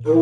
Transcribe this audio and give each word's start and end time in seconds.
tere, 0.00 0.16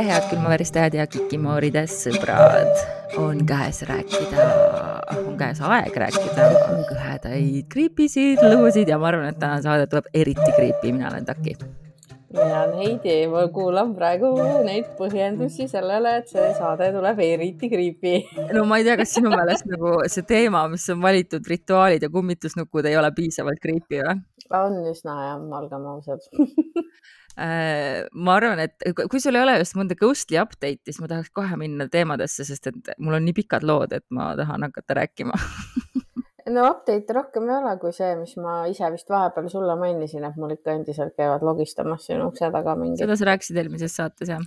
head 0.00 0.24
külmaväristajad 0.30 0.94
ja 0.94 1.06
kikimoorides 1.06 1.92
sõbrad. 2.06 2.72
on 3.20 3.44
käes 3.44 3.82
rääkida, 3.84 4.48
on 5.20 5.36
käes 5.36 5.60
aeg 5.60 5.92
rääkida 5.92 6.48
kõhedaid 6.88 7.68
kriipisid, 7.68 8.40
lugusid 8.40 8.88
ja 8.88 8.96
ma 8.96 9.12
arvan, 9.12 9.28
et 9.28 9.38
tänane 9.38 9.60
saade 9.68 9.84
tuleb 9.86 10.08
eriti 10.14 10.52
kriipi, 10.56 10.96
mina 10.96 11.12
olen 11.12 11.28
Taki. 11.28 11.81
Mina 12.34 12.64
Heidi, 12.78 13.16
ma 13.32 13.44
kuulan 13.54 13.94
praegu 13.96 14.32
neid 14.66 14.90
põhjendusi 14.98 15.68
sellele, 15.70 16.16
et 16.20 16.32
see 16.32 16.50
saade 16.58 16.90
tuleb 16.96 17.22
eriti 17.24 17.70
kriipi. 17.72 18.14
no 18.56 18.66
ma 18.68 18.80
ei 18.80 18.88
tea, 18.88 18.98
kas 19.00 19.16
sinu 19.18 19.32
meelest 19.32 19.68
nagu 19.70 19.96
see 20.12 20.26
teema, 20.28 20.66
mis 20.72 20.88
on 20.94 21.00
valitud, 21.04 21.46
rituaalid 21.54 22.04
ja 22.04 22.12
kummitusnukud 22.12 22.90
ei 22.90 22.98
ole 23.00 23.12
piisavalt 23.16 23.62
kriipi 23.62 24.02
või? 24.02 24.20
on 24.52 24.78
üsna 24.90 25.16
jah, 25.26 25.42
olgem 25.58 25.88
ausad 25.94 26.26
Äh, 27.32 28.04
ma 28.12 28.34
arvan, 28.36 28.60
et 28.60 28.82
kui 29.08 29.20
sul 29.22 29.38
ei 29.38 29.40
ole 29.40 29.54
just 29.62 29.76
mõnda 29.78 29.96
ghostly 29.96 30.36
update'i, 30.36 30.82
siis 30.84 30.98
ma 31.00 31.08
tahaks 31.08 31.32
kohe 31.32 31.56
minna 31.56 31.86
teemadesse, 31.88 32.44
sest 32.44 32.68
et 32.68 32.90
mul 33.00 33.16
on 33.16 33.24
nii 33.24 33.36
pikad 33.38 33.64
lood, 33.64 33.94
et 33.96 34.04
ma 34.12 34.34
tahan 34.36 34.68
hakata 34.68 34.98
rääkima 35.00 35.38
no 36.50 36.66
update'e 36.70 37.16
rohkem 37.16 37.48
ei 37.50 37.56
ole 37.58 37.76
kui 37.82 37.94
see, 37.96 38.10
mis 38.18 38.34
ma 38.40 38.62
ise 38.70 38.90
vist 38.94 39.10
vahepeal 39.12 39.48
sulle 39.52 39.76
mainisin, 39.78 40.26
et 40.28 40.36
mul 40.40 40.56
ikka 40.56 40.74
endiselt 40.78 41.16
käivad 41.18 41.44
logistamas 41.46 42.08
sinu 42.08 42.28
ukse 42.32 42.50
taga 42.54 42.76
mingid. 42.78 43.04
seda 43.04 43.18
sa 43.18 43.30
rääkisid 43.32 43.62
eelmises 43.62 43.96
saates 44.00 44.34
jah? 44.34 44.42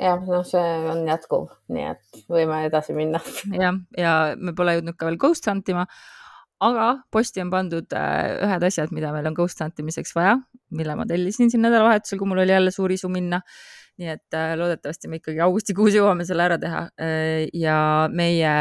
jah, 0.00 0.22
noh, 0.26 0.46
see 0.46 0.70
on 0.92 1.04
jätkuv, 1.08 1.50
nii 1.74 1.90
et 1.90 2.24
võime 2.30 2.64
edasi 2.68 2.96
minna. 2.96 3.22
jah, 3.50 3.82
ja 3.98 4.16
me 4.38 4.54
pole 4.56 4.78
jõudnud 4.78 4.98
ka 4.98 5.10
veel 5.10 5.20
ghost 5.20 5.50
hunt 5.50 5.68
ima 5.72 5.86
aga 6.60 6.86
posti 7.12 7.42
on 7.42 7.50
pandud 7.52 7.94
äh, 7.96 8.36
ühed 8.44 8.64
asjad, 8.68 8.92
mida 8.94 9.12
meil 9.14 9.28
on 9.30 9.36
ghost 9.36 9.60
hunt 9.64 9.80
imiseks 9.80 10.12
vaja, 10.16 10.36
mille 10.76 10.96
ma 10.98 11.06
tellisin 11.08 11.50
siin 11.52 11.64
nädalavahetusel, 11.64 12.20
kui 12.20 12.28
mul 12.28 12.42
oli 12.44 12.52
jälle 12.52 12.74
suur 12.74 12.92
isu 12.92 13.12
minna. 13.12 13.40
nii 14.00 14.08
et 14.08 14.32
äh, 14.36 14.54
loodetavasti 14.56 15.10
me 15.12 15.18
ikkagi 15.18 15.42
augustikuus 15.44 15.92
jõuame 15.92 16.24
selle 16.24 16.46
ära 16.46 16.56
teha 16.60 16.86
äh, 17.04 17.48
ja 17.52 18.08
meie 18.08 18.52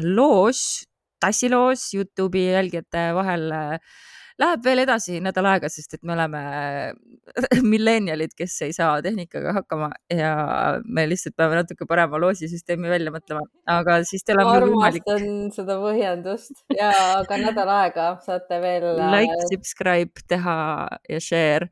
loos, 0.00 0.86
tassiloos 1.22 1.88
Youtube'i 1.96 2.50
jälgijate 2.52 3.08
vahel 3.16 3.50
äh, 3.52 3.96
läheb 4.40 4.64
veel 4.64 4.82
edasi 4.82 5.18
nädal 5.24 5.48
aega, 5.48 5.68
sest 5.72 5.96
et 5.96 6.02
me 6.06 6.12
oleme 6.14 6.40
millenialid, 7.72 8.34
kes 8.36 8.56
ei 8.66 8.74
saa 8.76 8.98
tehnikaga 9.04 9.54
hakkama 9.60 9.88
ja 10.12 10.32
me 10.84 11.06
lihtsalt 11.08 11.36
peame 11.38 11.58
natuke 11.60 11.88
parema 11.88 12.20
loosisüsteemi 12.20 12.90
välja 12.90 13.12
mõtlema, 13.14 13.44
aga 13.76 13.98
siis 14.08 14.26
teil 14.26 14.42
on 14.42 14.66
võimalik. 14.66 15.08
seda 15.56 15.78
põhjendust 15.82 16.66
ja 16.76 16.90
ka 17.28 17.40
nädal 17.40 17.72
aega 17.78 18.10
saate 18.24 18.60
veel. 18.64 18.88
Like, 19.16 19.48
subscribe 19.48 20.26
teha 20.28 20.58
ja 21.08 21.22
share. 21.22 21.70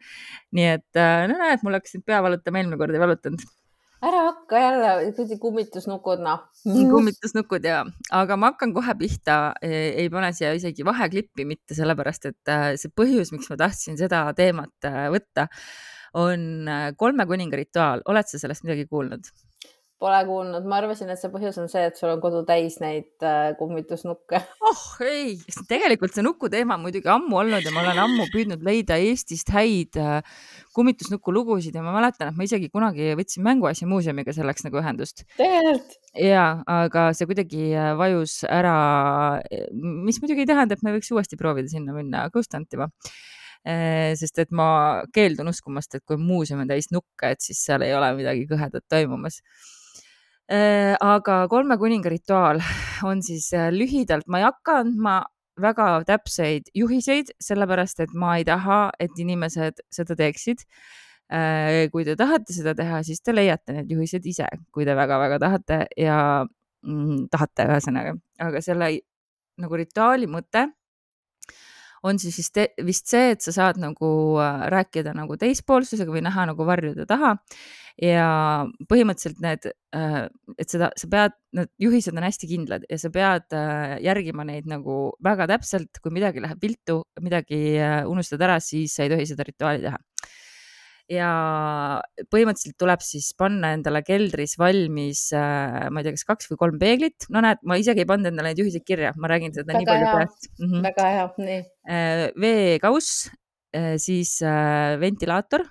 nii 0.55 0.71
et 0.79 1.01
äh, 1.01 1.27
no 1.29 1.37
näed, 1.41 1.65
mul 1.67 1.77
hakkas 1.77 1.99
nüüd 1.99 2.07
pea 2.09 2.23
valutama, 2.25 2.61
eelmine 2.63 2.81
kord 2.81 2.97
ei 2.97 3.03
valutanud 3.03 3.45
ära 4.05 4.25
hakka 4.29 4.61
jälle, 4.61 5.39
kummitusnukud, 5.41 6.23
noh. 6.25 6.45
kummitusnukud 6.93 7.65
ja, 7.69 7.83
aga 8.13 8.39
ma 8.41 8.53
hakkan 8.53 8.75
kohe 8.77 8.95
pihta, 9.01 9.39
ei 9.63 10.07
pane 10.13 10.33
siia 10.37 10.53
isegi 10.57 10.87
vaheklippi 10.87 11.47
mitte 11.49 11.77
sellepärast, 11.79 12.31
et 12.33 12.53
äh, 12.53 12.69
see 12.81 12.93
põhjus, 12.93 13.33
miks 13.35 13.51
ma 13.53 13.59
tahtsin 13.65 13.99
seda 14.01 14.27
teemat 14.37 14.89
äh, 14.91 15.07
võtta, 15.15 15.49
on 16.21 16.69
äh, 16.71 16.87
kolme 17.01 17.27
kuninga 17.27 17.59
rituaal. 17.59 18.05
oled 18.11 18.31
sa 18.31 18.41
sellest 18.41 18.67
midagi 18.67 18.87
kuulnud? 18.91 19.33
Pole 20.05 20.21
kuulnud, 20.29 20.67
ma 20.69 20.83
arvasin, 20.83 21.09
et 21.15 21.21
see 21.21 21.33
põhjus 21.33 21.57
on 21.63 21.71
see, 21.73 21.87
et 21.89 21.97
sul 21.97 22.13
on 22.13 22.21
kodu 22.21 22.43
täis 22.45 22.77
neid 22.83 23.25
kummitusnukke. 23.59 24.43
oh 24.69 24.85
ei, 25.07 25.39
tegelikult 25.71 26.13
see 26.13 26.27
nukuteema 26.27 26.77
on 26.77 26.85
muidugi 26.85 27.09
ammu 27.09 27.41
olnud 27.41 27.65
ja 27.65 27.73
ma 27.73 27.85
olen 27.87 28.03
ammu 28.05 28.29
püüdnud 28.35 28.65
leida 28.67 29.01
Eestist 29.01 29.53
häid 29.55 29.97
kummitusnuku 30.75 31.33
lugusid 31.33 31.77
ja 31.77 31.83
ma 31.85 31.93
mäletan, 31.95 32.31
et 32.31 32.39
ma 32.39 32.47
isegi 32.47 32.69
kunagi 32.73 33.13
võtsin 33.19 33.45
mänguasja 33.47 33.87
muuseumiga 33.89 34.35
selleks 34.35 34.67
nagu 34.67 34.81
ühendust. 34.81 35.25
tegelikult? 35.39 35.97
ja, 36.19 36.47
aga 36.71 37.09
see 37.17 37.29
kuidagi 37.31 37.69
äh, 37.75 37.93
vajus 37.99 38.41
ära, 38.49 38.75
mis 39.81 40.21
muidugi 40.23 40.45
ei 40.45 40.51
tähenda, 40.51 40.77
et 40.77 40.85
me 40.87 40.97
võiks 40.97 41.13
uuesti 41.15 41.39
proovida 41.41 41.71
sinna 41.71 41.95
minna 41.97 42.27
ghost 42.35 42.55
hunt 42.57 42.75
ima 42.77 42.89
äh, 42.91 44.13
sest 44.19 44.43
et 44.43 44.55
ma 44.55 44.67
keeldun 45.15 45.53
uskumast, 45.53 45.95
et 45.95 46.05
kui 46.07 46.19
muuseum 46.21 46.65
on 46.65 46.71
täis 46.71 46.91
nukke, 46.95 47.35
et 47.35 47.45
siis 47.45 47.63
seal 47.67 47.87
ei 47.87 47.95
ole 47.97 48.11
midagi 48.19 48.49
kõhedat 48.51 48.87
toimumas. 48.91 49.41
Äh, 50.53 50.93
aga 51.01 51.47
kolme 51.49 51.79
kuninga 51.81 52.11
rituaal 52.13 52.59
on 53.09 53.23
siis 53.25 53.49
lühidalt, 53.73 54.27
ma 54.29 54.43
ei 54.43 54.45
hakka 54.45 54.81
andma 54.83 55.15
väga 55.61 56.03
täpseid 56.09 56.69
juhiseid, 56.75 57.31
sellepärast 57.43 58.03
et 58.05 58.13
ma 58.13 58.35
ei 58.39 58.45
taha, 58.45 58.91
et 59.01 59.15
inimesed 59.19 59.81
seda 59.93 60.17
teeksid. 60.19 60.65
Äh, 61.33 61.87
kui 61.93 62.05
te 62.05 62.17
tahate 62.21 62.53
seda 62.53 62.75
teha, 62.77 63.01
siis 63.07 63.23
te 63.25 63.33
leiate 63.33 63.73
need 63.79 63.91
juhised 63.95 64.27
ise, 64.29 64.49
kui 64.75 64.85
te 64.85 64.93
väga-väga 64.97 65.39
tahate 65.41 65.79
ja 65.97 66.19
mm, 66.45 67.29
tahate 67.33 67.65
ühesõnaga, 67.71 68.13
aga 68.45 68.61
selle 68.65 68.91
nagu 69.63 69.79
rituaali 69.79 70.29
mõte 70.29 70.67
on 72.05 72.21
siis 72.21 72.37
vist, 72.85 73.09
see, 73.09 73.33
et 73.35 73.45
sa 73.45 73.55
saad 73.55 73.81
nagu 73.83 74.11
äh, 74.43 74.67
rääkida 74.73 75.15
nagu 75.17 75.39
teispoolsusega 75.41 76.13
või 76.13 76.25
näha 76.27 76.51
nagu 76.53 76.69
varjude 76.69 77.09
taha. 77.09 77.35
Ja 78.03 78.27
põhimõtteliselt 78.91 79.39
need, 79.45 79.69
äh, 79.95 80.17
et 80.59 80.73
seda, 80.73 80.91
sa 80.99 81.09
pead, 81.11 81.37
need 81.55 81.71
juhised 81.79 82.17
on 82.17 82.27
hästi 82.27 82.51
kindlad 82.51 82.89
ja 82.91 82.99
sa 82.99 83.11
pead 83.15 83.55
äh, 83.55 83.97
järgima 84.03 84.47
neid 84.49 84.67
nagu 84.71 85.15
väga 85.25 85.47
täpselt, 85.55 86.03
kui 86.03 86.15
midagi 86.15 86.43
läheb 86.43 86.59
viltu, 86.63 87.05
midagi 87.23 87.79
unustad 88.11 88.43
ära, 88.43 88.59
siis 88.63 88.97
sa 88.97 89.07
ei 89.07 89.15
tohi 89.15 89.29
seda 89.31 89.47
rituaali 89.47 89.87
teha 89.87 90.03
ja 91.11 91.31
põhimõtteliselt 92.33 92.79
tuleb 92.81 93.03
siis 93.05 93.33
panna 93.37 93.75
endale 93.77 94.01
keldris 94.07 94.57
valmis, 94.61 95.27
ma 95.35 96.01
ei 96.01 96.07
tea, 96.07 96.17
kas 96.17 96.29
kaks 96.31 96.51
või 96.53 96.61
kolm 96.63 96.81
peeglit, 96.81 97.29
no 97.35 97.43
näed, 97.45 97.61
ma 97.69 97.77
isegi 97.81 98.05
ei 98.05 98.09
pannud 98.09 98.33
endale 98.33 98.53
neid 98.53 98.63
juhiseid 98.63 98.87
kirja, 98.89 99.13
ma 99.21 99.31
räägin 99.31 99.53
seda 99.53 99.69
väga 99.69 99.83
nii 99.83 99.91
palju 99.91 100.11
peast 100.17 100.51
mm. 100.51 100.67
-hmm. 100.67 100.85
väga 100.89 101.09
hea, 101.13 101.31
nii. 101.45 101.63
veekauss, 102.47 103.25
siis 104.01 104.39
ventilaator, 105.03 105.67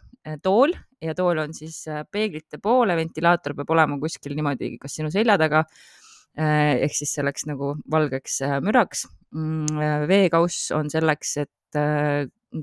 tool 0.45 0.75
ja 1.03 1.16
tool 1.17 1.41
on 1.43 1.53
siis 1.55 1.83
äh, 1.91 2.03
peeglite 2.11 2.59
poole, 2.63 2.95
ventilaator 2.99 3.55
peab 3.57 3.73
olema 3.75 3.99
kuskil 4.01 4.35
niimoodi, 4.38 4.75
kas 4.81 4.97
sinu 4.99 5.11
selja 5.13 5.38
taga 5.41 5.63
äh, 5.63 6.79
ehk 6.85 6.95
siis 6.97 7.13
selleks 7.17 7.47
nagu 7.49 7.73
valgeks 7.91 8.39
äh, 8.47 8.57
müraks. 8.63 9.07
Mm, 9.33 9.81
veekauss 10.09 10.69
on 10.77 10.91
selleks, 10.93 11.38
et 11.41 11.51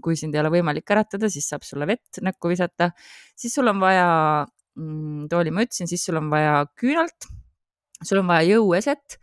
kui 0.03 0.17
sind 0.19 0.35
ei 0.37 0.43
ole 0.43 0.53
võimalik 0.55 0.91
äratada, 0.95 1.31
siis 1.33 1.49
saab 1.51 1.65
sulle 1.67 1.89
vett 1.91 2.21
näkku 2.23 2.53
visata, 2.53 2.91
siis 3.39 3.55
sul 3.57 3.71
on 3.73 3.81
vaja, 3.83 4.09
mm, 4.79 5.29
tooli 5.33 5.55
ma 5.55 5.65
ütlesin, 5.67 5.91
siis 5.91 6.05
sul 6.07 6.21
on 6.21 6.31
vaja 6.31 6.61
küünalt, 6.79 7.27
sul 8.07 8.23
on 8.23 8.31
vaja 8.31 8.47
jõueset 8.55 9.19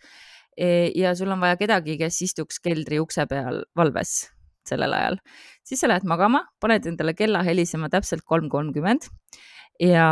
e, 0.57 0.91
ja 0.97 1.13
sul 1.17 1.31
on 1.33 1.43
vaja 1.43 1.59
kedagi, 1.59 1.97
kes 2.01 2.19
istuks 2.27 2.59
keldri 2.63 2.99
ukse 3.03 3.25
peal 3.29 3.63
valves 3.77 4.25
sellel 4.67 4.91
ajal. 4.97 5.21
siis 5.63 5.79
sa 5.79 5.87
lähed 5.87 6.03
magama, 6.07 6.43
paned 6.59 6.85
endale 6.89 7.15
kella 7.15 7.43
helisema 7.47 7.89
täpselt 7.93 8.25
kolm 8.27 8.49
kolmkümmend 8.51 9.07
ja. 9.79 10.07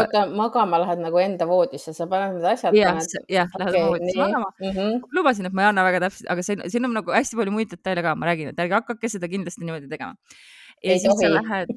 oota, 0.00 0.24
magama 0.30 0.80
lähed 0.82 1.02
nagu 1.04 1.20
enda 1.22 1.46
voodisse, 1.48 1.94
sa 1.96 2.06
paned 2.10 2.38
need 2.38 2.48
asjad. 2.50 2.76
jah, 2.78 2.98
jah, 3.30 3.48
lähed 3.60 3.74
okay, 3.74 3.86
voodisse 3.86 4.18
magama 4.18 4.50
mm. 4.60 4.70
-hmm. 4.70 4.92
lubasin, 5.18 5.46
et 5.46 5.54
ma 5.54 5.62
ei 5.62 5.70
anna 5.70 5.86
väga 5.86 6.00
täpselt, 6.06 6.30
aga 6.34 6.42
siin, 6.42 6.64
siin 6.70 6.88
on 6.88 6.94
nagu 6.98 7.14
hästi 7.14 7.38
palju 7.40 7.54
muid 7.54 7.70
detaile 7.70 8.02
ka, 8.02 8.14
ma 8.14 8.30
räägin, 8.30 8.48
et 8.52 8.64
ärge 8.64 8.74
hakake 8.80 9.12
seda 9.12 9.28
kindlasti 9.28 9.64
niimoodi 9.64 9.88
tegema. 9.88 10.14
ja 10.84 10.92
ei 10.92 10.98
siis 10.98 11.14
tohi. 11.14 11.26
sa 11.26 11.34
lähed, 11.34 11.68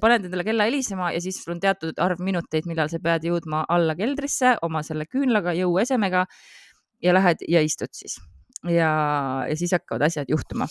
paned 0.00 0.24
endale 0.28 0.44
kella 0.44 0.64
helisema 0.68 1.12
ja 1.12 1.20
siis 1.20 1.44
sul 1.44 1.54
on 1.54 1.60
teatud 1.60 1.94
arv 1.98 2.20
minuteid, 2.20 2.66
millal 2.66 2.88
sa 2.92 2.98
pead 3.02 3.24
jõudma 3.24 3.64
alla 3.68 3.94
keldrisse 3.94 4.56
oma 4.62 4.82
selle 4.82 5.06
küünlaga, 5.06 5.54
jõuesemega 5.56 6.26
ja 7.02 7.14
lähed 7.14 7.36
ja 7.48 7.62
istud 7.64 7.88
siis 7.92 8.18
ja, 8.68 8.90
ja 9.48 9.56
siis 9.56 9.72
hakkavad 9.72 10.02
asjad 10.02 10.26
juhtuma 10.28 10.64
uh. 10.64 10.70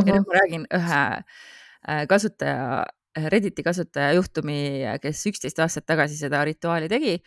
-huh. 0.00 0.08
ja 0.08 0.14
nüüd 0.14 0.26
ma 0.26 0.34
räägin 0.40 0.66
ühe 0.74 1.22
äh, 1.88 2.06
kasutaja, 2.08 2.84
Redditi 3.16 3.64
kasutaja 3.64 4.14
juhtumi, 4.16 4.58
kes 5.02 5.26
üksteist 5.28 5.58
aastat 5.60 5.84
tagasi 5.88 6.16
seda 6.16 6.44
rituaali 6.48 6.88
tegi. 6.88 7.18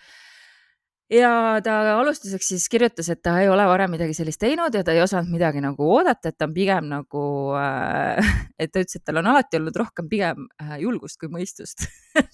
Ja 1.13 1.59
ta 1.61 1.73
alustuseks 1.99 2.47
siis 2.49 2.63
kirjutas, 2.69 3.11
et 3.13 3.19
ta 3.21 3.35
ei 3.37 3.49
ole 3.49 3.67
varem 3.69 3.91
midagi 3.93 4.15
sellist 4.17 4.39
teinud 4.41 4.73
ja 4.73 4.81
ta 4.81 4.95
ei 4.95 5.03
osanud 5.03 5.29
midagi 5.29 5.61
nagu 5.61 5.85
oodata, 5.99 6.31
et 6.31 6.37
ta 6.39 6.47
on 6.47 6.55
pigem 6.55 6.87
nagu 6.89 7.25
äh,, 7.59 8.31
et 8.61 8.73
ta 8.73 8.81
ütles, 8.81 8.97
et 8.97 9.05
tal 9.05 9.21
on 9.21 9.29
alati 9.29 9.59
olnud 9.59 9.77
rohkem 9.77 10.09
pigem 10.09 10.47
äh, 10.63 10.79
julgust 10.81 11.21
kui 11.21 11.29
mõistust. 11.29 11.85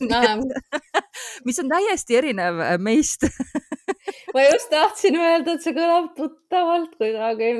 Mis 1.46 1.60
on 1.60 1.72
täiesti 1.74 2.16
erinev 2.22 2.64
äh, 2.64 2.78
meist 2.80 3.28
ma 4.36 4.46
just 4.48 4.70
tahtsin 4.74 5.18
öelda, 5.20 5.56
et 5.56 5.66
see 5.66 5.76
kõlab 5.76 6.12
tuttavalt 6.18 6.94
kuidagi. 7.00 7.52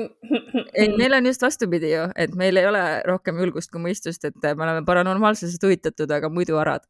ei, 0.74 0.92
meil 0.98 1.18
on 1.18 1.28
just 1.30 1.44
vastupidi 1.44 1.92
ju, 1.94 2.06
et 2.16 2.36
meil 2.38 2.60
ei 2.60 2.68
ole 2.68 2.84
rohkem 3.08 3.40
julgust 3.42 3.72
kui 3.72 3.82
mõistust, 3.82 4.24
et 4.28 4.48
me 4.52 4.68
oleme 4.68 4.86
paranormaalsusest 4.88 5.68
huvitatud, 5.68 6.10
aga 6.12 6.32
muidu 6.32 6.58
arad. 6.62 6.86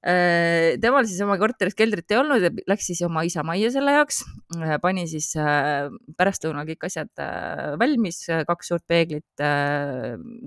Äh, 0.00 0.78
temal 0.80 1.04
siis 1.04 1.20
oma 1.20 1.34
korteris 1.36 1.74
keldrit 1.76 2.08
ei 2.08 2.16
olnud 2.16 2.40
ja 2.40 2.48
läks 2.70 2.86
siis 2.88 3.02
oma 3.04 3.20
isa 3.28 3.42
majja 3.44 3.68
selle 3.74 3.92
jaoks, 3.98 4.22
äh, 4.56 4.78
pani 4.80 5.04
siis 5.10 5.26
äh, 5.36 5.90
pärastlõunal 6.16 6.64
kõik 6.70 6.86
asjad 6.88 7.10
valmis, 7.82 8.22
kaks 8.48 8.72
suurt 8.72 8.86
peeglit, 8.88 9.44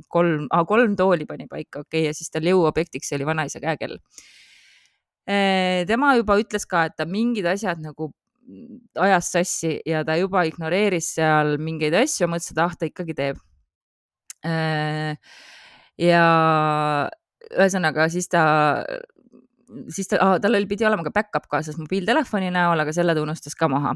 kolm 0.09 0.47
ah,, 0.49 0.65
kolm 0.65 0.97
tooli 0.97 1.29
pani 1.29 1.45
paika, 1.51 1.83
okei 1.83 2.01
okay,, 2.01 2.07
ja 2.09 2.17
siis 2.17 2.33
tal 2.33 2.49
jõuobjektiks 2.49 3.13
oli 3.13 3.29
vanaisa 3.29 3.61
käekell 3.61 3.99
tema 5.25 6.15
juba 6.17 6.35
ütles 6.41 6.67
ka, 6.67 6.87
et 6.89 6.97
ta 6.99 7.07
mingid 7.07 7.47
asjad 7.47 7.79
nagu 7.83 8.11
ajas 8.99 9.31
sassi 9.31 9.77
ja 9.87 10.03
ta 10.05 10.17
juba 10.19 10.43
ignoreeris 10.47 11.13
seal 11.17 11.57
mingeid 11.63 11.95
asju, 12.03 12.27
mõtles, 12.31 12.51
et 12.51 12.61
ah, 12.63 12.75
ta 12.75 12.89
ikkagi 12.89 13.15
teeb. 13.17 13.41
ja 16.03 16.23
ühesõnaga 17.53 18.09
siis 18.11 18.27
ta, 18.31 18.43
siis 19.87 20.11
ta 20.11 20.19
ah,, 20.19 20.37
tal 20.43 20.59
oli, 20.59 20.67
pidi 20.67 20.87
olema 20.87 21.05
ka 21.07 21.13
back-up 21.15 21.47
kaasas 21.51 21.79
mobiiltelefoni 21.79 22.51
näol, 22.53 22.83
aga 22.83 22.95
selle 22.95 23.15
ta 23.15 23.23
unustas 23.23 23.55
ka 23.55 23.71
maha. 23.71 23.95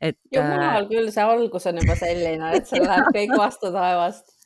et. 0.00 0.18
jumal 0.34 0.88
küll, 0.90 1.08
see 1.14 1.24
algus 1.24 1.70
on 1.70 1.80
juba 1.80 1.96
selline, 1.98 2.52
et 2.58 2.68
seal 2.68 2.84
läheb 2.84 3.08
kõik 3.16 3.38
vastu 3.40 3.72
taevast 3.72 4.37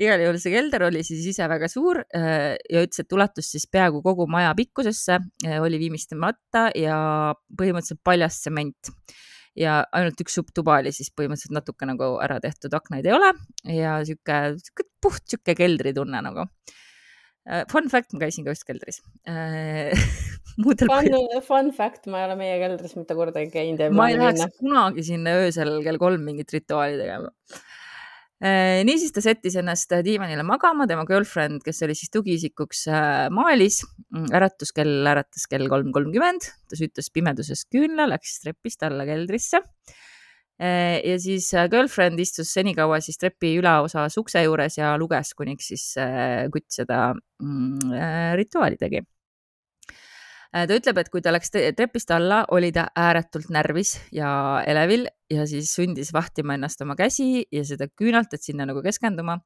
igal 0.00 0.22
juhul 0.22 0.38
see 0.40 0.52
kelder 0.54 0.84
oli 0.88 1.02
siis 1.06 1.24
ise 1.32 1.46
väga 1.50 1.68
suur 1.70 2.02
äh, 2.16 2.54
ja 2.70 2.84
ütles, 2.84 3.02
et 3.02 3.16
ulatus 3.16 3.50
siis 3.54 3.66
peaaegu 3.72 4.02
kogu 4.04 4.26
maja 4.30 4.52
pikkusesse, 4.58 5.18
äh, 5.46 5.58
oli 5.62 5.80
viimistlemata 5.82 6.68
ja 6.78 6.98
põhimõtteliselt 7.58 8.02
paljas 8.06 8.40
tsement 8.42 8.92
ja 9.58 9.80
ainult 9.96 10.20
üks 10.22 10.38
tuba 10.54 10.78
oli 10.80 10.92
siis 10.94 11.10
põhimõtteliselt 11.16 11.56
natuke 11.56 11.88
nagu 11.88 12.12
ära 12.22 12.38
tehtud, 12.42 12.74
aknaid 12.76 13.08
ei 13.08 13.16
ole 13.16 13.32
ja 13.76 13.98
sihuke, 14.06 14.42
sihuke 14.60 14.86
puht 15.02 15.24
sihuke 15.26 15.56
keldritunne 15.58 16.22
nagu. 16.22 16.46
Äh, 17.48 17.64
fun 17.72 17.88
fact, 17.90 18.12
ma 18.14 18.26
käisin 18.26 18.44
ka 18.44 18.52
just 18.52 18.66
keldris 18.68 19.00
fun, 20.60 21.16
fun 21.46 21.70
fact, 21.74 22.04
ma 22.12 22.20
ei 22.20 22.28
ole 22.28 22.36
meie 22.38 22.60
keldris 22.60 22.94
mitte 22.98 23.16
kordagi 23.16 23.48
käinud. 23.54 23.96
ma 23.96 24.10
ei 24.12 24.20
läheks 24.20 24.60
kunagi 24.60 25.04
sinna 25.08 25.38
öösel 25.40 25.78
kell 25.86 25.98
kolm 25.98 26.22
mingit 26.28 26.52
rituaali 26.52 27.00
tegema 27.00 27.32
niisiis 28.40 29.12
ta 29.12 29.20
sättis 29.20 29.56
ennast 29.60 29.92
diivanile 30.04 30.44
magama, 30.48 30.86
tema 30.88 31.04
girlfriend, 31.08 31.60
kes 31.64 31.82
oli 31.84 31.96
siis 31.98 32.12
tugiisikuks, 32.14 32.86
äh, 32.88 33.26
maalis. 33.36 33.82
Mm, 34.14 34.30
äratuskell 34.36 35.10
äratas 35.12 35.44
kell 35.50 35.68
kolm 35.68 35.92
kolmkümmend, 35.92 36.48
ta 36.70 36.78
süttas 36.78 37.12
pimeduses 37.12 37.66
küünla, 37.68 38.08
läks 38.08 38.40
trepist 38.44 38.86
alla 38.88 39.04
keldrisse. 39.08 39.60
Äh, 40.60 41.00
ja 41.04 41.20
siis 41.20 41.50
girlfriend 41.72 42.20
istus 42.20 42.52
senikaua 42.56 43.02
siis 43.04 43.20
trepi 43.20 43.54
ülaosas 43.60 44.16
ukse 44.20 44.44
juures 44.46 44.80
ja 44.80 44.96
luges, 45.00 45.34
kuniks 45.36 45.72
siis 45.74 45.86
kutt 46.52 46.68
seda 46.80 47.10
mm, 47.12 47.96
rituaali 48.40 48.80
tegi 48.80 49.04
Äh, 49.04 49.19
ta 50.50 50.66
ütleb, 50.74 50.98
et 50.98 51.10
kui 51.12 51.22
ta 51.22 51.32
läks 51.32 51.52
trepist 51.54 52.10
alla, 52.14 52.42
oli 52.54 52.72
ta 52.74 52.88
ääretult 52.98 53.50
närvis 53.54 53.96
ja 54.14 54.30
elevil 54.66 55.06
ja 55.30 55.46
siis 55.46 55.70
sundis 55.74 56.12
vahtima 56.14 56.56
ennast 56.58 56.82
oma 56.82 56.96
käsi 56.98 57.44
ja 57.52 57.62
seda 57.66 57.86
küünalt, 57.88 58.34
et 58.34 58.42
sinna 58.42 58.66
nagu 58.66 58.82
keskenduma. 58.82 59.38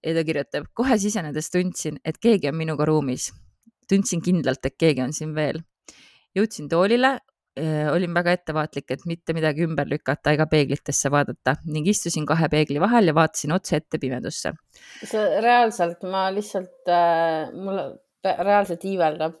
ja 0.00 0.14
ta 0.16 0.24
kirjutab, 0.24 0.70
kohe 0.72 0.96
sisenedes 0.98 1.50
tundsin, 1.52 1.98
et 2.04 2.16
keegi 2.16 2.48
on 2.48 2.56
minuga 2.56 2.86
ruumis. 2.88 3.32
tundsin 3.88 4.22
kindlalt, 4.22 4.64
et 4.64 4.76
keegi 4.78 5.02
on 5.02 5.12
siin 5.12 5.34
veel. 5.34 5.60
jõudsin 6.36 6.68
toolile, 6.70 7.18
äh, 7.58 7.92
olin 7.92 8.14
väga 8.14 8.32
ettevaatlik, 8.38 8.90
et 8.90 9.04
mitte 9.04 9.34
midagi 9.36 9.66
ümber 9.66 9.86
lükata 9.86 10.32
ega 10.32 10.46
peeglitesse 10.46 11.10
vaadata 11.10 11.56
ning 11.66 11.86
istusin 11.88 12.24
kahe 12.24 12.48
peegli 12.48 12.80
vahel 12.80 13.12
ja 13.12 13.14
vaatasin 13.14 13.52
otse 13.52 13.76
ette 13.76 13.98
pimedusse. 13.98 14.54
see 15.04 15.40
reaalselt, 15.42 16.02
ma 16.08 16.30
lihtsalt 16.32 16.88
äh,, 16.88 17.52
mul 17.52 18.00
reaalselt 18.24 18.84
iiveldab 18.84 19.36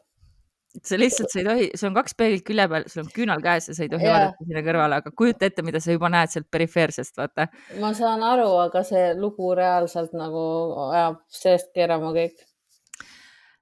sa 0.78 0.98
lihtsalt, 0.98 1.32
sa 1.32 1.40
ei 1.40 1.46
tohi, 1.46 1.70
sul 1.78 1.90
on 1.90 1.96
kaks 1.98 2.14
peeglit 2.18 2.44
külje 2.46 2.66
peal, 2.70 2.84
sul 2.90 3.02
on 3.02 3.08
küünal 3.14 3.42
käes 3.42 3.66
ja 3.70 3.76
sa 3.76 3.84
ei 3.84 3.90
tohi 3.90 4.06
yeah. 4.06 4.18
vaadata 4.18 4.46
sinna 4.46 4.62
kõrvale, 4.66 5.00
aga 5.02 5.12
kujuta 5.18 5.48
ette, 5.48 5.64
mida 5.66 5.80
sa 5.82 5.96
juba 5.96 6.10
näed 6.12 6.30
sealt 6.32 6.46
perifeersest, 6.52 7.16
vaata. 7.18 7.48
ma 7.82 7.90
saan 7.96 8.22
aru, 8.26 8.46
aga 8.66 8.84
see 8.86 9.10
lugu 9.18 9.50
reaalselt 9.58 10.14
nagu 10.16 10.44
ajab 10.92 11.18
seest 11.40 11.72
keerama 11.74 12.12
kõik. 12.14 12.44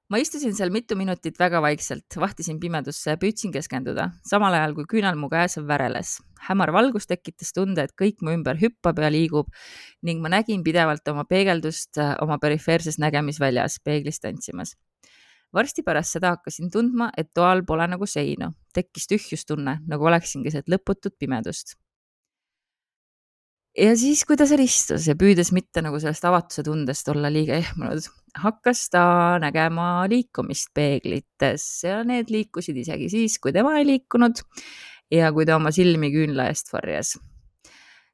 ma 0.09 0.19
istusin 0.21 0.53
seal 0.57 0.69
mitu 0.73 0.97
minutit 0.99 1.39
väga 1.41 1.61
vaikselt, 1.65 2.17
vahtisin 2.21 2.59
pimedusse 2.61 3.15
ja 3.15 3.21
püüdsin 3.21 3.53
keskenduda, 3.53 4.11
samal 4.29 4.53
ajal 4.57 4.77
kui 4.77 4.85
küünal 4.97 5.17
mu 5.17 5.31
käes 5.33 5.57
väreles. 5.65 6.19
hämar 6.45 6.71
valgus 6.71 7.09
tekitas 7.09 7.49
tunde, 7.57 7.89
et 7.89 7.95
kõik 7.97 8.21
mu 8.21 8.37
ümber 8.37 8.61
hüppab 8.61 9.01
ja 9.01 9.09
liigub 9.09 9.49
ning 10.05 10.21
ma 10.21 10.29
nägin 10.29 10.61
pidevalt 10.63 11.09
oma 11.09 11.25
peegeldust 11.25 11.97
oma 12.21 12.37
perifeerses 12.37 13.01
nägemisväljas 13.01 13.81
peeglis 13.83 14.21
tantsimas 14.21 14.77
varsti 15.55 15.83
pärast 15.85 16.17
seda 16.17 16.33
hakkasin 16.35 16.71
tundma, 16.73 17.09
et 17.17 17.31
toal 17.35 17.63
pole 17.67 17.87
nagu 17.89 18.07
seinu, 18.09 18.51
tekkis 18.75 19.09
tühjustunne, 19.11 19.79
nagu 19.89 20.09
oleksin 20.09 20.43
keset 20.45 20.69
lõputut 20.71 21.17
pimedust. 21.19 21.75
ja 23.77 23.93
siis, 23.97 24.25
kui 24.27 24.35
ta 24.37 24.47
seal 24.49 24.63
istus 24.63 25.07
ja 25.07 25.15
püüdes 25.15 25.53
mitte 25.55 25.81
nagu 25.85 25.99
sellest 26.01 26.25
avatuse 26.25 26.65
tundest 26.67 27.07
olla 27.09 27.31
liiga 27.31 27.55
ehmunud, 27.61 28.09
hakkas 28.43 28.89
ta 28.93 29.03
nägema 29.41 30.07
liikumist 30.09 30.73
peeglites 30.75 31.67
ja 31.85 32.03
need 32.03 32.33
liikusid 32.33 32.77
isegi 32.77 33.09
siis, 33.09 33.39
kui 33.39 33.53
tema 33.55 33.77
ei 33.79 33.87
liikunud 33.87 34.43
ja 35.13 35.31
kui 35.33 35.45
ta 35.45 35.57
oma 35.57 35.71
silmi 35.73 36.11
küünla 36.13 36.49
eest 36.51 36.73
varjas 36.73 37.15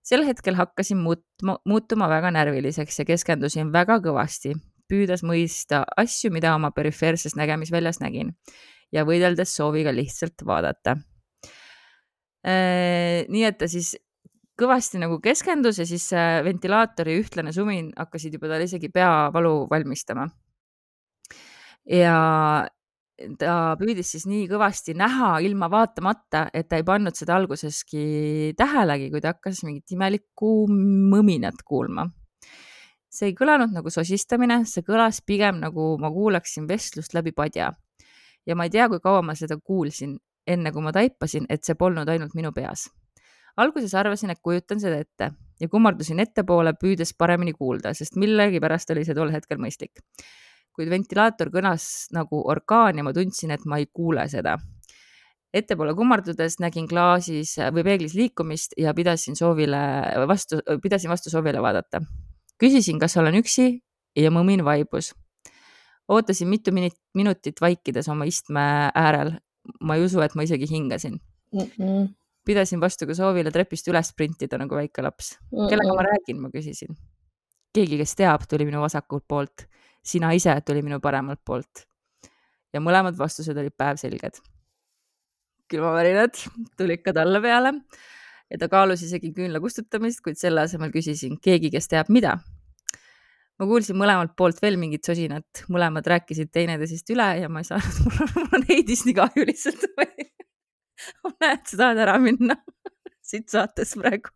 sel 0.06 0.26
hetkel 0.28 0.56
hakkasin 0.56 1.00
muutma, 1.02 1.58
muutuma 1.66 2.10
väga 2.10 2.32
närviliseks 2.36 3.00
ja 3.02 3.06
keskendusin 3.08 3.72
väga 3.74 3.98
kõvasti, 4.06 4.54
püüdes 4.90 5.24
mõista 5.26 5.84
asju, 5.98 6.32
mida 6.34 6.54
oma 6.56 6.72
perifeerses 6.76 7.36
nägemisväljas 7.40 8.02
nägin 8.04 8.34
ja 8.94 9.06
võideldes 9.08 9.56
sooviga 9.56 9.94
lihtsalt 9.96 10.46
vaadata. 10.46 10.98
Äh, 12.46 13.26
nii 13.32 13.46
et 13.48 13.58
ta 13.62 13.70
siis 13.72 13.96
kõvasti 14.60 15.02
nagu 15.02 15.18
keskendus 15.24 15.82
ja 15.82 15.86
siis 15.88 16.06
ventilaatori 16.46 17.18
ühtlane 17.20 17.52
sumin 17.56 17.92
hakkasid 17.98 18.38
juba 18.38 18.54
tal 18.54 18.64
isegi 18.64 18.90
peavalu 18.94 19.66
valmistama. 19.72 20.30
ja 21.86 22.16
ta 23.40 23.52
püüdis 23.80 24.10
siis 24.16 24.26
nii 24.28 24.48
kõvasti 24.52 24.96
näha 24.98 25.38
ilma 25.46 25.70
vaatamata, 25.72 26.48
et 26.54 26.68
ta 26.70 26.80
ei 26.80 26.88
pannud 26.88 27.16
seda 27.16 27.36
alguseski 27.38 28.54
tähelegi, 28.58 29.12
kui 29.12 29.22
ta 29.24 29.36
hakkas 29.36 29.64
mingit 29.68 29.92
imelikku 29.96 30.66
mõminat 30.70 31.62
kuulma 31.68 32.08
see 33.16 33.32
ei 33.32 33.36
kõlanud 33.38 33.74
nagu 33.76 33.92
sosistamine, 33.92 34.62
see 34.70 34.84
kõlas 34.86 35.22
pigem 35.26 35.62
nagu 35.62 35.96
ma 36.02 36.12
kuulaksin 36.12 36.68
vestlust 36.68 37.16
läbi 37.16 37.32
padja. 37.32 37.72
ja 38.46 38.56
ma 38.56 38.68
ei 38.68 38.70
tea, 38.70 38.90
kui 38.90 39.00
kaua 39.02 39.24
ma 39.26 39.34
seda 39.36 39.58
kuulsin, 39.58 40.18
enne 40.48 40.72
kui 40.72 40.84
ma 40.86 40.92
taipasin, 40.94 41.48
et 41.50 41.64
see 41.66 41.76
polnud 41.76 42.10
ainult 42.10 42.36
minu 42.36 42.52
peas. 42.54 42.90
alguses 43.58 43.94
arvasin, 43.96 44.30
et 44.30 44.42
kujutan 44.44 44.80
seda 44.80 45.00
ette 45.00 45.32
ja 45.60 45.70
kummardusin 45.72 46.20
ettepoole, 46.20 46.74
püüdes 46.74 47.14
paremini 47.18 47.54
kuulda, 47.54 47.94
sest 47.94 48.20
millegipärast 48.20 48.92
oli 48.92 49.06
see 49.06 49.16
tol 49.16 49.32
hetkel 49.32 49.58
mõistlik. 49.58 50.04
kuid 50.76 50.90
ventilaator 50.92 51.50
kõnas 51.50 52.10
nagu 52.12 52.42
orkaan 52.52 52.98
ja 52.98 53.04
ma 53.04 53.14
tundsin, 53.14 53.52
et 53.52 53.66
ma 53.66 53.80
ei 53.80 53.88
kuule 53.88 54.28
seda 54.30 54.58
ettepoole 55.56 55.94
kummardudes 55.96 56.60
nägin 56.60 56.88
klaasis 56.88 57.56
või 57.72 57.86
peeglis 57.88 58.14
liikumist 58.14 58.76
ja 58.78 58.92
pidasin 58.94 59.40
soovile 59.40 59.80
vastu, 60.28 60.60
pidasin 60.84 61.10
vastu 61.10 61.32
soovile 61.32 61.62
vaadata 61.64 62.02
küsisin, 62.62 63.00
kas 63.00 63.18
olen 63.20 63.40
üksi 63.42 63.68
ja 64.16 64.32
mõmin 64.32 64.64
vaibus. 64.66 65.14
ootasin 66.08 66.48
mitu 66.48 66.72
minutit 67.14 67.62
vaikides 67.62 68.10
oma 68.10 68.26
istme 68.26 68.92
äärel. 68.96 69.40
ma 69.82 69.96
ei 69.96 70.06
usu, 70.06 70.22
et 70.22 70.36
ma 70.36 70.44
isegi 70.44 70.68
hingasin 70.70 71.20
mm. 71.54 71.60
-mm. 71.60 72.08
pidasin 72.46 72.82
vastu 72.82 73.08
ka 73.08 73.14
soovile 73.14 73.52
trepist 73.52 73.88
üles 73.88 74.12
sprintida 74.14 74.58
nagu 74.58 74.76
väike 74.76 75.02
laps 75.02 75.38
mm. 75.40 75.58
-mm. 75.58 75.70
kellega 75.70 75.94
ma 75.94 76.04
räägin, 76.04 76.42
ma 76.42 76.50
küsisin. 76.50 76.96
keegi, 77.74 77.98
kes 77.98 78.16
teab, 78.16 78.42
tuli 78.50 78.66
minu 78.66 78.82
vasakult 78.82 79.26
poolt. 79.28 79.68
sina 80.04 80.32
ise 80.32 80.62
tuli 80.66 80.82
minu 80.82 81.00
paremalt 81.00 81.42
poolt. 81.46 81.88
ja 82.74 82.80
mõlemad 82.80 83.18
vastused 83.18 83.58
olid 83.58 83.74
päevselged. 83.78 84.42
külmavärinad 85.68 86.36
tulid 86.78 87.02
ka 87.02 87.14
talle 87.14 87.42
peale 87.42 87.74
ja 88.52 88.60
ta 88.62 88.70
kaalus 88.72 89.04
isegi 89.06 89.32
küünla 89.36 89.62
kustutamist, 89.64 90.22
kuid 90.26 90.40
selle 90.40 90.66
asemel 90.66 90.94
küsisin 90.94 91.40
keegi, 91.42 91.72
kes 91.74 91.90
teab 91.92 92.12
mida. 92.14 92.38
ma 93.60 93.68
kuulsin 93.70 93.96
mõlemalt 93.96 94.34
poolt 94.36 94.58
veel 94.62 94.76
mingit 94.78 95.08
sosinat, 95.08 95.64
mõlemad 95.72 96.08
rääkisid 96.12 96.52
teineteisest 96.52 97.10
üle 97.16 97.28
ja 97.40 97.50
ma 97.50 97.64
ei 97.64 97.70
saanud, 97.70 98.02
mul 98.36 98.58
on 98.60 98.66
Heidist 98.70 99.08
nii 99.08 99.16
kahju 99.22 99.46
lihtsalt 99.48 99.86
ma 101.24 101.32
näen, 101.40 101.58
et 101.58 101.70
sa 101.70 101.80
tahad 101.82 102.02
ära 102.06 102.18
minna 102.22 102.58
siit 103.30 103.50
saatest 103.52 103.98
praegu. 104.02 104.34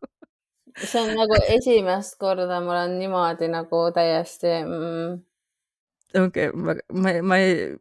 see 0.80 1.02
on 1.02 1.16
nagu 1.18 1.40
esimest 1.56 2.18
korda 2.22 2.62
mul 2.64 2.78
on 2.78 2.96
niimoodi 3.00 3.50
nagu 3.52 3.82
täiesti 3.96 4.54
mm. 4.64 5.18
okei 6.26 6.50
okay,, 6.54 6.80
ma, 6.94 7.16
ma 7.24 7.42
ei, 7.42 7.76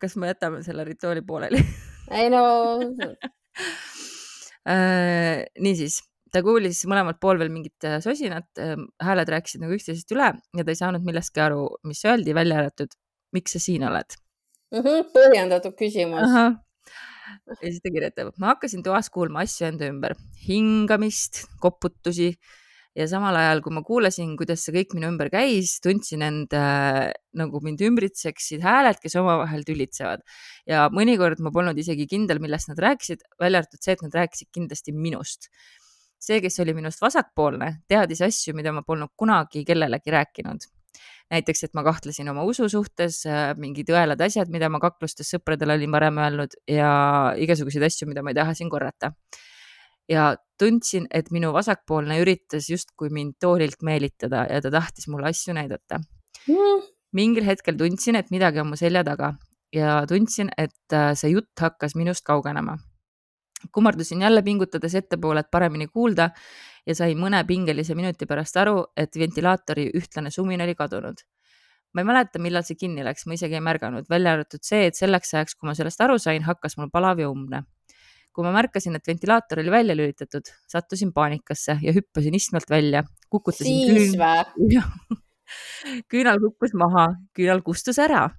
kas 0.00 0.18
me 0.20 0.32
jätame 0.32 0.62
selle 0.66 0.84
rituaali 0.84 1.22
pooleli 1.26 1.62
ei 2.10 2.28
no 2.32 2.44
niisiis, 4.64 6.00
ta 6.34 6.42
kuulis 6.42 6.82
mõlemalt 6.90 7.20
pool 7.22 7.38
veel 7.40 7.52
mingit 7.52 7.86
äh, 7.86 7.98
sosinat, 8.04 8.48
hääled 9.02 9.30
rääkisid 9.30 9.62
nagu 9.62 9.76
üksteisest 9.76 10.10
üle 10.16 10.32
ja 10.34 10.64
ta 10.64 10.72
ei 10.72 10.80
saanud 10.80 11.06
millestki 11.06 11.42
aru, 11.44 11.66
mis 11.86 12.02
öeldi, 12.08 12.34
välja 12.36 12.62
arvatud, 12.62 12.96
miks 13.36 13.56
sa 13.56 13.62
siin 13.62 13.86
oled 13.86 14.16
mm. 14.72 14.80
-hmm, 14.80 15.08
põhjendatud 15.14 15.76
küsimus. 15.78 16.34
ja 16.34 17.60
siis 17.62 17.80
ta 17.84 17.92
kirjutab, 17.92 18.34
ma 18.38 18.54
hakkasin 18.54 18.82
toas 18.86 19.10
kuulma 19.14 19.44
asju 19.44 19.68
enda 19.68 19.88
ümber, 19.92 20.16
hingamist, 20.48 21.44
koputusi 21.62 22.34
ja 22.94 23.06
samal 23.10 23.36
ajal, 23.38 23.60
kui 23.64 23.74
ma 23.74 23.82
kuulasin, 23.86 24.34
kuidas 24.38 24.64
see 24.64 24.74
kõik 24.76 24.94
minu 24.96 25.08
ümber 25.10 25.30
käis, 25.32 25.76
tundsin 25.82 26.22
end 26.26 26.54
äh, 26.56 27.10
nagu 27.38 27.60
mind 27.64 27.82
ümbritseksid 27.84 28.62
hääled, 28.64 29.00
kes 29.02 29.16
omavahel 29.18 29.64
tülitsevad. 29.66 30.22
Ja 30.70 30.86
mõnikord 30.94 31.42
ma 31.44 31.52
polnud 31.54 31.78
isegi 31.80 32.06
kindel, 32.10 32.40
millest 32.42 32.70
nad 32.70 32.82
rääkisid, 32.84 33.26
välja 33.40 33.62
arvatud 33.62 33.82
see, 33.82 33.96
et 33.96 34.04
nad 34.06 34.20
rääkisid 34.20 34.52
kindlasti 34.54 34.94
minust. 34.94 35.50
see, 36.24 36.38
kes 36.40 36.54
oli 36.62 36.72
minust 36.72 37.02
vasakpoolne, 37.04 37.66
teadis 37.90 38.22
asju, 38.24 38.54
mida 38.56 38.72
ma 38.72 38.80
polnud 38.86 39.10
kunagi 39.20 39.60
kellelegi 39.68 40.14
rääkinud. 40.14 40.64
Näiteks, 41.34 41.64
et 41.66 41.74
ma 41.76 41.82
kahtlesin 41.84 42.30
oma 42.30 42.46
usu 42.48 42.68
suhtes, 42.70 43.24
äh, 43.26 43.50
mingid 43.60 43.90
õelad 43.92 44.22
asjad, 44.24 44.48
mida 44.52 44.70
ma 44.72 44.80
kaklustes 44.80 45.34
sõpradele 45.34 45.76
olin 45.76 45.92
varem 45.92 46.22
öelnud 46.22 46.56
ja 46.70 47.34
igasuguseid 47.36 47.84
asju, 47.90 48.08
mida 48.08 48.22
ma 48.22 48.32
ei 48.32 48.38
taha 48.38 48.54
siin 48.56 48.70
korrata. 48.72 49.12
Ja 50.08 50.34
tundsin, 50.58 51.06
et 51.10 51.30
minu 51.34 51.52
vasakpoolne 51.54 52.18
üritas 52.22 52.68
justkui 52.70 53.10
mind 53.10 53.38
toolilt 53.40 53.82
meelitada 53.82 54.44
ja 54.50 54.60
ta 54.62 54.70
tahtis 54.70 55.08
mulle 55.08 55.30
asju 55.32 55.54
näidata 55.56 56.00
mm.. 56.48 56.86
mingil 57.12 57.46
hetkel 57.46 57.78
tundsin, 57.78 58.16
et 58.16 58.30
midagi 58.34 58.62
on 58.62 58.70
mu 58.72 58.78
selja 58.80 59.04
taga 59.04 59.34
ja 59.74 60.02
tundsin, 60.08 60.50
et 60.58 60.92
äh, 60.92 61.12
see 61.18 61.34
jutt 61.34 61.60
hakkas 61.60 61.96
minust 61.98 62.24
kaugenema. 62.26 62.78
kummardusin 63.72 64.22
jälle 64.22 64.42
pingutades 64.42 64.94
ettepoole, 64.94 65.40
et 65.40 65.50
paremini 65.50 65.86
kuulda 65.86 66.30
ja 66.86 66.94
sain 66.94 67.18
mõne 67.18 67.44
pingelise 67.48 67.94
minuti 67.94 68.26
pärast 68.26 68.56
aru, 68.60 68.84
et 68.96 69.16
ventilaatori 69.18 69.90
ühtlane 69.96 70.30
sumin 70.30 70.60
oli 70.60 70.74
kadunud. 70.74 71.24
ma 71.94 72.00
ei 72.00 72.04
mäleta, 72.04 72.38
millal 72.38 72.62
see 72.66 72.76
kinni 72.76 73.04
läks, 73.04 73.26
ma 73.26 73.34
isegi 73.34 73.54
ei 73.54 73.62
märganud, 73.62 74.06
välja 74.10 74.32
arvatud 74.34 74.62
see, 74.62 74.86
et 74.86 74.96
selleks 74.98 75.34
ajaks, 75.34 75.54
kui 75.54 75.68
ma 75.68 75.74
sellest 75.74 76.00
aru 76.00 76.18
sain, 76.18 76.42
hakkas 76.42 76.76
mul 76.76 76.90
palav 76.90 77.20
ja 77.22 77.30
umbne 77.30 77.62
kui 78.34 78.46
ma 78.46 78.52
märkasin, 78.54 78.98
et 78.98 79.06
ventilaator 79.06 79.62
oli 79.62 79.70
välja 79.70 79.96
lülitatud, 79.96 80.48
sattusin 80.70 81.12
paanikasse 81.14 81.78
ja 81.82 81.94
hüppasin 81.94 82.34
istmelt 82.34 82.70
välja, 82.70 83.04
kukutasin 83.30 84.16
või? 84.18 84.80
küünal 86.12 86.40
kukkus 86.42 86.74
maha, 86.74 87.12
küünal 87.36 87.62
kustus 87.62 88.00
ära. 88.02 88.30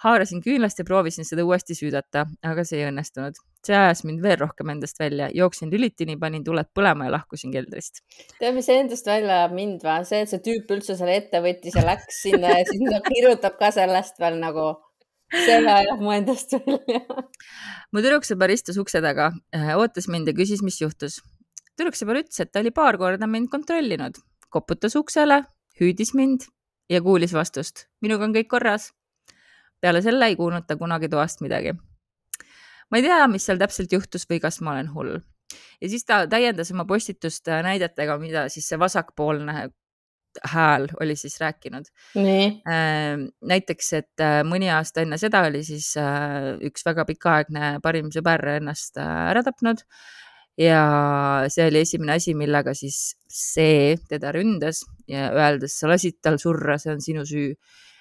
haarasin 0.00 0.40
küünlast 0.40 0.78
ja 0.80 0.84
proovisin 0.88 1.26
seda 1.28 1.44
uuesti 1.44 1.74
süüdata, 1.76 2.22
aga 2.42 2.62
see 2.64 2.78
ei 2.80 2.86
õnnestunud. 2.88 3.36
see 3.66 3.76
ajas 3.76 4.00
mind 4.08 4.22
veel 4.24 4.38
rohkem 4.40 4.70
endast 4.72 4.98
välja, 4.98 5.28
jooksin 5.36 5.70
lülitini, 5.70 6.16
panin 6.18 6.44
tuled 6.44 6.70
põlema 6.74 7.06
ja 7.06 7.12
lahkusin 7.18 7.52
keldrist. 7.52 8.00
tead, 8.38 8.54
mis 8.56 8.68
endast 8.72 9.06
välja 9.06 9.42
ajab 9.42 9.56
mind 9.58 9.84
või? 9.84 10.04
see, 10.08 10.22
et 10.24 10.32
see 10.32 10.44
tüüp 10.46 10.72
üldse 10.76 10.96
selle 10.96 11.18
ette 11.20 11.44
võttis 11.44 11.76
ja 11.76 11.84
läks 11.86 12.22
sinna 12.24 12.54
ja 12.58 12.64
siis 12.66 12.86
ta 12.88 13.02
kirjutab 13.06 13.60
ka 13.60 13.70
sellest 13.76 14.18
veel 14.18 14.40
nagu 14.40 14.72
selle 15.34 15.72
ajab 15.72 16.00
mu 16.04 16.12
endast 16.14 16.54
välja. 16.54 17.02
mu 17.92 18.02
tüdruksõber 18.02 18.52
istus 18.54 18.78
ukse 18.82 19.02
taga, 19.04 19.30
äh, 19.56 19.72
ootas 19.78 20.08
mind 20.12 20.30
ja 20.30 20.36
küsis, 20.36 20.62
mis 20.66 20.80
juhtus. 20.80 21.20
tüdruksõber 21.78 22.22
ütles, 22.22 22.40
et 22.42 22.52
ta 22.52 22.62
oli 22.64 22.72
paar 22.74 22.98
korda 23.00 23.28
mind 23.30 23.50
kontrollinud, 23.52 24.18
koputas 24.50 24.96
uksele, 24.98 25.42
hüüdis 25.80 26.14
mind 26.14 26.48
ja 26.90 27.02
kuulis 27.02 27.34
vastust. 27.36 27.86
minuga 28.02 28.24
on 28.24 28.34
kõik 28.34 28.50
korras. 28.50 28.92
peale 29.80 30.02
selle 30.02 30.26
ei 30.26 30.36
kuulnud 30.36 30.66
ta 30.66 30.76
kunagi 30.76 31.08
toast 31.08 31.40
midagi. 31.40 31.74
ma 32.90 32.98
ei 32.98 33.02
tea, 33.02 33.26
mis 33.28 33.46
seal 33.46 33.58
täpselt 33.58 33.92
juhtus 33.92 34.26
või 34.30 34.40
kas 34.40 34.60
ma 34.60 34.72
olen 34.72 34.94
hull 34.94 35.20
ja 35.80 35.88
siis 35.88 36.04
ta 36.04 36.26
täiendas 36.30 36.70
oma 36.72 36.84
postitust 36.84 37.48
äh, 37.48 37.62
näidetega, 37.62 38.18
mida 38.18 38.48
siis 38.48 38.68
see 38.68 38.78
vasakpoolne 38.78 39.70
hääl 40.52 40.86
oli 41.00 41.16
siis 41.16 41.36
rääkinud. 41.40 41.88
Ehm, 42.68 43.26
näiteks, 43.46 43.92
et 43.98 44.22
äh, 44.22 44.40
mõni 44.46 44.70
aasta 44.72 45.04
enne 45.04 45.18
seda 45.20 45.42
oli 45.48 45.62
siis 45.66 45.92
äh, 46.00 46.54
üks 46.66 46.84
väga 46.86 47.04
pikaaegne 47.08 47.76
parim 47.82 48.10
sõber 48.14 48.44
ennast 48.56 49.00
äh, 49.00 49.30
ära 49.32 49.42
tapnud 49.46 49.84
ja 50.60 50.82
see 51.48 51.68
oli 51.70 51.84
esimene 51.84 52.18
asi, 52.18 52.34
millega 52.36 52.74
siis 52.76 53.16
see 53.30 53.94
teda 54.10 54.32
ründas 54.36 54.82
ja 55.08 55.30
öeldes, 55.34 55.78
sa 55.78 55.88
lasid 55.90 56.18
tal 56.22 56.38
surra, 56.42 56.78
see 56.78 56.92
on 56.94 57.00
sinu 57.04 57.24
süü. 57.26 57.54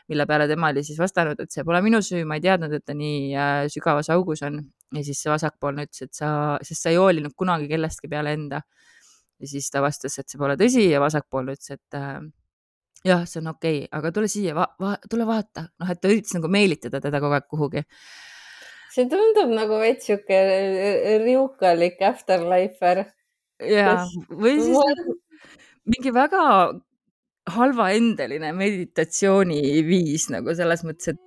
mille 0.10 0.26
peale 0.26 0.48
tema 0.50 0.72
oli 0.74 0.82
siis 0.84 0.98
vastanud, 0.98 1.38
et 1.38 1.52
see 1.54 1.62
pole 1.64 1.84
minu 1.86 2.00
süü, 2.02 2.24
ma 2.26 2.40
ei 2.40 2.42
teadnud, 2.42 2.72
et 2.74 2.82
ta 2.82 2.96
nii 2.98 3.36
sügavas 3.70 4.10
augus 4.10 4.42
on. 4.42 4.58
ja 4.96 5.04
siis 5.06 5.22
see 5.22 5.30
vasakpoolne 5.30 5.86
ütles, 5.86 6.02
et 6.08 6.14
sa, 6.18 6.30
sest 6.66 6.82
sa 6.82 6.90
ei 6.90 6.98
hoolinud 6.98 7.36
kunagi 7.38 7.70
kellestki 7.70 8.10
peale 8.10 8.34
enda 8.34 8.64
ja 9.40 9.48
siis 9.48 9.70
ta 9.72 9.82
vastas, 9.84 10.18
et 10.20 10.30
see 10.30 10.40
pole 10.42 10.58
tõsi 10.60 10.86
ja 10.90 11.02
vasakpoolne 11.04 11.56
ütles, 11.56 11.78
et 11.78 11.98
äh, 11.98 12.20
jah, 13.08 13.24
see 13.30 13.42
on 13.44 13.54
okei 13.54 13.84
okay,, 13.84 13.92
aga 14.00 14.12
tule 14.16 14.32
siia 14.32 14.56
va, 14.58 14.68
va, 14.82 14.96
tule 15.10 15.28
vaata, 15.30 15.70
noh, 15.80 15.94
et 15.94 16.02
ta 16.02 16.12
üritas 16.12 16.36
nagu 16.38 16.52
meelitada 16.52 17.02
teda 17.04 17.22
kogu 17.24 17.38
aeg 17.38 17.48
kuhugi. 17.52 17.86
see 18.94 19.08
tundub 19.12 19.54
nagu 19.56 19.80
veits 19.80 20.10
sihuke 20.10 20.42
riukalik 21.24 22.02
afterlifer. 22.10 23.06
ja, 23.64 23.96
või 24.30 24.60
siis 24.60 24.76
nagu 24.76 25.18
mingi 25.90 26.14
väga 26.14 26.44
halvaendeline 27.50 28.52
meditatsiooniviis 28.54 30.30
nagu 30.34 30.54
selles 30.58 30.84
mõttes, 30.86 31.16
et 31.16 31.20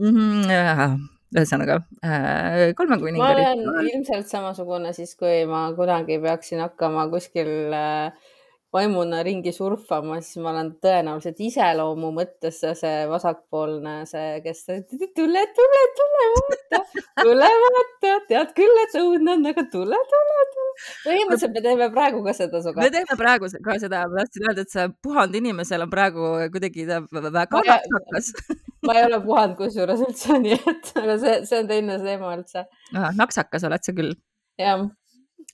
mm, 0.00 0.14
-hmm, 0.14 1.08
ühesõnaga 1.36 1.82
äh, 2.04 2.72
kolme 2.78 2.98
kuninga. 3.02 3.20
ma 3.20 3.30
olen 3.34 3.92
ilmselt 3.92 4.30
samasugune 4.30 4.94
siis, 4.96 5.14
kui 5.18 5.44
ma 5.50 5.68
kunagi 5.76 6.20
peaksin 6.22 6.62
hakkama 6.64 7.08
kuskil 7.12 7.74
äh, 7.76 8.28
vaimuna 8.72 9.22
ringi 9.24 9.52
surfama, 9.52 10.18
siis 10.20 10.42
ma 10.44 10.50
olen 10.52 10.74
tõenäoliselt 10.84 11.38
iseloomu 11.40 12.10
mõttes 12.16 12.60
see 12.60 13.06
vasakpoolne, 13.08 13.94
see, 14.10 14.26
kes 14.44 14.64
tule, 15.16 15.44
tule, 15.56 15.82
tule 16.00 16.26
vaata, 16.34 16.82
tule 17.22 17.50
vaata, 17.64 18.14
tead 18.28 18.52
küll, 18.58 18.82
et 18.84 18.96
õudne 19.00 19.38
on, 19.38 19.48
aga 19.52 19.64
tule, 19.72 20.00
tule, 20.12 20.46
tule. 20.54 20.72
põhimõtteliselt 21.06 21.56
me 21.56 21.64
teeme 21.64 21.90
praegu 21.96 22.24
ka 22.26 22.36
seda 22.36 22.62
sinuga. 22.64 22.84
me 22.84 22.92
teeme 22.98 23.20
praegu 23.22 23.52
ka 23.56 23.78
seda, 23.80 24.04
ma 24.10 24.20
tahtsin 24.22 24.50
öelda, 24.50 24.66
et 24.66 24.76
see 24.76 24.88
puhanud 25.06 25.40
inimesel 25.40 25.88
on 25.88 25.94
praegu 25.94 26.34
kuidagi 26.52 26.88
väga 26.92 27.32
naksakas 27.32 28.34
ma 28.86 28.94
ei 28.98 29.04
ole 29.08 29.20
puhanud 29.24 29.58
kusjuures 29.58 30.04
üldse, 30.06 30.38
nii 30.44 30.56
et, 30.58 30.92
aga 31.02 31.18
see, 31.22 31.36
see 31.50 31.60
on 31.62 31.70
teine 31.70 31.98
teema 32.04 32.32
üldse. 32.36 32.64
naksakas 33.18 33.66
oled 33.68 33.84
sa 33.84 33.94
küll. 33.96 34.16
jah. 34.60 34.88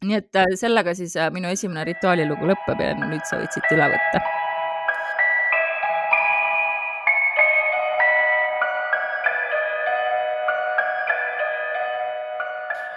nii 0.04 0.20
et 0.20 0.40
äh, 0.40 0.54
sellega 0.60 0.96
siis 0.98 1.16
äh, 1.16 1.30
minu 1.34 1.52
esimene 1.52 1.84
rituaalilugu 1.88 2.52
lõpeb 2.52 2.82
ja 2.82 2.96
nüüd 2.98 3.24
sa 3.28 3.40
võid 3.40 3.54
siit 3.54 3.76
üle 3.76 3.92
võtta 3.94 4.24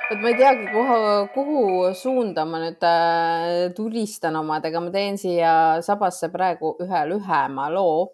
vot 0.08 0.24
ma 0.24 0.32
ei 0.32 0.38
teagi, 0.40 0.68
kuhu, 0.72 0.98
kuhu 1.36 1.62
suunda 1.96 2.46
ma 2.48 2.62
nüüd 2.64 2.84
äh, 2.88 3.70
tulistan 3.76 4.36
omadega, 4.40 4.82
ma 4.82 4.92
teen 4.94 5.20
siia 5.20 5.54
sabasse 5.86 6.32
praegu 6.34 6.76
ühe 6.84 7.02
lühema 7.12 7.68
loo 7.74 8.10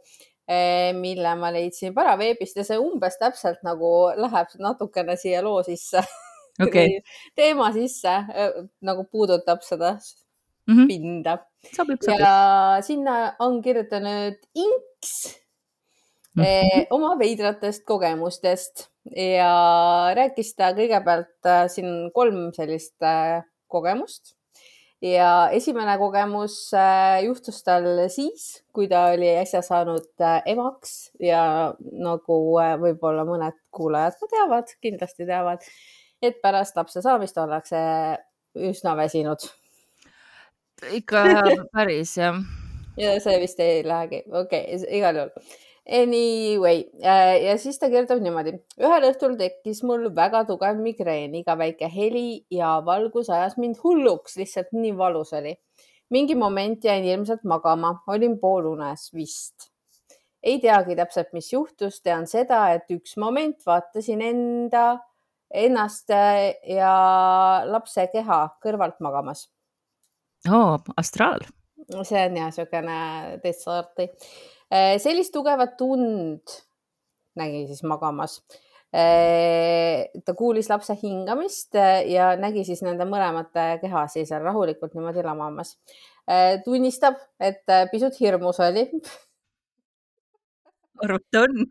mille 0.94 1.36
ma 1.40 1.52
leidsin 1.56 1.94
paraveebist 1.96 2.58
ja 2.60 2.66
see 2.68 2.80
umbes 2.80 3.16
täpselt 3.20 3.62
nagu 3.64 4.12
läheb 4.20 4.58
natukene 4.60 5.16
siia 5.16 5.44
loo 5.44 5.62
sisse 5.64 6.04
okay. 6.66 7.00
teema 7.36 7.72
sisse, 7.76 8.16
eh, 8.34 8.58
nagu 8.82 9.06
puudutab 9.12 9.64
seda 9.64 9.94
mm 10.68 10.76
-hmm. 10.76 10.88
pinda. 10.88 11.38
ja 12.20 12.78
sinna 12.82 13.36
on 13.40 13.62
kirjutanud 13.62 14.38
Inks 14.56 15.40
mm 16.36 16.44
-hmm. 16.44 16.86
oma 16.90 17.20
veidratest 17.20 17.86
kogemustest 17.86 18.90
ja 19.16 20.12
rääkis 20.16 20.56
ta 20.56 20.72
kõigepealt 20.72 21.68
siin 21.68 22.12
kolm 22.14 22.52
sellist 22.54 22.96
kogemust 23.68 24.36
ja 25.04 25.50
esimene 25.52 25.96
kogemus 26.00 26.56
äh, 26.78 27.24
juhtus 27.26 27.60
tal 27.66 27.88
siis, 28.12 28.64
kui 28.74 28.88
ta 28.92 29.08
oli 29.14 29.28
äsja 29.42 29.62
saanud 29.66 30.08
äh, 30.22 30.40
emaks 30.54 31.12
ja 31.22 31.74
nagu 31.82 32.38
äh, 32.62 32.76
võib-olla 32.80 33.26
mõned 33.28 33.58
kuulajad 33.76 34.16
ka 34.22 34.30
teavad, 34.32 34.72
kindlasti 34.84 35.28
teavad, 35.28 35.66
et 36.24 36.40
pärast 36.44 36.80
lapse 36.80 37.04
saamist 37.04 37.38
ollakse 37.38 37.84
üsna 38.70 38.96
väsinud. 38.98 39.44
ikka 40.92 41.26
päris 41.76 42.18
jah. 42.18 42.40
ja 42.98 43.18
see 43.24 43.38
vist 43.44 43.60
ei 43.60 43.84
lähegi, 43.88 44.24
okei 44.32 44.66
okay,, 44.72 44.98
igal 45.00 45.22
juhul 45.24 45.54
Anyway 45.92 46.86
äh, 47.04 47.44
ja 47.44 47.58
siis 47.60 47.76
ta 47.80 47.90
kirjutab 47.92 48.22
niimoodi. 48.24 48.54
ühel 48.80 49.06
õhtul 49.10 49.34
tekkis 49.36 49.82
mul 49.84 50.06
väga 50.16 50.46
tugev 50.48 50.78
migreen, 50.80 51.36
iga 51.36 51.58
väike 51.60 51.90
heli 51.92 52.46
ja 52.52 52.78
valgus 52.86 53.28
ajas 53.28 53.58
mind 53.60 53.82
hulluks, 53.84 54.38
lihtsalt 54.40 54.72
nii 54.72 54.94
valus 54.96 55.34
oli. 55.36 55.58
mingi 56.10 56.38
moment 56.40 56.84
jäin 56.84 57.04
ilmselt 57.04 57.44
magama, 57.44 57.98
olin 58.08 58.40
poolunes 58.40 59.10
vist. 59.14 59.68
ei 60.44 60.62
teagi 60.64 60.96
täpselt, 60.96 61.34
mis 61.34 61.52
juhtus, 61.52 62.00
tean 62.02 62.28
seda, 62.32 62.64
et 62.78 62.88
üks 62.88 63.18
moment 63.20 63.60
vaatasin 63.68 64.24
enda 64.24 64.86
ennast 65.52 66.10
ja 66.10 66.96
lapse 67.68 68.08
keha 68.16 68.42
kõrvalt 68.64 69.04
magamas. 69.04 69.50
oo, 70.48 70.80
astraal. 70.96 71.44
see 71.92 72.24
on 72.24 72.40
jah, 72.40 72.56
niisugune 72.56 73.00
teist 73.44 73.68
sorti. 73.68 74.08
Sellist 75.04 75.34
tugevat 75.36 75.82
und 75.86 76.54
nägi 77.38 77.66
siis 77.70 77.84
magamas 77.86 78.40
ta 78.94 80.34
kuulis 80.38 80.68
lapse 80.70 80.94
hingamist 81.02 81.74
ja 82.10 82.32
nägi 82.38 82.62
siis 82.66 82.84
nende 82.86 83.08
mõlemate 83.10 83.80
kehasi 83.82 84.26
seal 84.30 84.44
rahulikult 84.46 84.94
niimoodi 84.94 85.24
lamamas. 85.26 85.76
tunnistab, 86.66 87.18
et 87.42 87.66
pisut 87.92 88.20
hirmus 88.22 88.60
oli. 88.62 88.86
arvata 91.04 91.42
on 91.42 91.66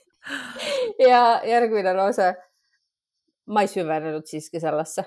ja 1.10 1.40
järgmine 1.44 1.94
lause. 1.94 2.34
ma 3.46 3.62
ei 3.62 3.68
süvenenud 3.70 4.26
siiski 4.26 4.60
sellesse. 4.60 5.04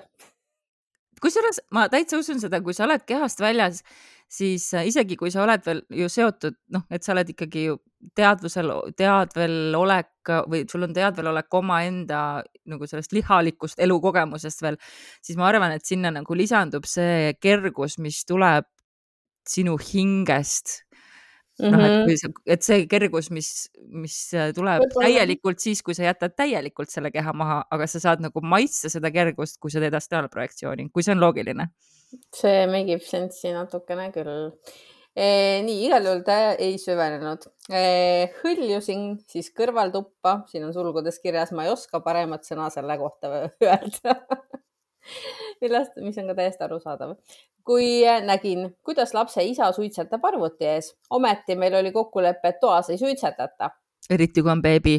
kusjuures 1.20 1.60
ma 1.70 1.88
täitsa 1.92 2.18
usun 2.18 2.40
seda, 2.40 2.62
kui 2.64 2.74
sa 2.74 2.86
oled 2.86 3.04
kehast 3.06 3.40
väljas, 3.40 3.82
siis 4.30 4.68
äh, 4.74 4.86
isegi 4.90 5.18
kui 5.18 5.32
sa 5.32 5.44
oled 5.44 5.64
veel 5.66 5.82
ju 6.02 6.08
seotud, 6.12 6.56
noh, 6.74 6.84
et 6.90 7.04
sa 7.04 7.14
oled 7.14 7.32
ikkagi 7.32 7.66
ju 7.68 7.78
teadvusel, 8.16 8.70
teadvelolek 8.96 10.30
või 10.48 10.62
sul 10.70 10.86
on 10.86 10.94
teadvelolek 10.96 11.56
omaenda 11.58 12.20
nagu 12.70 12.88
sellest 12.88 13.12
lihalikust 13.12 13.82
elukogemusest 13.82 14.62
veel, 14.64 14.78
siis 15.20 15.36
ma 15.40 15.50
arvan, 15.50 15.74
et 15.76 15.84
sinna 15.86 16.12
nagu 16.14 16.36
lisandub 16.36 16.88
see 16.88 17.34
kergus, 17.42 17.98
mis 18.00 18.22
tuleb 18.28 18.68
sinu 19.50 19.76
hingest 19.80 20.80
noh, 21.62 21.82
et 21.84 21.94
mhm. 21.94 22.04
kui 22.08 22.18
sa, 22.20 22.30
et 22.56 22.66
see 22.66 22.84
kergus, 22.90 23.30
mis, 23.34 23.50
mis 24.02 24.16
tuleb 24.56 24.84
Võtame. 24.86 25.06
täielikult 25.06 25.62
siis, 25.62 25.82
kui 25.86 25.96
sa 25.96 26.06
jätad 26.06 26.36
täielikult 26.38 26.92
selle 26.92 27.12
keha 27.14 27.34
maha, 27.36 27.60
aga 27.72 27.88
sa 27.90 28.02
saad 28.02 28.24
nagu 28.24 28.42
maitsta 28.44 28.92
seda 28.92 29.12
kergust, 29.14 29.60
kui 29.62 29.72
sa 29.72 29.82
teed 29.82 29.96
astraalprojektsiooni, 29.98 30.88
kui 30.94 31.06
see 31.06 31.16
on 31.16 31.22
loogiline. 31.24 31.70
see 32.34 32.64
make 32.70 32.96
ib 32.96 33.04
sense'i 33.06 33.52
natukene 33.54 34.08
küll 34.14 34.32
e,. 35.14 35.26
nii, 35.66 35.84
igal 35.86 36.08
juhul 36.08 36.24
ta 36.26 36.38
ei 36.56 36.78
süvenenud 36.82 37.46
e,. 37.68 37.84
hõljusin 38.40 39.12
siis 39.30 39.52
kõrvaltuppa, 39.54 40.40
siin 40.50 40.66
on 40.66 40.74
sulgudes 40.74 41.20
kirjas, 41.22 41.54
ma 41.54 41.68
ei 41.68 41.74
oska 41.74 42.02
paremat 42.04 42.48
sõna 42.48 42.70
selle 42.74 42.98
kohta 42.98 43.46
öelda 43.62 44.16
millest, 45.62 45.96
mis 46.04 46.18
on 46.18 46.26
ka 46.32 46.34
täiesti 46.42 46.64
arusaadav 46.64 47.16
kui 47.64 48.02
nägin, 48.24 48.76
kuidas 48.84 49.14
lapse 49.14 49.42
isa 49.44 49.72
suitsetab 49.72 50.24
arvuti 50.24 50.66
ees. 50.66 50.94
ometi 51.10 51.56
meil 51.56 51.74
oli 51.74 51.92
kokkulepe, 51.92 52.48
et 52.48 52.60
toas 52.60 52.90
ei 52.90 52.98
suitsetata. 52.98 53.70
eriti 54.10 54.42
kui 54.42 54.50
on 54.50 54.62
beebi. 54.62 54.96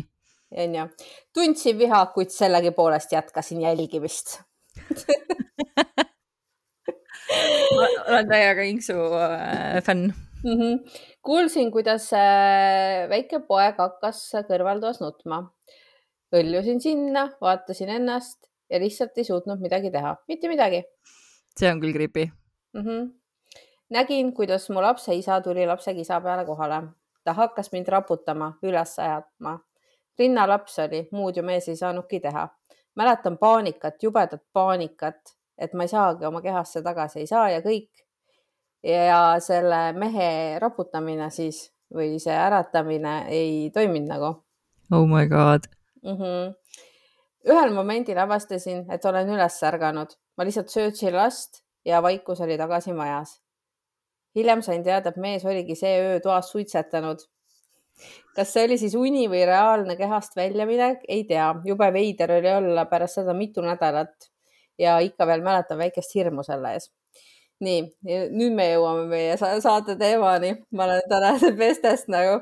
onju. 0.58 0.88
tundsin 1.34 1.77
viha, 1.79 2.05
kuid 2.15 2.29
sellegipoolest 2.29 3.12
jätkasin 3.12 3.62
jälgimist 3.62 4.41
olen 8.08 8.27
täiega 8.27 8.62
Inksu 8.62 8.93
äh, 8.93 9.84
fänn 9.84 10.13
mm. 10.43 10.60
-hmm. 10.60 10.91
kuulsin, 11.22 11.72
kuidas 11.72 12.13
äh, 12.13 13.10
väike 13.10 13.39
poeg 13.48 13.75
hakkas 13.77 14.31
kõrvaltoas 14.48 15.01
nutma. 15.01 15.43
hõljusin 16.31 16.79
sinna, 16.81 17.29
vaatasin 17.41 17.89
ennast 17.89 18.50
ja 18.71 18.79
lihtsalt 18.79 19.17
ei 19.17 19.23
suutnud 19.23 19.59
midagi 19.59 19.91
teha, 19.91 20.15
mitte 20.27 20.47
midagi. 20.47 20.83
see 21.59 21.71
on 21.71 21.81
küll 21.81 21.93
creepy 21.93 22.25
mm. 22.73 22.81
-hmm. 22.81 23.09
nägin, 23.89 24.33
kuidas 24.33 24.69
mu 24.69 24.81
lapse 24.81 25.15
isa 25.15 25.41
tuli 25.41 25.65
lapse 25.67 25.93
kisa 25.93 26.21
peale 26.21 26.45
kohale. 26.45 26.83
ta 27.23 27.33
hakkas 27.33 27.71
mind 27.71 27.87
raputama, 27.87 28.53
üles 28.63 28.99
ajama. 28.99 29.59
rinnalaps 30.19 30.79
oli, 30.79 31.07
muud 31.11 31.37
ju 31.37 31.43
mees 31.43 31.69
ei 31.69 31.75
saanudki 31.75 32.19
teha. 32.19 32.47
mäletan 32.95 33.37
paanikat, 33.37 34.03
jubedat 34.03 34.43
paanikat, 34.53 35.35
et 35.57 35.73
ma 35.73 35.83
ei 35.83 35.87
saagi 35.87 36.25
oma 36.25 36.41
kehasse 36.41 36.81
tagasi, 36.81 37.19
ei 37.19 37.27
saa 37.27 37.49
ja 37.49 37.59
kõik. 37.59 37.91
ja 38.83 39.35
selle 39.39 39.93
mehe 39.93 40.59
raputamine 40.59 41.29
siis 41.29 41.73
või 41.93 42.19
see 42.19 42.33
äratamine 42.33 43.25
ei 43.27 43.69
toiminud 43.73 44.07
nagu. 44.07 44.43
Oh 44.91 45.07
my 45.07 45.27
god 45.27 45.67
mm. 46.03 46.17
-hmm 46.17 46.55
ühel 47.50 47.74
momendil 47.74 48.19
avastasin, 48.21 48.86
et 48.93 49.05
olen 49.05 49.29
üles 49.35 49.57
ärganud, 49.65 50.13
ma 50.37 50.46
lihtsalt 50.46 50.74
söötsin 50.74 51.15
last 51.15 51.63
ja 51.85 52.01
vaikus 52.03 52.42
oli 52.42 52.57
tagasi 52.57 52.94
majas. 52.94 53.39
hiljem 54.35 54.61
sain 54.63 54.83
teada, 54.83 55.09
et 55.09 55.18
mees 55.18 55.46
oligi 55.46 55.75
see 55.75 55.98
öö 56.01 56.20
toas 56.20 56.51
suitsetanud. 56.51 57.20
kas 58.35 58.53
see 58.53 58.65
oli 58.65 58.77
siis 58.77 58.96
uni 58.96 59.27
või 59.29 59.46
reaalne 59.46 59.96
kehast 59.98 60.35
väljaminek, 60.35 61.03
ei 61.07 61.24
tea, 61.24 61.53
jube 61.65 61.94
veider 61.94 62.31
oli 62.31 62.53
olla 62.53 62.85
pärast 62.85 63.20
seda 63.20 63.33
mitu 63.33 63.61
nädalat 63.61 64.31
ja 64.79 65.00
ikka 65.00 65.27
veel 65.27 65.42
mäletan 65.42 65.77
väikest 65.77 66.15
hirmu 66.15 66.44
selle 66.44 66.74
ees 66.74 66.92
nii, 67.61 67.81
nüüd 68.33 68.55
me 68.57 68.68
jõuame 68.72 69.05
meie 69.11 69.37
saate 69.37 69.96
teemani. 70.00 70.55
ma 70.72 70.87
olen 70.87 71.01
täna 71.09 71.33
pestest 71.61 72.09
nagu 72.11 72.42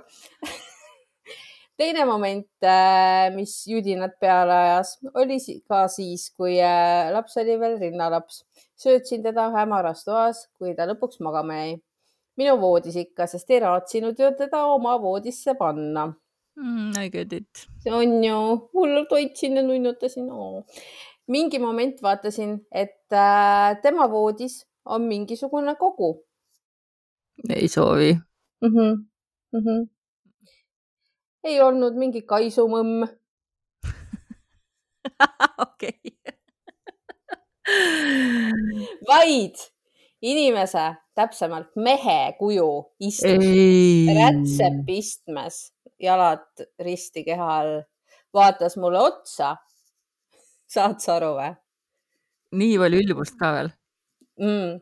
teine 1.80 2.04
moment, 2.06 2.48
äh, 2.63 3.30
mis 3.36 3.54
judinat 3.72 4.18
peale 4.20 4.56
ajas, 4.65 4.98
oli 5.15 5.38
ka 5.68 5.86
siis, 5.88 6.30
kui 6.36 6.58
äh, 6.60 7.08
laps 7.15 7.38
oli 7.39 7.56
veel 7.62 7.78
rinnalaps 7.80 8.44
söötsin 8.80 9.24
teda 9.24 9.50
hämaras 9.56 10.06
toas, 10.08 10.46
kui 10.58 10.74
ta 10.76 10.88
lõpuks 10.89 11.22
magama 11.26 11.60
jäi. 11.60 11.78
minu 12.39 12.56
voodis 12.62 12.96
ikka, 12.96 13.26
sest 13.28 13.50
ei 13.52 13.60
raatsinud 13.60 14.20
ju 14.20 14.30
teda 14.39 14.62
oma 14.72 14.94
voodisse 15.02 15.56
panna 15.60 16.06
mm,. 16.56 16.94
I 17.02 17.10
get 17.12 17.34
it. 17.34 17.68
on 17.92 18.24
ju, 18.24 18.38
hullult 18.74 19.12
hoidsin 19.12 19.60
ja 19.60 19.63
nunnutasin 19.63 20.32
oh.. 20.32 20.63
mingi 21.28 21.60
moment 21.60 22.02
vaatasin, 22.02 22.60
et 22.72 23.12
äh, 23.12 23.76
tema 23.82 24.08
voodis 24.12 24.63
on 24.86 25.02
mingisugune 25.02 25.76
kogu. 25.76 26.13
ei 27.50 27.68
soovi 27.68 28.13
mm. 28.62 28.70
-hmm. 28.70 28.96
Mm 29.52 29.63
-hmm. 29.65 29.88
Ei 31.43 31.62
olnud 31.62 31.95
mingi 31.99 32.21
kaisumõmm 32.28 33.08
okei 35.65 36.15
vaid 39.08 39.56
inimese, 40.21 40.86
täpsemalt 41.15 41.75
mehe 41.75 42.34
kuju 42.39 42.69
istus 42.99 43.45
rätsepistmes, 44.17 45.62
jalad 46.02 46.65
risti 46.84 47.23
keha 47.28 47.49
all, 47.60 47.73
vaatas 48.34 48.78
mulle 48.78 48.99
otsa. 48.99 49.56
saad 50.69 50.99
sa 51.02 51.15
aru 51.17 51.34
või? 51.38 51.54
nii 52.60 52.78
palju 52.82 52.99
ülbust 53.06 53.38
ka 53.39 53.52
veel 53.56 53.71
mm.? 54.41 54.78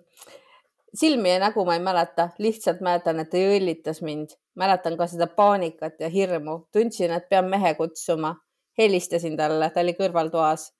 Silmi 0.93 1.33
ja 1.33 1.39
nägu 1.39 1.65
ma 1.65 1.73
ei 1.73 1.83
mäleta, 1.83 2.29
lihtsalt 2.37 2.81
mäletan, 2.81 3.19
et 3.19 3.29
ta 3.29 3.37
jõllitas 3.37 4.01
mind. 4.01 4.35
mäletan 4.55 4.97
ka 4.97 5.07
seda 5.07 5.27
paanikat 5.27 5.99
ja 5.99 6.09
hirmu, 6.09 6.67
tundsin, 6.73 7.11
et 7.11 7.29
pean 7.29 7.49
mehe 7.49 7.73
kutsuma. 7.75 8.35
helistasin 8.77 9.37
talle, 9.37 9.69
ta 9.69 9.81
oli 9.81 9.93
kõrvaltoas 9.93 10.71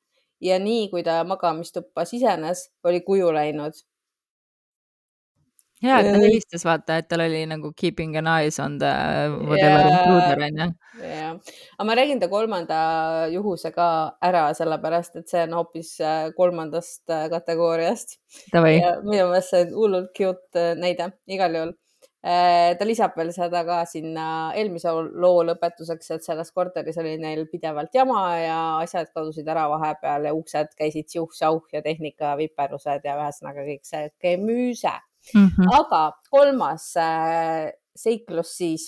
ja 0.42 0.60
nii 0.60 0.90
kui 0.90 1.04
ta 1.04 1.24
magamistuppa 1.24 2.06
sisenes, 2.06 2.70
oli 2.84 3.02
kuju 3.02 3.34
läinud. 3.34 3.74
Ja, 5.84 6.00
et 6.00 6.10
ta 6.12 6.20
helistas 6.22 6.66
vaata, 6.68 6.98
et 7.02 7.08
tal 7.10 7.24
oli 7.26 7.44
nagu 7.50 7.72
keeping 7.78 8.18
an 8.20 8.30
eyes 8.32 8.60
on 8.64 8.78
the 8.82 8.92
whatever 9.50 9.82
yeah. 9.86 9.90
intruder 9.94 10.44
onju. 10.50 10.70
jah, 11.04 11.34
aga 11.78 11.88
ma 11.90 11.98
räägin 12.02 12.22
ta 12.22 12.30
kolmanda 12.32 12.78
juhuse 13.34 13.72
ka 13.76 13.90
ära, 14.30 14.48
sellepärast 14.58 15.20
et 15.22 15.34
see 15.34 15.44
on 15.48 15.58
hoopis 15.60 15.98
äh, 16.02 16.30
kolmandast 16.38 17.04
äh, 17.10 17.28
kategooriast. 17.34 18.20
minu 18.54 19.04
meelest 19.10 19.54
see 19.54 19.68
on 19.68 19.76
hullult 19.82 20.16
cute 20.18 20.64
äh, 20.64 20.74
näide 20.80 21.12
igal 21.28 21.62
juhul 21.62 21.76
Äh, 22.28 22.74
ta 22.76 22.86
lisab 22.86 23.14
veel 23.16 23.30
seda 23.32 23.62
ka 23.64 23.84
sinna 23.88 24.24
eelmise 24.58 24.90
loo 25.24 25.44
lõpetuseks, 25.48 26.10
et 26.16 26.26
selles 26.26 26.50
korteris 26.52 26.98
oli 27.00 27.14
neil 27.22 27.46
pidevalt 27.48 27.94
jama 27.96 28.24
ja 28.42 28.58
asjad 28.82 29.14
kadusid 29.16 29.48
ära 29.54 29.68
vahepeal 29.72 30.26
ja 30.28 30.34
uksed 30.36 30.74
käisid 30.80 31.08
siuh-sauh 31.14 31.62
ja 31.72 31.84
tehnika 31.86 32.34
viperused 32.40 33.06
ja 33.06 33.16
ühesõnaga 33.22 33.64
kõik 33.70 33.86
see 33.88 34.10
kemüüse 34.26 34.96
mm. 35.34 35.48
-hmm. 35.48 35.74
aga 35.80 36.12
kolmas 36.30 36.94
äh, 36.98 37.72
seiklus 37.96 38.58
siis 38.58 38.88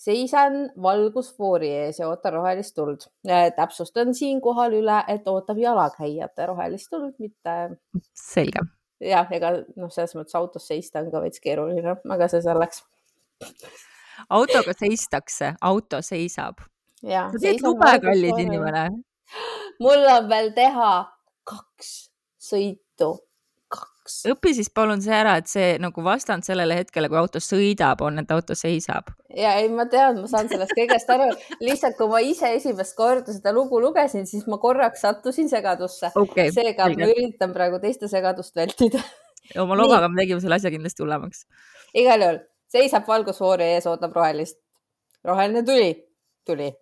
seisan 0.00 0.70
valgusfoori 0.82 1.68
ees 1.84 1.98
ja 2.00 2.08
ootan 2.08 2.32
rohelist 2.32 2.74
tuld. 2.74 3.04
Äh, 3.28 3.52
täpsustan 3.56 4.14
siinkohal 4.14 4.72
üle, 4.72 5.04
et 5.08 5.28
ootab 5.28 5.58
jalakäijate 5.58 6.46
rohelist 6.46 6.90
tuld, 6.90 7.14
mitte. 7.18 7.56
selge 8.16 8.64
jah, 9.00 9.28
ega 9.32 9.52
noh, 9.78 9.90
selles 9.92 10.14
mõttes 10.16 10.36
autos 10.38 10.66
seista 10.68 11.00
on 11.00 11.10
ka 11.12 11.22
veits 11.24 11.42
keeruline, 11.42 11.96
aga 12.14 12.28
see 12.30 12.42
selleks. 12.44 12.82
autoga 14.28 14.74
seistakse, 14.76 15.54
auto 15.60 16.02
seisab. 16.04 16.60
sa 17.02 17.30
teed 17.40 17.64
lube, 17.64 17.92
kallis 18.04 18.44
inimene. 18.44 18.84
mul 19.80 20.06
on 20.16 20.28
veel 20.28 20.52
teha 20.56 20.92
kaks 21.48 21.94
sõitu, 22.50 23.14
kaks 24.10 24.30
õpi 24.30 24.52
siis 24.56 24.70
palun 24.74 25.00
see 25.02 25.14
ära, 25.14 25.36
et 25.40 25.48
see 25.50 25.76
nagu 25.82 26.02
vastand 26.04 26.44
sellele 26.46 26.76
hetkele, 26.80 27.08
kui 27.10 27.18
auto 27.20 27.40
sõidab, 27.42 28.02
on, 28.04 28.18
et 28.22 28.30
auto 28.34 28.56
seisab. 28.58 29.10
ja 29.36 29.54
ei, 29.60 29.68
ma 29.72 29.86
tean, 29.90 30.20
ma 30.20 30.30
saan 30.30 30.50
sellest 30.50 30.74
kõigest 30.76 31.10
aru. 31.14 31.30
lihtsalt, 31.60 31.96
kui 31.98 32.10
ma 32.10 32.20
ise 32.24 32.52
esimest 32.56 32.96
korda 32.98 33.32
seda 33.32 33.54
lugu 33.54 33.80
lugesin, 33.80 34.26
siis 34.26 34.46
ma 34.50 34.58
korraks 34.58 35.04
sattusin 35.06 35.48
segadusse 35.48 36.12
okay,. 36.14 36.50
seega 36.54 36.90
ma 36.90 37.10
üritan 37.10 37.54
praegu 37.54 37.80
teiste 37.82 38.10
segadust 38.10 38.56
vältida 38.56 39.02
oma 39.58 39.78
lobaga 39.78 40.08
me 40.08 40.22
tegime 40.22 40.42
selle 40.42 40.58
asja 40.58 40.72
kindlasti 40.74 41.04
hullemaks. 41.04 41.46
igal 41.94 42.26
juhul 42.26 42.42
seisab 42.70 43.06
valgusfoori 43.08 43.72
ees, 43.76 43.86
ootab 43.90 44.14
rohelist. 44.16 44.60
roheline 45.24 45.64
tuli, 45.66 45.94
tuli 46.46 46.72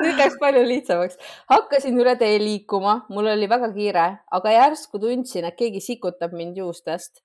nüüd 0.00 0.18
läks 0.18 0.38
palju 0.40 0.62
lihtsamaks. 0.68 1.18
hakkasin 1.50 1.98
üle 1.98 2.14
tee 2.18 2.38
liikuma, 2.40 2.94
mul 3.12 3.28
oli 3.34 3.48
väga 3.50 3.72
kiire, 3.74 4.06
aga 4.30 4.54
järsku 4.56 5.00
tundsin, 5.02 5.46
et 5.48 5.58
keegi 5.58 5.80
sikutab 5.80 6.34
mind 6.36 6.56
juustest. 6.56 7.22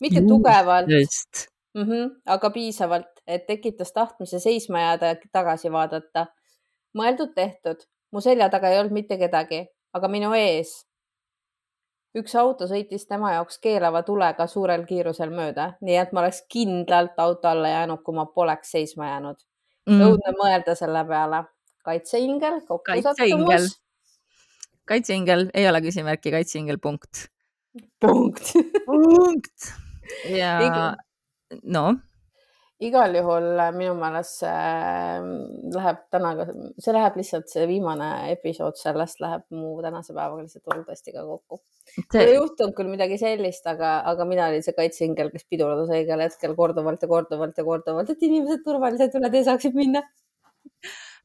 mitte 0.00 0.20
Juustest. 0.20 0.28
tugevalt 0.28 0.88
mm, 1.74 1.82
-hmm, 1.82 2.10
aga 2.26 2.50
piisavalt, 2.50 3.22
et 3.26 3.46
tekitas 3.46 3.92
tahtmise 3.92 4.38
seisma 4.38 4.80
jääda 4.80 5.06
ja 5.06 5.16
tagasi 5.32 5.72
vaadata. 5.72 6.26
mõeldud-tehtud, 6.98 7.84
mu 8.12 8.20
selja 8.20 8.48
taga 8.48 8.68
ei 8.68 8.78
olnud 8.78 8.92
mitte 8.92 9.18
kedagi, 9.18 9.66
aga 9.92 10.08
minu 10.08 10.32
ees. 10.34 10.86
üks 12.18 12.34
auto 12.34 12.64
sõitis 12.66 13.06
tema 13.08 13.32
jaoks 13.32 13.58
keelava 13.58 14.02
tulega 14.02 14.46
suurel 14.46 14.86
kiirusel 14.86 15.30
mööda, 15.30 15.72
nii 15.80 15.96
et 15.96 16.12
ma 16.12 16.20
oleks 16.20 16.42
kindlalt 16.48 17.18
auto 17.18 17.48
alla 17.48 17.68
jäänud, 17.68 18.02
kui 18.02 18.14
ma 18.14 18.26
poleks 18.26 18.70
seisma 18.70 19.06
jäänud 19.06 19.36
mm.. 19.88 20.00
õudne 20.00 20.32
mõelda 20.40 20.74
selle 20.74 21.04
peale 21.04 21.44
kaitseingel, 21.88 22.60
kokkusattumus. 22.68 23.74
kaitseingel 24.88 25.48
ei 25.54 25.68
ole 25.68 25.82
küsimärki, 25.84 26.32
kaitseingel, 26.34 26.80
punkt. 26.82 27.28
punkt. 28.00 28.52
Punkt. 28.86 29.72
Ja 30.32 30.58
no. 31.62 31.88
Igal 32.78 33.16
juhul 33.18 33.58
äh, 33.58 33.72
minu 33.74 33.96
meelest 33.98 34.36
see 34.38 34.50
äh, 34.54 35.24
läheb 35.74 36.04
täna, 36.14 36.28
see 36.78 36.92
läheb 36.94 37.16
lihtsalt 37.18 37.48
see 37.50 37.64
viimane 37.66 38.10
episood 38.30 38.78
sellest 38.78 39.18
läheb 39.24 39.42
mu 39.50 39.72
tänase 39.82 40.14
päevaga 40.14 40.44
lihtsalt 40.44 40.70
hullult 40.70 41.10
ka 41.16 41.24
kokku. 41.32 41.58
See.... 41.96 42.22
ei 42.22 42.36
juhtunud 42.36 42.76
küll 42.78 42.92
midagi 42.92 43.18
sellist, 43.18 43.66
aga, 43.66 43.96
aga 44.12 44.28
mina 44.30 44.46
olin 44.52 44.62
see 44.62 44.76
kaitseingel, 44.78 45.32
kes 45.34 45.48
pidurdas 45.50 45.90
õigel 45.90 46.22
hetkel 46.22 46.54
korduvalt 46.60 47.02
ja 47.02 47.10
korduvalt 47.10 47.58
ja 47.58 47.66
korduvalt, 47.66 48.14
et 48.14 48.22
inimesed 48.30 48.62
turvaliselt 48.62 49.18
üle 49.18 49.32
tee 49.34 49.42
saaksid 49.50 49.74
minna 49.74 50.04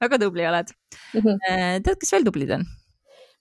väga 0.03 0.21
tubli 0.21 0.47
oled 0.49 0.71
mm. 1.13 1.21
-hmm. 1.21 1.83
tead, 1.83 1.99
kes 1.99 2.15
veel 2.15 2.27
tublid 2.29 2.57
on? 2.57 2.65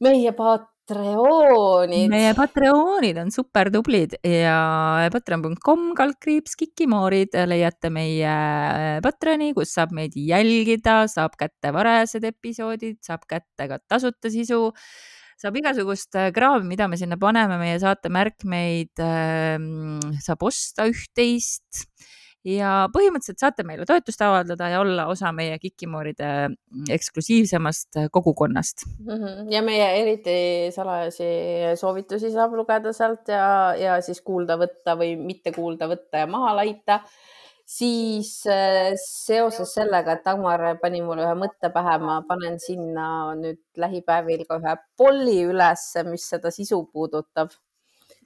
meie 0.03 0.33
Patreonid. 0.35 2.11
meie 2.11 2.35
Patreonid 2.35 3.19
on 3.23 3.31
super 3.31 3.71
tublid 3.71 4.17
ja 4.27 5.09
patreon.com 5.15 5.93
kaldkriips 5.99 6.57
Kikimoorid 6.59 7.37
leiate 7.47 7.91
meie 7.95 8.33
äh, 8.33 8.99
Patreoni, 9.05 9.53
kus 9.55 9.75
saab 9.77 9.95
meid 9.95 10.17
jälgida, 10.19 11.05
saab 11.09 11.39
kätte 11.39 11.73
varajased 11.75 12.27
episoodid, 12.33 12.99
saab 13.05 13.27
kätte 13.31 13.69
ka 13.71 13.79
tasuta 13.87 14.33
sisu 14.33 14.73
saab 15.43 15.57
igasugust 15.59 16.19
äh, 16.19 16.33
kraami, 16.35 16.67
mida 16.75 16.89
me 16.91 16.99
sinna 16.99 17.19
paneme, 17.21 17.61
meie 17.63 17.79
saate 17.83 18.11
märkmeid 18.13 19.03
äh, 19.03 19.57
saab 20.23 20.43
osta 20.51 20.91
üht-teist 20.91 21.87
ja 22.47 22.71
põhimõtteliselt 22.95 23.43
saate 23.43 23.65
meile 23.67 23.87
toetust 23.89 24.23
avaldada 24.25 24.69
ja 24.73 24.81
olla 24.83 25.07
osa 25.11 25.33
meie 25.35 25.59
Kikimooride 25.63 26.31
mm, 26.49 26.89
eksklusiivsemast 26.97 28.01
äh, 28.01 28.09
kogukonnast. 28.13 28.87
-hmm. 29.07 29.53
ja 29.53 29.63
meie 29.63 29.87
eriti 30.01 30.39
salajasi 30.75 31.29
soovitusi 31.81 32.33
saab 32.33 32.57
lugeda 32.59 32.93
sealt 32.93 33.29
ja, 33.29 33.75
ja 33.79 34.01
siis 34.01 34.21
kuulda 34.21 34.59
võtta 34.59 34.97
või 34.99 35.15
mitte 35.17 35.53
kuulda 35.53 35.89
võtta 35.89 36.25
ja 36.25 36.27
maha 36.27 36.57
laita 36.63 37.01
siis 37.67 38.43
äh, 38.51 38.93
seoses 39.01 39.75
sellega, 39.75 40.17
et 40.17 40.25
Dagmar 40.27 40.65
pani 40.83 41.03
mulle 41.05 41.25
ühe 41.27 41.35
mõtte 41.39 41.71
pähe, 41.73 41.99
ma 42.03 42.21
panen 42.29 42.59
sinna 42.61 43.35
nüüd 43.39 43.63
lähipäevil 43.81 44.45
ka 44.49 44.59
ühe 44.61 44.77
polli 44.99 45.43
ülesse, 45.49 46.05
mis 46.09 46.27
seda 46.35 46.53
sisu 46.55 46.83
puudutab 46.93 47.55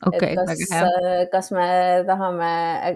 okay, 0.05 0.37
kas, 0.37 0.63
äh, 0.77 1.27
kas 1.33 1.51
me 1.55 1.67
tahame 2.09 2.53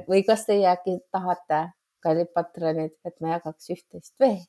või 0.08 0.24
kas 0.26 0.46
teie 0.48 0.68
äkki 0.72 0.98
tahate, 1.14 1.66
kallid 2.04 2.32
patronid, 2.36 2.96
et 3.06 3.16
me 3.20 3.34
jagaks 3.36 3.70
üht-teist 3.72 4.14
veel? 4.20 4.40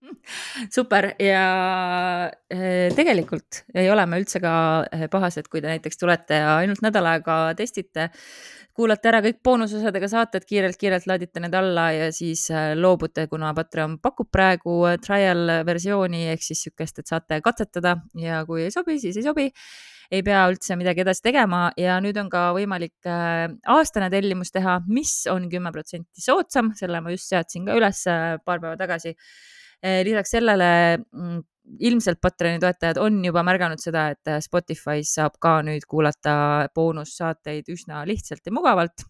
super 0.76 1.12
ja 1.20 1.44
äh, 2.52 2.88
tegelikult 2.96 3.64
ei 3.74 3.90
ole 3.92 4.06
me 4.08 4.20
üldse 4.20 4.40
ka 4.42 4.52
äh, 4.88 5.06
pahased, 5.12 5.48
kui 5.52 5.60
te 5.60 5.70
näiteks 5.70 6.00
tulete 6.00 6.40
ja 6.40 6.56
ainult 6.60 6.82
nädal 6.84 7.08
aega 7.10 7.36
testite, 7.58 8.08
kuulate 8.76 9.10
ära 9.10 9.20
kõik 9.24 9.40
boonusosadega 9.44 10.08
saated, 10.08 10.46
kiirelt-kiirelt 10.48 11.08
laadite 11.10 11.42
need 11.44 11.54
alla 11.56 11.90
ja 11.92 12.08
siis 12.16 12.46
loobute, 12.78 13.26
kuna 13.28 13.52
Patreon 13.56 13.98
pakub 14.00 14.30
praegu 14.32 14.82
trial 15.04 15.60
versiooni 15.68 16.28
ehk 16.32 16.44
siis 16.46 16.64
niisugust, 16.64 17.02
et 17.02 17.10
saate 17.10 17.40
katsetada 17.44 17.98
ja 18.18 18.44
kui 18.48 18.64
ei 18.66 18.74
sobi, 18.74 18.98
siis 19.02 19.20
ei 19.20 19.26
sobi 19.26 19.48
ei 20.10 20.24
pea 20.26 20.40
üldse 20.50 20.74
midagi 20.78 21.04
edasi 21.04 21.22
tegema 21.22 21.68
ja 21.78 22.00
nüüd 22.02 22.16
on 22.18 22.30
ka 22.32 22.48
võimalik 22.56 23.06
aastane 23.06 24.08
tellimus 24.10 24.50
teha, 24.50 24.80
mis 24.90 25.12
on 25.30 25.46
kümme 25.52 25.70
protsenti 25.74 26.24
soodsam, 26.24 26.72
selle 26.78 27.02
ma 27.04 27.12
just 27.14 27.30
seadsin 27.30 27.68
ka 27.68 27.76
üles 27.78 28.02
paar 28.44 28.58
päeva 28.58 28.74
tagasi. 28.80 29.14
Äh, 29.80 30.02
lisaks 30.04 30.34
sellele 30.36 30.70
mm, 30.98 31.38
ilmselt 31.88 32.20
Patreoni 32.20 32.60
toetajad 32.60 32.98
on 33.00 33.22
juba 33.24 33.44
märganud 33.46 33.80
seda, 33.80 34.08
et 34.14 34.32
Spotify's 34.44 35.14
saab 35.16 35.38
ka 35.40 35.60
nüüd 35.64 35.86
kuulata 35.88 36.68
boonussaateid 36.74 37.70
üsna 37.72 38.02
lihtsalt 38.08 38.44
ja 38.44 38.52
mugavalt 38.52 39.06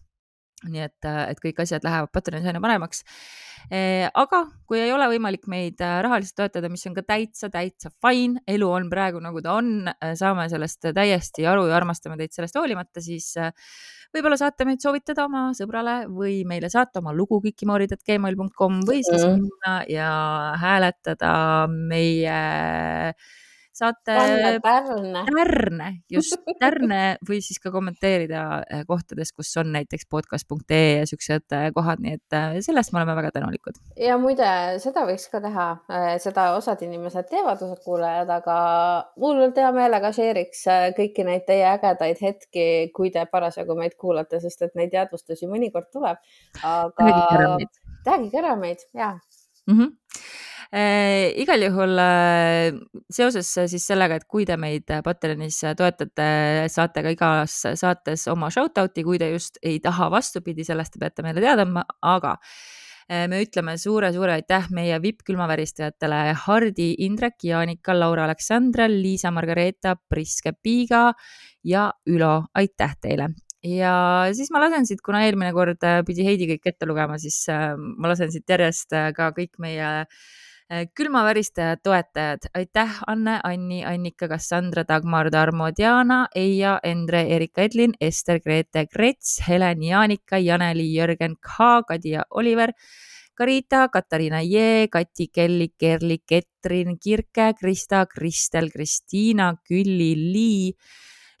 nii 0.69 0.83
et, 0.85 1.07
et 1.07 1.39
kõik 1.41 1.63
asjad 1.63 1.85
lähevad 1.85 2.11
Patreonis 2.13 2.49
aina 2.49 2.61
paremaks. 2.63 3.01
Eh, 3.71 4.07
aga 4.17 4.41
kui 4.67 4.81
ei 4.81 4.91
ole 4.91 5.05
võimalik 5.13 5.45
meid 5.51 5.81
äh, 5.85 5.99
rahaliselt 6.03 6.37
toetada, 6.41 6.69
mis 6.71 6.83
on 6.89 6.95
ka 6.97 7.03
täitsa, 7.07 7.47
täitsa 7.53 7.91
fine, 8.03 8.41
elu 8.49 8.67
on 8.67 8.89
praegu 8.91 9.21
nagu 9.23 9.41
ta 9.43 9.55
on, 9.59 9.87
äh, 9.91 10.13
saame 10.19 10.47
sellest 10.51 10.89
täiesti 10.97 11.45
aru 11.47 11.67
ja 11.69 11.77
armastame 11.77 12.17
teid 12.19 12.33
sellest 12.35 12.57
hoolimata, 12.59 13.03
siis 13.05 13.29
äh, 13.39 13.53
võib-olla 14.15 14.39
saate 14.39 14.67
meid 14.67 14.83
soovitada 14.83 15.27
oma 15.29 15.49
sõbrale 15.57 16.01
või 16.11 16.41
meile 16.47 16.71
saata 16.73 16.99
oma 17.03 17.13
lugu 17.15 17.39
kikimoorid.gmail.com 17.45 18.81
või 18.89 19.05
siis 19.07 19.23
mm. 19.23 19.45
minna 19.45 19.77
ja 19.91 20.11
hääletada 20.61 21.33
meie 21.71 22.41
saate 23.81 24.15
Tärne, 24.61 25.21
Tärne, 25.31 25.89
just 26.11 26.37
Tärne 26.61 27.01
või 27.27 27.39
siis 27.43 27.59
ka 27.61 27.71
kommenteerida 27.73 28.43
äh, 28.61 28.83
kohtades, 28.87 29.33
kus 29.35 29.51
on 29.61 29.71
näiteks 29.75 30.07
podcast.ee 30.11 30.99
ja 30.99 31.07
siuksed 31.09 31.55
äh, 31.57 31.67
kohad, 31.75 32.03
nii 32.03 32.17
et 32.19 32.37
äh, 32.37 32.57
sellest 32.65 32.93
me 32.93 33.01
oleme 33.01 33.15
väga 33.17 33.33
tänulikud. 33.37 33.79
ja 33.99 34.17
muide, 34.21 34.49
seda 34.83 35.05
võiks 35.09 35.27
ka 35.31 35.41
teha, 35.43 35.67
seda 36.23 36.51
osad 36.57 36.83
inimesed 36.85 37.29
teevad, 37.31 37.61
osad 37.61 37.81
kuulajad, 37.85 38.29
aga 38.37 38.57
mul 39.21 39.41
hea 39.55 39.71
meelega 39.75 40.13
share'iks 40.15 40.65
kõiki 40.97 41.25
neid 41.27 41.47
teie 41.47 41.65
ägedaid 41.71 42.21
hetki, 42.21 42.67
kui 42.95 43.11
te 43.13 43.25
parasjagu 43.31 43.75
meid 43.77 43.97
kuulate, 43.99 44.41
sest 44.43 44.67
et 44.67 44.77
neid 44.79 44.93
jäädvustusi 44.95 45.49
mõnikord 45.49 45.89
tuleb. 45.93 46.21
aga 46.63 47.09
rääkige 48.05 48.41
ära 48.41 48.55
meid 48.55 48.87
ja 48.93 49.13
mm. 49.67 49.77
-hmm 49.77 50.49
igal 50.71 51.65
juhul 51.65 51.99
äh, 51.99 52.71
seoses 53.11 53.49
äh, 53.59 53.67
siis 53.67 53.83
sellega, 53.89 54.15
et 54.15 54.25
kui 54.31 54.45
te 54.47 54.55
meid 54.55 54.87
Patreonis 55.03 55.57
toetate, 55.75 56.27
saate 56.71 57.01
ka 57.03 57.11
igas 57.11 57.55
saates 57.75 58.23
oma 58.31 58.47
shout 58.53 58.79
out'i, 58.79 59.03
kui 59.03 59.19
te 59.19 59.27
just 59.33 59.59
ei 59.67 59.81
taha 59.83 60.07
vastupidi, 60.13 60.63
sellest 60.63 60.93
te 60.95 61.01
peate 61.01 61.25
meile 61.25 61.43
teada 61.43 61.65
andma, 61.67 61.83
aga 62.07 62.37
äh, 62.39 63.25
me 63.27 63.41
ütleme 63.43 63.75
suure-suure 63.75 64.37
aitäh 64.37 64.69
meie 64.71 64.95
vipp-külmaväristajatele 65.03 66.19
Hardi, 66.45 66.93
Indrek, 67.03 67.43
Jaanika, 67.43 67.97
Laura, 67.97 68.29
Aleksandra, 68.29 68.87
Liisa, 68.87 69.33
Margareeta, 69.35 69.97
Priske, 70.07 70.53
Piiga 70.55 71.09
ja 71.67 71.89
Ülo, 72.07 72.37
aitäh 72.55 72.95
teile! 73.03 73.33
Ja 73.67 73.91
siis 74.33 74.47
ma 74.55 74.63
lasen 74.63 74.87
siit, 74.87 75.03
kuna 75.05 75.19
eelmine 75.27 75.51
kord 75.53 75.83
pidi 76.07 76.23
Heidi 76.25 76.47
kõik 76.49 76.71
ette 76.71 76.87
lugema, 76.89 77.19
siis 77.21 77.43
ma 77.51 78.09
lasen 78.09 78.31
siit 78.33 78.49
järjest 78.49 78.95
ka 79.13 79.27
kõik 79.35 79.59
meie 79.61 79.91
Äh, 80.01 80.50
külmaväristajad, 80.95 81.81
toetajad, 81.83 82.45
aitäh, 82.55 82.99
Anne, 83.07 83.39
Anni, 83.43 83.81
Annika, 83.85 84.27
Kassandra, 84.27 84.83
Dagmar, 84.87 85.29
Tarmo, 85.31 85.67
Diana, 85.77 86.27
Eija, 86.35 86.79
Endre, 86.83 87.25
Erika, 87.35 87.65
Edlin, 87.67 87.93
Ester, 87.99 88.39
Grete, 88.39 88.85
Grets, 88.87 89.41
Helen, 89.47 89.83
Jaanika, 89.83 90.39
Janeli, 90.39 90.87
Jörgen, 90.93 91.35
K, 91.41 91.83
Kadi 91.87 92.15
ja 92.15 92.23
Oliver, 92.29 92.71
Karita, 93.35 93.87
Katariina 93.89 94.41
Jee, 94.41 94.87
Kati, 94.87 95.27
Kelly, 95.33 95.73
Kerli, 95.77 96.19
Ketrin, 96.25 96.97
Kirke, 96.99 97.53
Krista, 97.59 98.05
Kristel, 98.05 98.69
Kristiina, 98.71 99.55
Külli, 99.67 100.13
Lii, 100.15 100.73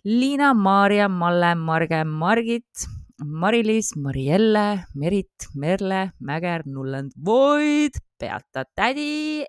Liina, 0.03 0.53
Maarja, 0.53 1.07
Malle, 1.07 1.55
Marge, 1.55 2.03
Margit 2.03 2.87
Mari-Liis, 3.21 3.95
Marielle, 3.95 4.85
Merit, 4.95 5.49
Merle, 5.55 6.11
Mäger, 6.19 6.63
Nullend, 6.65 7.11
Void, 7.25 7.99
Beata 8.19 8.65
tädi 8.75 9.45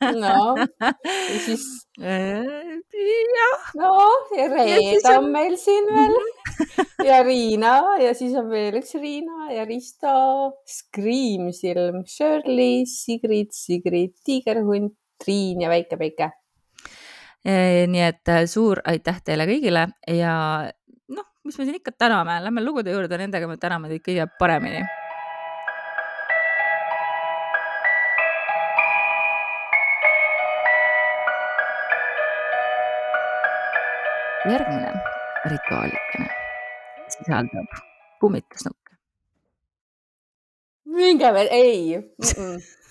no, 0.00 0.56
ja 1.30 1.38
siis. 1.44 1.64
jah. 3.38 3.66
no 3.78 3.92
ja 4.36 4.48
Reet 4.52 5.06
on 5.12 5.30
meil 5.32 5.56
siin 5.60 5.86
veel 5.92 6.16
ja 7.06 7.20
Riina 7.26 7.74
ja 8.02 8.14
siis 8.18 8.34
on 8.38 8.50
veel 8.50 8.80
üks 8.80 8.94
Riina 8.98 9.52
ja 9.54 9.66
Risto, 9.68 10.16
Screamsilm, 10.66 12.02
Shirley, 12.06 12.84
Sigrid, 12.90 13.54
Sigrid, 13.54 14.16
Tiigerhunt, 14.24 14.96
Triin 15.18 15.62
ja 15.62 15.70
Väike-Päike. 15.70 16.30
nii 17.46 18.02
et 18.02 18.30
äh, 18.30 18.44
suur 18.50 18.82
aitäh 18.86 19.22
teile 19.24 19.46
kõigile 19.48 19.86
ja 20.10 20.34
mis 21.48 21.56
me 21.56 21.64
siin 21.64 21.80
ikka 21.80 21.94
täname, 21.96 22.34
lähme 22.44 22.60
lugude 22.60 22.92
juurde, 22.92 23.16
nendega 23.16 23.48
me 23.48 23.56
täname 23.56 23.88
teid 23.88 24.04
kõige 24.04 24.26
paremini 24.38 24.82
järgmine 34.48 34.92
rituaalikene 35.52 36.28
sisaldab 37.14 37.80
kummitusnukke. 38.20 38.92
minge 40.84 41.32
veel, 41.34 41.48
ei 41.50 41.96
mm. 41.98 42.28
-mm. 42.28 42.60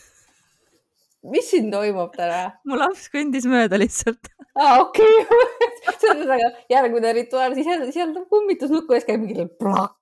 mis 1.31 1.51
siin 1.51 1.69
toimub 1.73 2.15
täna? 2.17 2.41
mu 2.67 2.79
laps 2.79 3.07
kõndis 3.13 3.47
mööda 3.49 3.79
lihtsalt. 3.81 4.31
aa, 4.55 4.81
okei 4.83 5.21
okay. 5.23 5.53
see 6.01 6.11
on 6.13 6.25
väga 6.29 6.51
järgmine 6.73 7.13
rituaal, 7.21 7.55
siis 7.57 7.69
sisaldab 7.93 8.27
kummitusnukku 8.33 8.95
ja 8.95 9.01
siis 9.01 9.09
käib 9.11 9.23
mingi 9.25 9.47
plaks. 9.61 9.95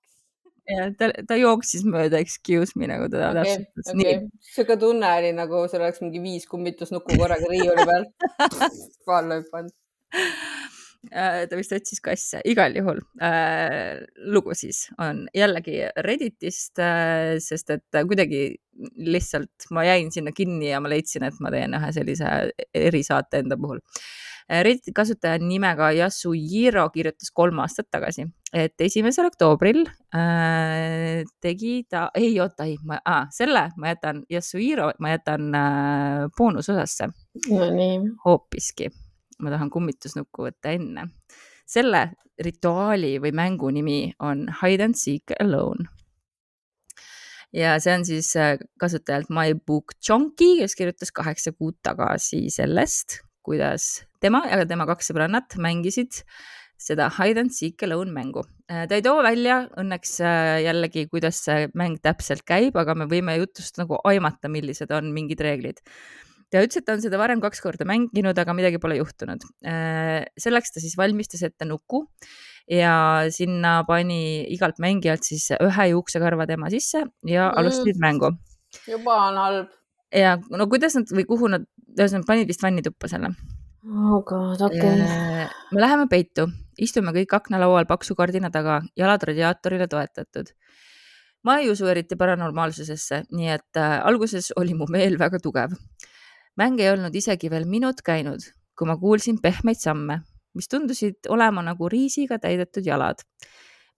ja 0.70 0.90
ta, 0.98 1.10
ta 1.28 1.38
jooksis 1.40 1.86
mööda, 1.88 2.20
excuse 2.22 2.78
me 2.78 2.90
nagu 2.90 3.08
ta 3.12 3.30
okay, 3.30 3.42
täpsustas 3.42 3.94
okay.. 3.94 4.20
sihuke 4.52 4.78
tunne 4.82 5.14
oli 5.20 5.32
nagu 5.36 5.64
sul 5.70 5.82
oleks 5.82 6.02
mingi 6.04 6.22
viis 6.24 6.48
kummitusnukku 6.50 7.18
korraga 7.20 7.50
riiuli 7.52 7.88
peal. 7.88 8.08
alla 9.20 9.40
hüpanud 9.42 9.74
ta 11.10 11.58
vist 11.58 11.74
otsis 11.76 12.02
kasse, 12.04 12.42
igal 12.48 12.76
juhul 12.76 13.00
äh, 13.22 14.02
lugu 14.32 14.54
siis 14.58 14.86
on 15.02 15.24
jällegi 15.36 15.80
Redditist 16.06 16.80
äh,, 16.82 17.36
sest 17.42 17.74
et 17.74 18.00
kuidagi 18.08 18.44
lihtsalt 19.00 19.70
ma 19.72 19.86
jäin 19.86 20.12
sinna 20.12 20.34
kinni 20.36 20.70
ja 20.70 20.82
ma 20.84 20.92
leidsin, 20.92 21.24
et 21.28 21.40
ma 21.40 21.52
teen 21.54 21.76
ühe 21.78 21.92
sellise 21.96 22.32
erisaate 22.74 23.44
enda 23.44 23.58
puhul 23.60 23.80
äh,. 23.80 24.06
Redditi 24.46 24.92
kasutaja 24.94 25.40
nimega 25.42 25.88
Yasujiro 25.96 26.84
kirjutas 26.94 27.32
kolm 27.34 27.58
aastat 27.64 27.88
tagasi, 27.90 28.28
et 28.54 28.78
esimesel 28.86 29.26
oktoobril 29.26 29.80
äh, 30.14 31.24
tegi 31.42 31.80
ta, 31.90 32.04
ei 32.14 32.36
oota, 32.40 32.68
ei, 32.70 32.76
ma 32.86 33.00
ah,, 33.02 33.26
selle 33.34 33.64
ma 33.76 33.90
jätan, 33.90 34.22
Yasujiro 34.30 34.92
ma 35.02 35.16
jätan 35.16 35.50
äh, 35.50 36.28
boonusosasse 36.38 37.10
no,. 37.10 37.66
hoopiski 38.22 38.92
ma 39.42 39.52
tahan 39.52 39.70
kummitusnukku 39.72 40.46
võtta 40.48 40.72
enne. 40.76 41.10
selle 41.66 42.12
rituaali 42.38 43.16
või 43.22 43.32
mängu 43.34 43.70
nimi 43.74 44.00
on 44.22 44.46
Hide 44.60 44.90
and 44.90 44.98
Seek 44.98 45.34
Alone. 45.40 45.88
ja 47.52 47.76
see 47.80 47.94
on 47.94 48.04
siis 48.04 48.34
äh, 48.36 48.58
kasutajalt 48.80 49.30
MyBookChonky, 49.32 50.56
kes 50.60 50.76
kirjutas 50.76 51.12
kaheksa 51.12 51.52
kuud 51.52 51.78
tagasi 51.82 52.46
sellest, 52.52 53.20
kuidas 53.46 54.04
tema 54.20 54.42
ja 54.50 54.66
tema 54.66 54.86
kaks 54.86 55.10
sõbrannat 55.10 55.56
mängisid 55.62 56.22
seda 56.76 57.08
Hide 57.08 57.40
and 57.40 57.54
Seek 57.56 57.82
Alone 57.86 58.12
mängu. 58.12 58.44
Äh, 58.68 58.84
ta 58.88 58.98
ei 58.98 59.04
too 59.04 59.22
välja 59.24 59.62
õnneks 59.80 60.18
äh, 60.20 60.58
jällegi, 60.66 61.06
kuidas 61.08 61.40
see 61.46 61.70
mäng 61.74 61.96
täpselt 62.04 62.44
käib, 62.44 62.76
aga 62.76 62.94
me 62.98 63.08
võime 63.08 63.38
jutust 63.38 63.80
nagu 63.80 64.00
aimata, 64.04 64.52
millised 64.52 64.92
on 64.92 65.12
mingid 65.16 65.40
reeglid 65.40 65.80
ta 66.52 66.62
ütles, 66.62 66.80
et 66.80 66.86
ta 66.86 66.94
on 66.96 67.02
seda 67.02 67.18
varem 67.20 67.40
kaks 67.42 67.62
korda 67.64 67.86
mänginud, 67.88 68.38
aga 68.38 68.54
midagi 68.56 68.80
pole 68.82 68.98
juhtunud. 69.00 69.44
Äh, 69.66 70.26
selleks 70.40 70.74
ta 70.74 70.82
siis 70.82 70.96
valmistas 70.98 71.42
ette 71.46 71.66
nuku 71.68 72.04
ja 72.70 73.26
sinna 73.34 73.80
pani 73.86 74.44
igalt 74.54 74.80
mängijalt 74.82 75.26
siis 75.26 75.48
ühe 75.54 75.88
juuksekarva 75.92 76.48
tema 76.50 76.70
sisse 76.72 77.04
ja 77.26 77.48
mm. 77.48 77.58
alustasid 77.60 78.00
mängu. 78.02 78.32
juba 78.90 79.14
on 79.28 79.36
halb. 79.38 79.68
ja 80.12 80.36
no 80.50 80.66
kuidas 80.66 80.96
nad 80.98 81.10
või 81.14 81.26
kuhu 81.28 81.50
nad, 81.52 81.66
ühesõnaga 81.94 82.26
panid 82.26 82.50
vist 82.50 82.62
vannituppa 82.62 83.08
selle. 83.10 83.30
oh 83.86 84.18
god, 84.26 84.62
okei 84.66 84.82
okay.. 84.82 85.46
Äh, 85.46 85.54
me 85.72 85.82
läheme 85.82 86.08
peitu, 86.10 86.48
istume 86.78 87.14
kõik 87.14 87.38
aknalaual 87.38 87.86
paksu 87.86 88.18
kardina 88.18 88.50
taga, 88.50 88.80
jalad 88.98 89.22
radiaatorile 89.30 89.86
toetatud 89.86 90.50
ma 91.46 91.60
ei 91.62 91.70
usu 91.70 91.86
eriti 91.86 92.18
paranormaalsusesse, 92.18 93.22
nii 93.30 93.54
et 93.54 93.78
äh, 93.78 94.00
alguses 94.02 94.50
oli 94.58 94.74
mu 94.74 94.90
meel 94.90 95.14
väga 95.22 95.38
tugev 95.38 95.78
mäng 96.56 96.80
ei 96.80 96.90
olnud 96.92 97.14
isegi 97.14 97.50
veel 97.52 97.66
minut 97.68 98.00
käinud, 98.04 98.44
kui 98.76 98.88
ma 98.88 98.96
kuulsin 99.00 99.38
pehmeid 99.42 99.80
samme, 99.80 100.20
mis 100.56 100.68
tundusid 100.72 101.28
olema 101.32 101.64
nagu 101.64 101.88
riisiga 101.92 102.38
täidetud 102.42 102.86
jalad, 102.86 103.22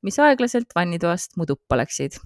mis 0.03 0.19
aeglaselt 0.23 0.75
vannitoast 0.75 1.39
mu 1.39 1.47
tuppa 1.47 1.79
läksid. 1.79 2.19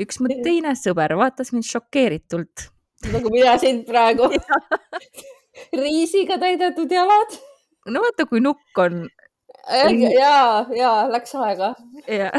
üks 0.00 0.20
mu 0.20 0.30
teine 0.44 0.74
sõber 0.78 1.16
vaatas 1.18 1.52
mind 1.52 1.68
šokeeritult. 1.68 2.68
nagu 3.12 3.30
mina 3.30 3.56
sind 3.58 3.86
praegu 3.86 4.28
riisiga 5.82 6.38
täidetud 6.38 6.90
jalad. 6.90 7.40
no 7.86 8.02
vaata, 8.02 8.26
kui 8.26 8.40
nukk 8.40 8.78
on. 8.78 9.08
ja, 10.18 10.66
ja 10.76 10.92
läks 11.10 11.34
aega. 11.34 11.74
jah 12.08 12.32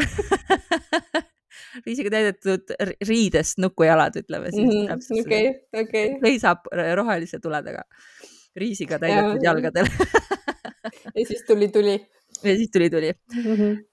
riisiga 1.86 2.12
täidetud 2.12 2.74
riidest 3.08 3.60
nukujalad, 3.62 4.16
ütleme 4.22 4.50
siis 4.54 4.68
-hmm.. 4.68 5.20
okei, 5.20 5.52
okei. 5.82 6.08
seisab 6.24 6.68
rohelise 6.94 7.40
tuledega, 7.42 7.84
riisiga 8.56 8.98
täidetud 8.98 9.42
ja. 9.42 9.50
jalgadel 9.50 9.88
ja 11.16 11.26
siis 11.26 11.44
tuli 11.46 11.68
tuli. 11.68 11.94
ja 12.42 12.56
siis 12.56 12.70
tuli 12.72 12.90
tuli 12.90 13.12
mm. 13.12 13.42
-hmm. 13.42 13.84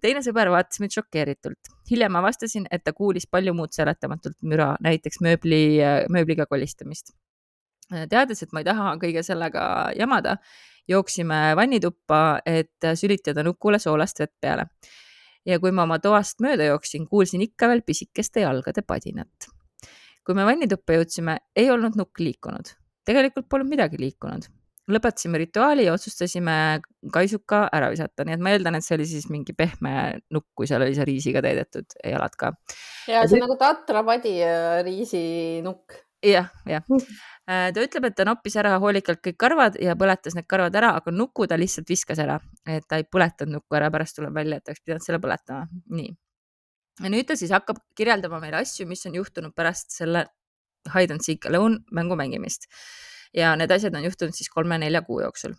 teine 0.00 0.22
sõber 0.22 0.50
vaatas 0.50 0.80
mind 0.80 0.94
šokeeritult. 0.94 1.74
hiljem 1.90 2.16
avastasin, 2.16 2.66
et 2.70 2.84
ta 2.84 2.92
kuulis 2.92 3.26
palju 3.30 3.54
muud 3.54 3.72
seletamatult 3.72 4.36
müra, 4.42 4.76
näiteks 4.80 5.20
mööbli, 5.20 5.80
mööbliga 6.08 6.46
kolistamist. 6.46 7.10
Äh, 7.92 8.06
teades, 8.08 8.42
et 8.42 8.52
ma 8.52 8.60
ei 8.60 8.64
taha 8.64 8.94
kõige 9.02 9.22
sellega 9.26 9.90
jamada, 9.98 10.36
jooksime 10.88 11.56
vannituppa, 11.56 12.40
et 12.46 12.86
sülitada 12.94 13.42
nukule 13.42 13.78
soolast 13.78 14.20
vett 14.20 14.34
peale 14.40 14.66
ja 15.46 15.58
kui 15.62 15.72
ma 15.74 15.86
oma 15.88 15.98
toast 16.02 16.42
mööda 16.44 16.70
jooksin, 16.70 17.06
kuulsin 17.08 17.44
ikka 17.44 17.70
veel 17.70 17.82
pisikeste 17.86 18.44
jalgade 18.44 18.84
padinat. 18.86 19.50
kui 20.26 20.36
me 20.36 20.44
vannituppa 20.46 20.98
jõudsime, 20.98 21.38
ei 21.56 21.70
olnud 21.72 21.96
nukk 21.98 22.20
liikunud. 22.20 22.74
tegelikult 23.08 23.48
polnud 23.48 23.70
midagi 23.70 24.00
liikunud. 24.00 24.48
lõpetasime 24.90 25.38
rituaali 25.38 25.84
ja 25.86 25.94
otsustasime 25.94 26.80
kaisuka 27.12 27.68
ära 27.72 27.90
visata, 27.90 28.24
nii 28.24 28.34
et 28.34 28.42
ma 28.42 28.50
eeldan, 28.50 28.74
et 28.74 28.84
see 28.84 28.96
oli 28.96 29.06
siis 29.06 29.28
mingi 29.30 29.54
pehme 29.54 30.20
nukk, 30.34 30.48
kui 30.54 30.66
seal 30.66 30.82
oli 30.82 30.94
see 30.94 31.06
riisiga 31.06 31.42
täidetud 31.42 31.98
jalad 32.04 32.36
ka. 32.36 32.52
ja 33.08 33.26
see 33.26 33.38
on 33.38 33.46
nagu 33.46 33.58
tatrapadi 33.60 34.38
riisinukk 34.84 36.00
jah, 36.22 36.48
jah. 36.68 36.82
Äh, 37.50 37.70
ta 37.74 37.82
ütleb, 37.82 38.06
et 38.10 38.16
ta 38.16 38.26
noppis 38.28 38.56
ära 38.60 38.76
hoolikalt 38.82 39.22
kõik 39.24 39.38
karvad 39.40 39.78
ja 39.82 39.96
põletas 39.98 40.36
need 40.36 40.46
karvad 40.50 40.76
ära, 40.76 40.92
aga 41.00 41.12
nuku 41.14 41.48
ta 41.50 41.58
lihtsalt 41.58 41.88
viskas 41.90 42.20
ära, 42.22 42.38
et 42.68 42.86
ta 42.88 43.00
ei 43.00 43.06
põletanud 43.08 43.58
nukku 43.58 43.78
ära, 43.78 43.90
pärast 43.90 44.18
tuleb 44.18 44.36
välja, 44.36 44.60
et 44.60 44.68
oleks 44.70 44.84
pidanud 44.84 45.06
selle 45.06 45.20
põletama. 45.22 45.66
nii. 45.96 46.12
ja 47.00 47.10
nüüd 47.14 47.26
ta 47.26 47.36
siis 47.36 47.50
hakkab 47.54 47.80
kirjeldama 47.96 48.40
meile 48.42 48.60
asju, 48.60 48.86
mis 48.86 49.06
on 49.08 49.16
juhtunud 49.18 49.56
pärast 49.56 49.90
selle 49.96 50.26
hide 50.94 51.16
and 51.16 51.24
seek 51.24 51.46
alone 51.48 51.80
mängu 51.90 52.16
mängimist. 52.16 52.68
ja 53.34 53.56
need 53.56 53.70
asjad 53.70 53.94
on 53.94 54.04
juhtunud 54.04 54.36
siis 54.36 54.52
kolme-nelja 54.52 55.02
kuu 55.02 55.20
jooksul 55.24 55.56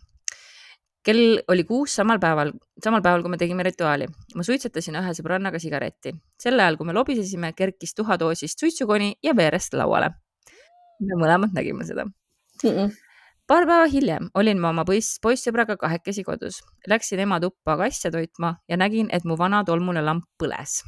kell 1.02 1.40
oli 1.50 1.64
kuus 1.66 1.96
samal 1.98 2.20
päeval, 2.22 2.52
samal 2.78 3.02
päeval, 3.02 3.24
kui 3.24 3.30
me 3.30 3.36
tegime 3.36 3.62
rituaali. 3.66 4.06
ma 4.34 4.42
suitsetasin 4.46 4.96
ühe 5.02 5.14
sõbrannaga 5.18 5.58
sigaretti. 5.58 6.14
sel 6.38 6.60
ajal, 6.60 6.76
kui 6.76 6.86
me 6.86 6.92
lobisesime, 6.94 7.52
kerkis 7.52 7.94
tuhadoosist 7.94 8.58
suitsukoni 8.58 9.16
ja 9.22 9.36
veerest 9.36 9.74
lauale 9.74 10.12
me 11.00 11.18
mõlemad 11.18 11.54
nägime 11.56 11.84
seda 11.88 12.04
mm. 12.04 12.70
-mm. 12.70 12.92
paar 13.46 13.66
päeva 13.66 13.86
hiljem 13.90 14.30
olin 14.34 14.60
ma 14.60 14.70
oma 14.70 14.84
poiss, 14.84 15.18
poissõbraga 15.22 15.76
kahekesi 15.76 16.24
kodus. 16.24 16.62
Läksin 16.88 17.20
ema 17.20 17.40
tuppa 17.40 17.76
kasse 17.76 18.10
toitma 18.10 18.56
ja 18.68 18.76
nägin, 18.76 19.08
et 19.12 19.24
mu 19.24 19.38
vana 19.38 19.64
tolmune 19.64 20.02
lamp 20.02 20.24
põles. 20.42 20.82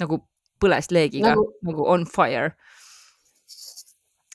nagu 0.00 0.20
põles 0.60 0.90
leegiga 0.90 1.32
nagu, 1.32 1.52
nagu 1.62 1.88
on 1.88 2.06
fire. 2.06 2.56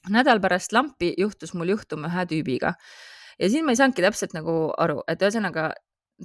nädal 0.10 0.40
pärast 0.42 0.74
lampi 0.74 1.14
juhtus 1.18 1.54
mul 1.54 1.70
juhtum 1.70 2.06
ühe 2.06 2.26
tüübiga 2.26 2.74
ja 3.40 3.50
siin 3.50 3.66
ma 3.66 3.72
ei 3.72 3.76
saanudki 3.76 4.02
täpselt 4.02 4.34
nagu 4.34 4.74
aru, 4.78 5.04
et 5.08 5.22
ühesõnaga 5.22 5.72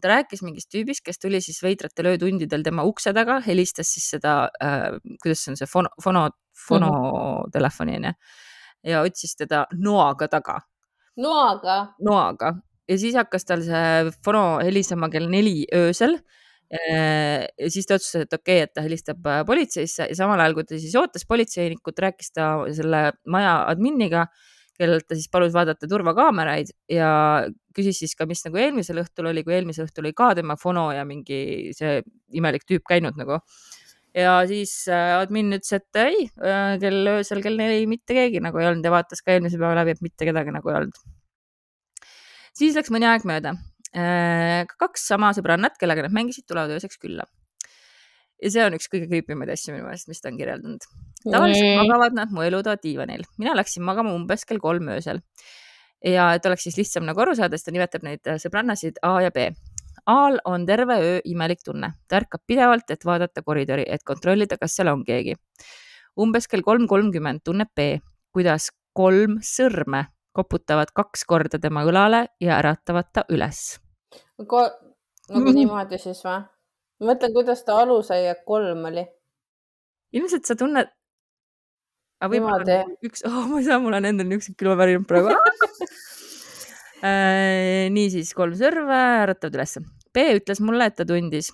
ta 0.00 0.08
rääkis 0.08 0.42
mingist 0.42 0.70
tüübist, 0.72 1.04
kes 1.04 1.18
tuli 1.18 1.40
siis 1.40 1.62
veidratel 1.62 2.06
öötundidel 2.06 2.62
tema 2.64 2.84
ukse 2.84 3.12
taga, 3.16 3.40
helistas 3.40 3.92
siis 3.92 4.08
seda 4.10 4.48
äh,, 4.62 4.96
kuidas 5.22 5.44
see 5.44 5.52
on 5.52 5.56
see 5.56 5.68
fono, 5.68 5.88
fono, 6.02 6.28
fonotelefoni 6.68 7.96
onju 7.96 8.08
mm 8.08 8.12
-hmm 8.12 8.44
ja 8.86 9.02
otsis 9.02 9.36
teda 9.36 9.66
noaga 9.74 10.28
taga. 10.28 10.60
noaga? 11.16 11.82
noaga 12.00 12.54
ja 12.88 12.98
siis 13.00 13.16
hakkas 13.18 13.46
tal 13.46 13.62
see 13.66 14.10
fono 14.24 14.44
helisema 14.62 15.10
kell 15.12 15.30
neli 15.30 15.64
öösel. 15.74 16.18
ja 16.66 17.68
siis 17.70 17.86
ta 17.86 17.94
otsustas, 17.94 18.24
et 18.26 18.32
okei 18.34 18.56
okay,, 18.56 18.66
et 18.66 18.72
ta 18.74 18.82
helistab 18.82 19.26
äh, 19.30 19.44
politseisse 19.46 20.08
ja 20.10 20.16
samal 20.18 20.40
ajal, 20.42 20.56
kui 20.56 20.64
ta 20.66 20.78
siis 20.82 20.96
ootas 20.98 21.22
politseinikut, 21.28 22.00
rääkis 22.02 22.32
ta 22.34 22.48
selle 22.74 23.02
maja 23.30 23.52
adminiga, 23.70 24.24
kellelt 24.74 25.06
ta 25.06 25.14
siis 25.14 25.30
palus 25.30 25.54
vaadata 25.54 25.86
turvakaameraid 25.86 26.72
ja 26.90 27.10
küsis 27.76 28.00
siis 28.02 28.16
ka, 28.18 28.26
mis 28.26 28.42
nagu 28.48 28.58
eelmisel 28.58 28.98
õhtul 29.04 29.30
oli, 29.30 29.46
kui 29.46 29.54
eelmisel 29.54 29.86
õhtul 29.86 30.08
oli 30.08 30.16
ka 30.18 30.32
tema 30.34 30.58
fono 30.58 30.88
ja 30.90 31.06
mingi 31.06 31.70
see 31.76 32.00
imelik 32.34 32.66
tüüp 32.66 32.82
käinud 32.90 33.14
nagu. 33.20 33.38
Ja 34.16 34.34
siis 34.48 34.72
äh, 34.88 35.14
admin 35.20 35.52
ütles, 35.58 35.76
et 35.76 36.00
ei, 36.00 36.26
äh, 36.40 36.74
kell 36.82 37.12
öösel 37.16 37.42
kell 37.44 37.60
neli 37.60 37.86
mitte 37.90 38.16
keegi 38.16 38.42
nagu 38.44 38.60
ei 38.62 38.70
olnud 38.70 38.86
ja 38.86 38.94
vaatas 38.94 39.22
ka 39.22 39.34
eelmise 39.36 39.60
päeva 39.60 39.76
läbi, 39.82 39.96
et 39.96 40.04
mitte 40.04 40.28
kedagi 40.28 40.54
nagu 40.56 40.72
ei 40.72 40.80
olnud. 40.80 41.00
siis 42.56 42.76
läks 42.78 42.92
mõni 42.94 43.08
aeg 43.08 43.28
mööda. 43.28 43.56
kaks 44.76 45.06
sama 45.08 45.30
sõbrannat, 45.32 45.78
kellega 45.80 46.04
nad 46.04 46.12
mängisid, 46.12 46.44
tulevad 46.48 46.74
ööseks 46.76 46.98
külla 47.00 47.24
ja 48.42 48.52
see 48.52 48.64
on 48.66 48.76
üks 48.76 48.88
kõige 48.92 49.08
creepy 49.10 49.36
maid 49.38 49.52
asju 49.52 49.74
minu 49.74 49.86
meelest, 49.86 50.08
mis 50.10 50.20
ta 50.22 50.30
on 50.30 50.40
kirjeldanud. 50.40 50.88
tavaliselt 51.24 51.78
magavad 51.80 52.16
nad 52.16 52.34
mu 52.34 52.44
elutoa 52.44 52.76
diivanil, 52.82 53.24
mina 53.40 53.54
läksin 53.56 53.84
magama 53.86 54.14
umbes 54.16 54.44
kell 54.48 54.60
kolm 54.62 54.90
öösel. 54.92 55.22
ja 56.04 56.28
et 56.36 56.46
oleks 56.46 56.66
siis 56.68 56.76
lihtsam 56.78 57.06
nagu 57.08 57.20
aru 57.24 57.34
saada, 57.38 57.56
siis 57.56 57.66
ta 57.66 57.74
nimetab 57.74 58.04
neid 58.06 58.28
äh, 58.28 58.40
sõbrannasid 58.42 59.00
A 59.02 59.16
ja 59.24 59.32
B. 59.32 59.48
A-l 60.06 60.38
on 60.44 60.66
terve 60.66 60.96
öö 61.02 61.20
imelik 61.24 61.64
tunne, 61.66 61.92
ta 62.08 62.20
ärkab 62.20 62.44
pidevalt, 62.46 62.90
et 62.90 63.04
vaadata 63.04 63.42
koridori, 63.42 63.84
et 63.86 64.04
kontrollida, 64.06 64.58
kas 64.58 64.76
seal 64.76 64.92
on 64.92 65.04
keegi. 65.04 65.34
umbes 66.16 66.46
kell 66.48 66.62
kolm 66.62 66.86
kolmkümmend 66.86 67.42
tunneb 67.44 67.68
B, 67.74 67.98
kuidas 68.32 68.70
kolm 68.94 69.40
sõrme 69.42 70.06
koputavad 70.36 70.92
kaks 70.96 71.24
korda 71.28 71.58
tema 71.60 71.84
õlale 71.88 72.26
ja 72.40 72.58
äratavad 72.60 73.08
ta 73.12 73.24
üles. 73.28 73.80
nagu 74.38 74.60
mm 75.28 75.46
-hmm. 75.46 75.54
niimoodi 75.54 75.98
siis 75.98 76.22
või? 76.24 76.44
ma 77.00 77.12
mõtlen, 77.12 77.32
kuidas 77.32 77.64
ta 77.64 77.80
alusaia 77.82 78.34
kolm 78.46 78.84
oli. 78.90 79.06
ilmselt 80.12 80.44
sa 80.46 80.54
tunned. 80.54 80.88
aga 82.20 82.30
võib-olla 82.32 82.84
üks 83.02 83.24
oh,, 83.28 83.46
ma 83.50 83.58
ei 83.58 83.64
saa, 83.64 83.78
mul 83.78 83.98
on 83.98 84.04
endal 84.04 84.26
niisugused 84.26 84.56
külmavärinad 84.60 85.06
praegu 85.08 85.28
äh, 87.04 87.90
niisiis, 87.92 88.34
kolm 88.34 88.54
sõrve 88.56 89.00
äratavad 89.24 89.54
ülesse. 89.58 89.80
B 90.16 90.24
ütles 90.38 90.62
mulle, 90.64 90.88
et 90.88 90.96
ta 90.96 91.04
tundis, 91.04 91.52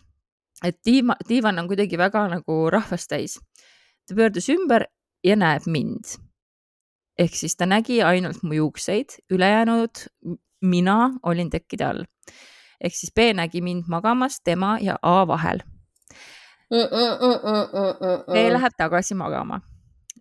et 0.65 0.79
diiva, 0.87 1.17
diivan 1.29 1.59
on 1.59 1.69
kuidagi 1.71 1.99
väga 1.99 2.29
nagu 2.31 2.59
rahvast 2.71 3.11
täis. 3.11 3.41
ta 4.07 4.15
pöördus 4.15 4.49
ümber 4.49 4.87
ja 5.25 5.37
näeb 5.37 5.67
mind. 5.67 6.17
ehk 7.19 7.35
siis 7.35 7.57
ta 7.57 7.67
nägi 7.67 8.03
ainult 8.03 8.43
mu 8.43 8.55
juukseid, 8.55 9.19
ülejäänud 9.31 10.07
mina 10.63 11.11
olin 11.23 11.51
tekkide 11.51 11.85
all 11.85 12.05
ehk 12.83 12.95
siis 12.95 13.13
B 13.15 13.31
nägi 13.35 13.63
mind 13.63 13.85
magamas 13.89 14.41
tema 14.45 14.77
ja 14.81 14.99
A 15.03 15.27
vahel. 15.27 15.63
B 18.33 18.37
läheb 18.53 18.73
tagasi 18.77 19.15
magama. 19.15 19.61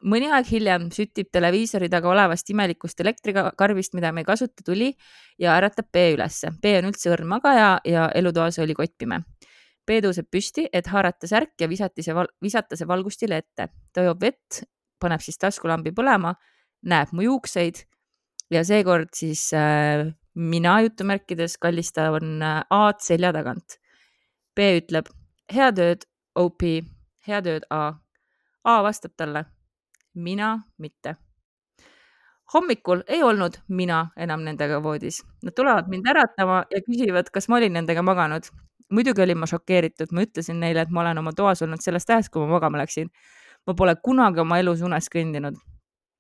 Mõni 0.08 0.30
aeg 0.34 0.48
hiljem 0.50 0.90
süttib 0.94 1.30
televiisori 1.34 1.90
taga 1.92 2.10
olevast 2.12 2.50
imelikust 2.54 3.00
elektrikarvist, 3.04 3.96
mida 3.98 4.12
me 4.12 4.24
ei 4.24 4.28
kasuta, 4.28 4.64
tuli 4.66 4.92
ja 5.40 5.56
äratab 5.58 5.92
B 5.94 6.12
ülesse. 6.16 6.52
B 6.62 6.76
on 6.80 6.90
üldse 6.92 7.12
õrn 7.14 7.30
magaja 7.30 7.74
ja 7.86 8.10
elutoas 8.16 8.60
oli 8.64 8.76
kottpime. 8.78 9.24
B 9.88 10.00
tõuseb 10.04 10.30
püsti, 10.32 10.68
et 10.72 10.88
haarata 10.88 11.28
särk 11.28 11.56
ja 11.62 11.70
visati 11.70 12.06
see, 12.06 12.16
visata 12.42 12.78
see 12.78 12.88
valgustile 12.88 13.42
ette. 13.42 13.70
ta 13.94 14.04
joob 14.06 14.22
vett, 14.22 14.64
paneb 15.00 15.22
siis 15.22 15.38
taskulambi 15.42 15.92
põlema, 15.92 16.36
näeb 16.86 17.14
mu 17.14 17.26
juukseid 17.26 17.84
ja 18.52 18.64
seekord 18.68 19.10
siis 19.18 19.50
äh, 19.54 20.06
mina 20.36 20.82
jutumärkides 20.82 21.58
kallistan 21.58 22.42
äh, 22.42 22.62
A-d 22.70 23.02
selja 23.02 23.34
tagant. 23.34 23.80
B 24.56 24.78
ütleb 24.82 25.10
head 25.52 25.80
ööd, 25.80 26.06
OP, 26.36 26.64
head 27.28 27.48
ööd, 27.48 27.66
A. 27.70 27.98
A 28.64 28.82
vastab 28.86 29.16
talle, 29.18 29.46
mina 30.14 30.60
mitte. 30.78 31.16
hommikul 32.54 33.04
ei 33.08 33.24
olnud 33.24 33.54
mina 33.68 34.10
enam 34.18 34.42
nendega 34.44 34.84
voodis. 34.84 35.22
Nad 35.44 35.56
tulevad 35.56 35.88
mind 35.88 36.08
äratama 36.08 36.66
ja 36.72 36.82
küsivad, 36.84 37.30
kas 37.32 37.48
ma 37.48 37.56
olin 37.56 37.74
nendega 37.74 38.02
maganud. 38.02 38.44
muidugi 38.92 39.22
olin 39.22 39.38
ma 39.38 39.46
šokeeritud, 39.46 40.12
ma 40.12 40.22
ütlesin 40.22 40.60
neile, 40.60 40.82
et 40.82 40.90
ma 40.90 41.02
olen 41.02 41.18
oma 41.18 41.32
toas 41.32 41.62
olnud 41.62 41.80
sellest 41.82 42.10
ajast, 42.10 42.30
kui 42.30 42.42
ma 42.42 42.48
magama 42.48 42.78
läksin. 42.78 43.10
ma 43.68 43.74
pole 43.74 43.96
kunagi 44.04 44.40
oma 44.40 44.60
elus 44.60 44.82
unes 44.82 45.10
kõndinud 45.10 45.56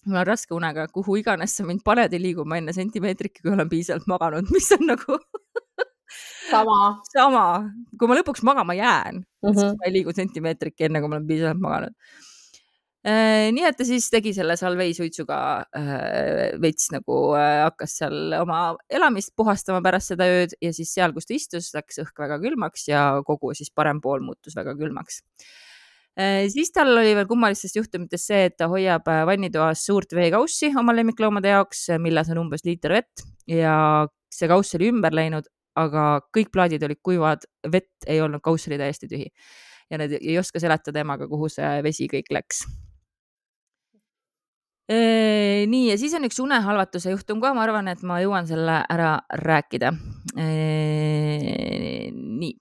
mul 0.05 0.17
on 0.17 0.25
raske 0.25 0.53
unega, 0.53 0.87
kuhu 0.87 1.15
iganes 1.21 1.55
sa 1.57 1.65
mind 1.65 1.83
paned, 1.85 2.13
ei 2.13 2.21
liigu 2.21 2.45
ma 2.45 2.57
enne 2.57 2.73
sentimeetrikki, 2.73 3.43
kui 3.43 3.53
olen 3.53 3.69
piisavalt 3.69 4.07
maganud, 4.09 4.49
mis 4.53 4.71
on 4.77 4.87
nagu 4.89 5.17
sama. 6.53 6.79
sama, 7.11 7.45
kui 7.99 8.09
ma 8.09 8.17
lõpuks 8.17 8.43
magama 8.47 8.75
jään 8.77 9.21
mm, 9.21 9.23
-hmm. 9.49 9.59
siis 9.59 9.77
ma 9.77 9.87
ei 9.87 9.93
liigu 9.99 10.15
sentimeetrikki, 10.15 10.87
enne 10.87 11.01
kui 11.01 11.09
ma 11.09 11.19
olen 11.19 11.27
piisavalt 11.27 11.61
maganud. 11.61 11.95
Nii 13.01 13.63
et 13.65 13.77
ta 13.79 13.85
siis 13.87 14.05
tegi 14.13 14.29
selle 14.37 14.53
salvei 14.59 14.91
suitsuga 14.93 15.39
äh, 15.73 16.51
veits 16.61 16.91
nagu 16.93 17.31
äh, 17.33 17.63
hakkas 17.63 17.95
seal 17.97 18.35
oma 18.37 18.75
elamist 18.93 19.33
puhastama 19.35 19.81
pärast 19.81 20.13
seda 20.13 20.27
ööd 20.29 20.53
ja 20.61 20.69
siis 20.75 20.93
seal, 20.93 21.15
kus 21.15 21.25
ta 21.25 21.33
istus, 21.33 21.71
läks 21.73 21.97
õhk 22.03 22.21
väga 22.27 22.37
külmaks 22.43 22.85
ja 22.91 23.03
kogu 23.25 23.55
siis 23.57 23.73
parem 23.73 24.03
pool 24.03 24.21
muutus 24.25 24.53
väga 24.57 24.77
külmaks 24.77 25.23
Äh, 26.19 26.49
siis 26.51 26.73
tal 26.75 26.91
oli 26.91 27.13
veel 27.15 27.27
kummalistest 27.27 27.77
juhtumitest 27.77 28.27
see, 28.27 28.41
et 28.49 28.57
ta 28.59 28.67
hoiab 28.71 29.07
äh, 29.07 29.21
vannitoas 29.29 29.85
suurt 29.87 30.11
veekaussi 30.11 30.73
oma 30.75 30.91
lemmikloomade 30.97 31.53
jaoks, 31.53 31.85
äh, 31.93 32.01
milles 32.03 32.27
on 32.33 32.41
umbes 32.43 32.65
liiter 32.67 32.91
vett 32.97 33.23
ja 33.47 33.75
see 34.31 34.49
kauss 34.51 34.75
oli 34.75 34.89
ümber 34.91 35.15
läinud, 35.15 35.47
aga 35.79 36.19
kõik 36.35 36.51
plaadid 36.51 36.83
olid 36.83 36.99
kuivad, 36.99 37.47
vett 37.63 38.11
ei 38.11 38.19
olnud, 38.19 38.43
kauss 38.43 38.67
oli 38.67 38.79
täiesti 38.81 39.07
tühi. 39.07 39.31
ja 39.91 39.99
nad 39.99 40.11
ei 40.19 40.37
oska 40.39 40.59
seletada 40.59 40.99
emaga, 40.99 41.27
kuhu 41.31 41.47
see 41.51 41.71
vesi 41.83 42.11
kõik 42.11 42.27
läks. 42.31 42.65
Nii, 44.89 45.83
ja 45.89 45.97
siis 45.97 46.13
on 46.17 46.25
üks 46.27 46.39
unehalvatuse 46.43 47.13
juhtum 47.13 47.41
ka, 47.41 47.53
ma 47.53 47.63
arvan, 47.63 47.87
et 47.91 48.01
ma 48.03 48.21
jõuan 48.23 48.47
selle 48.49 48.81
ära 48.89 49.19
rääkida. 49.43 49.93
nii 52.41 52.55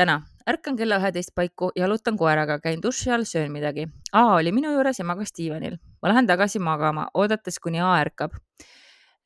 täna 0.00 0.20
ärkan 0.48 0.76
kella 0.78 0.98
üheteist 1.00 1.34
paiku, 1.36 1.70
jalutan 1.76 2.16
koeraga, 2.18 2.58
käin 2.62 2.82
duši 2.82 3.12
all, 3.14 3.26
söön 3.28 3.52
midagi. 3.52 3.86
A 4.12 4.24
oli 4.38 4.52
minu 4.52 4.72
juures 4.72 4.98
ja 4.98 5.04
magas 5.04 5.34
diivanil. 5.36 5.76
ma 6.02 6.08
lähen 6.08 6.26
tagasi 6.26 6.58
magama, 6.58 7.08
oodates, 7.14 7.58
kuni 7.58 7.80
A 7.80 7.92
ärkab. 8.00 8.32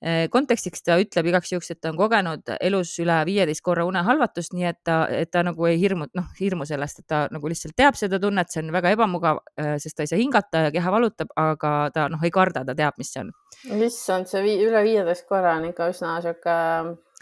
Eh, 0.04 0.26
kontekstiks 0.28 0.82
ta 0.84 0.98
ütleb 1.00 1.30
igaks 1.30 1.54
juhuks, 1.54 1.70
et 1.72 1.78
ta 1.80 1.88
on 1.88 1.96
kogenud 1.96 2.50
elus 2.58 2.90
üle 3.00 3.14
viieteist 3.24 3.62
korra 3.64 3.86
unehalvatust, 3.88 4.52
nii 4.52 4.66
et 4.68 4.78
ta, 4.84 4.96
et 5.08 5.30
ta 5.32 5.40
nagu 5.46 5.64
ei 5.64 5.78
hirmu, 5.80 6.10
noh, 6.18 6.26
hirmu 6.36 6.66
sellest, 6.68 7.00
et 7.00 7.06
ta 7.08 7.22
nagu 7.32 7.48
lihtsalt 7.48 7.72
teab 7.78 7.96
seda 7.96 8.18
tunnet, 8.20 8.50
see 8.52 8.60
on 8.60 8.68
väga 8.74 8.92
ebamugav, 8.98 9.40
eh, 9.56 9.78
sest 9.80 9.96
ta 9.96 10.04
ei 10.04 10.10
saa 10.10 10.20
hingata 10.20 10.66
ja 10.66 10.74
keha 10.74 10.92
valutab, 10.92 11.32
aga 11.40 11.70
ta 11.94 12.04
noh, 12.12 12.20
ei 12.20 12.34
karda, 12.34 12.66
ta 12.68 12.74
teab, 12.76 12.98
mis 13.00 13.14
see 13.14 13.22
on. 13.22 13.32
issand, 13.86 14.28
see 14.28 14.44
vii, 14.44 14.58
üle 14.66 14.84
viieteist 14.84 15.24
korra 15.30 15.56
on 15.56 15.70
ikka 15.70 15.88
üsna 15.94 16.18
sihuke 16.26 16.58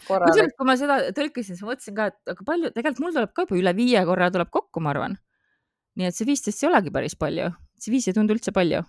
kusjuures, 0.09 0.59
kui 0.59 0.67
ma 0.73 0.79
seda 0.83 0.99
tõlkisin, 1.15 1.55
siis 1.55 1.63
mõtlesin 1.63 2.01
ka, 2.01 2.09
et 2.11 2.35
aga 2.35 2.51
palju, 2.51 2.75
tegelikult 2.75 3.07
mul 3.07 3.15
tuleb 3.21 3.37
ka 3.37 3.47
juba 3.47 3.61
üle 3.63 3.77
viie 3.79 4.03
korra 4.11 4.33
tuleb 4.35 4.51
kokku, 4.51 4.83
ma 4.83 4.91
arvan. 4.97 5.21
nii 5.95 6.11
et 6.11 6.19
see 6.19 6.27
viisteist 6.27 6.65
ei 6.65 6.73
olegi 6.73 6.91
päris 6.91 7.15
palju, 7.15 7.53
see 7.79 7.95
viis 7.95 8.11
ei 8.11 8.19
tundu 8.19 8.35
üldse 8.35 8.51
palju 8.51 8.83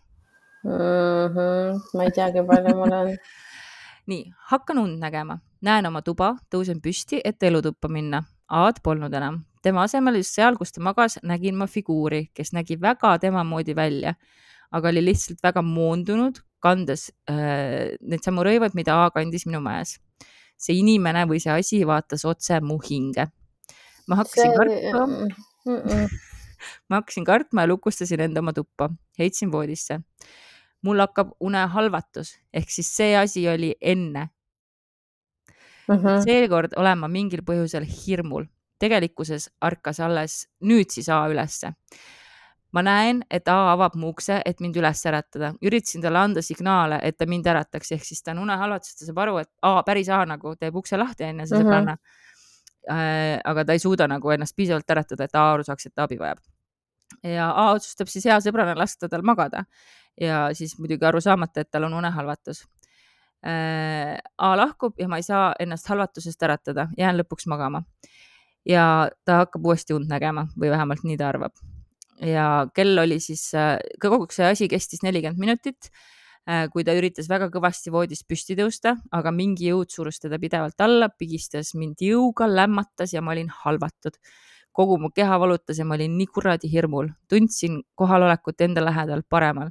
mm. 0.66 1.34
-hmm. 1.38 1.82
ma 1.94 2.10
ei 2.10 2.18
teagi, 2.18 2.42
palju 2.48 2.78
mul 2.82 3.02
on 3.04 3.18
nii, 4.10 4.32
hakkan 4.52 4.82
und 4.82 5.00
nägema, 5.02 5.40
näen 5.62 5.86
oma 5.90 6.02
tuba, 6.02 6.34
tõusen 6.52 6.82
püsti, 6.84 7.22
et 7.24 7.44
elutuppa 7.44 7.90
minna. 7.92 8.24
Aad 8.54 8.82
polnud 8.84 9.14
enam, 9.14 9.44
tema 9.64 9.86
asemel 9.88 10.20
just 10.20 10.36
seal, 10.36 10.58
kus 10.60 10.76
ta 10.76 10.82
magas, 10.84 11.18
nägin 11.24 11.56
ma 11.58 11.68
figuuri, 11.68 12.28
kes 12.36 12.54
nägi 12.54 12.78
väga 12.82 13.16
tema 13.24 13.44
moodi 13.48 13.76
välja, 13.76 14.14
aga 14.72 14.92
oli 14.92 15.06
lihtsalt 15.08 15.40
väga 15.44 15.64
moondunud, 15.66 16.44
kandes 16.64 17.10
äh, 17.32 17.96
neid 18.02 18.24
samu 18.24 18.44
rõivad, 18.46 18.76
mida 18.76 19.00
A 19.04 19.10
kandis 19.12 19.48
minu 19.48 19.60
mäes 19.64 19.98
see 20.64 20.80
inimene 20.80 21.26
või 21.30 21.42
see 21.44 21.54
asi 21.54 21.82
vaatas 21.88 22.26
otse 22.30 22.60
mu 22.64 22.80
hinge. 22.84 23.28
ma 24.08 24.20
hakkasin 24.20 24.52
see... 24.52 24.58
kartma 24.58 25.06
mm. 25.08 25.28
-mm. 25.66 26.08
ma 26.90 27.02
hakkasin 27.02 27.28
kartma 27.28 27.66
ja 27.66 27.72
lukustasin 27.72 28.24
enda 28.28 28.44
oma 28.44 28.54
tuppa, 28.54 28.90
heitsin 29.20 29.52
voodisse. 29.52 30.00
Mul 30.84 31.00
hakkab 31.04 31.34
unehalvatus 31.40 32.36
ehk 32.54 32.72
siis 32.72 32.90
see 32.96 33.16
asi 33.18 33.48
oli 33.50 33.74
enne 33.82 34.28
mm. 35.88 35.96
-hmm. 35.96 36.24
seekord 36.24 36.76
olen 36.76 36.98
ma 36.98 37.08
mingil 37.08 37.42
põhjusel 37.42 37.86
hirmul, 37.86 38.46
tegelikkuses 38.80 39.50
ärkas 39.66 40.00
alles 40.00 40.48
nüüd 40.62 40.92
siis 40.92 41.10
A 41.10 41.26
ülesse 41.30 41.74
ma 42.74 42.82
näen, 42.82 43.22
et 43.32 43.48
A 43.48 43.58
avab 43.74 43.96
mu 43.96 44.10
ukse, 44.14 44.42
et 44.46 44.60
mind 44.60 44.78
üles 44.82 45.06
äratada. 45.06 45.54
üritasin 45.62 46.02
talle 46.02 46.20
anda 46.20 46.42
signaale, 46.42 47.00
et 47.04 47.18
ta 47.18 47.26
mind 47.30 47.46
ärataks, 47.46 47.92
ehk 47.92 48.06
siis 48.06 48.24
ta 48.24 48.32
on 48.32 48.40
unehalvatusest, 48.48 49.00
ta 49.00 49.06
saab 49.06 49.22
aru, 49.26 49.38
et 49.44 49.50
A, 49.62 49.84
päris 49.84 50.10
A 50.10 50.26
nagu 50.26 50.56
teeb 50.56 50.76
ukse 50.76 50.98
lahti, 50.98 51.24
onju, 51.24 51.48
see 51.48 51.60
sõbranna 51.62 51.96
mm. 51.96 51.98
-hmm. 51.98 52.20
Äh, 52.84 53.40
aga 53.46 53.64
ta 53.64 53.72
ei 53.72 53.80
suuda 53.80 54.08
nagu 54.12 54.32
ennast 54.32 54.56
piisavalt 54.56 54.90
äratada, 54.92 55.24
et 55.24 55.36
A 55.36 55.54
aru 55.54 55.64
saaks, 55.64 55.86
et 55.86 55.94
ta 55.96 56.04
abi 56.04 56.18
vajab. 56.20 56.40
Ja 57.24 57.50
A 57.52 57.72
otsustab 57.74 58.12
siis 58.12 58.26
hea 58.30 58.38
sõbrana 58.44 58.76
lasta 58.78 59.10
tal 59.10 59.24
magada 59.24 59.66
ja 60.20 60.50
siis 60.54 60.78
muidugi 60.80 61.06
aru 61.06 61.22
saamata, 61.22 61.64
et 61.64 61.72
tal 61.72 61.88
on 61.90 62.00
unehalvatus 62.02 62.66
äh,. 63.46 64.18
A 64.38 64.56
lahkub 64.58 65.00
ja 65.00 65.08
ma 65.08 65.20
ei 65.20 65.24
saa 65.24 65.54
ennast 65.60 65.88
halvatusest 65.90 66.44
äratada, 66.44 66.90
jään 66.98 67.18
lõpuks 67.20 67.48
magama 67.48 67.84
ja 68.66 69.10
ta 69.26 69.44
hakkab 69.44 69.66
uuesti 69.66 69.94
und 69.94 70.12
nägema 70.12 70.48
või 70.58 70.72
vähemalt 70.72 71.04
nii 71.04 71.18
ta 71.20 71.32
arvab 71.34 71.56
ja 72.22 72.68
kell 72.76 72.98
oli 72.98 73.20
siis, 73.24 73.48
äh, 73.58 73.78
kogu 74.02 74.28
see 74.32 74.46
asi 74.48 74.68
kestis 74.72 75.04
nelikümmend 75.04 75.42
minutit. 75.42 75.90
Äh, 76.44 76.66
kui 76.68 76.84
ta 76.84 76.92
üritas 76.92 77.30
väga 77.32 77.48
kõvasti 77.48 77.92
voodist 77.94 78.26
püsti 78.28 78.58
tõusta, 78.60 78.98
aga 79.16 79.32
mingi 79.32 79.70
jõud 79.70 79.94
surus 79.94 80.20
teda 80.20 80.36
pidevalt 80.42 80.82
alla, 80.84 81.08
pigistas 81.08 81.72
mind 81.80 82.04
jõuga, 82.04 82.50
lämmatas 82.52 83.14
ja 83.16 83.22
ma 83.24 83.32
olin 83.32 83.48
halvatud. 83.62 84.18
Kogu 84.74 84.98
mu 85.00 85.10
keha 85.16 85.40
valutas 85.40 85.80
ja 85.80 85.86
ma 85.86 85.96
olin 85.96 86.18
nii 86.18 86.28
kuradi 86.34 86.72
hirmul, 86.72 87.10
tundsin 87.30 87.82
kohalolekut 87.96 88.62
enda 88.62 88.86
lähedal 88.86 89.24
paremal. 89.30 89.70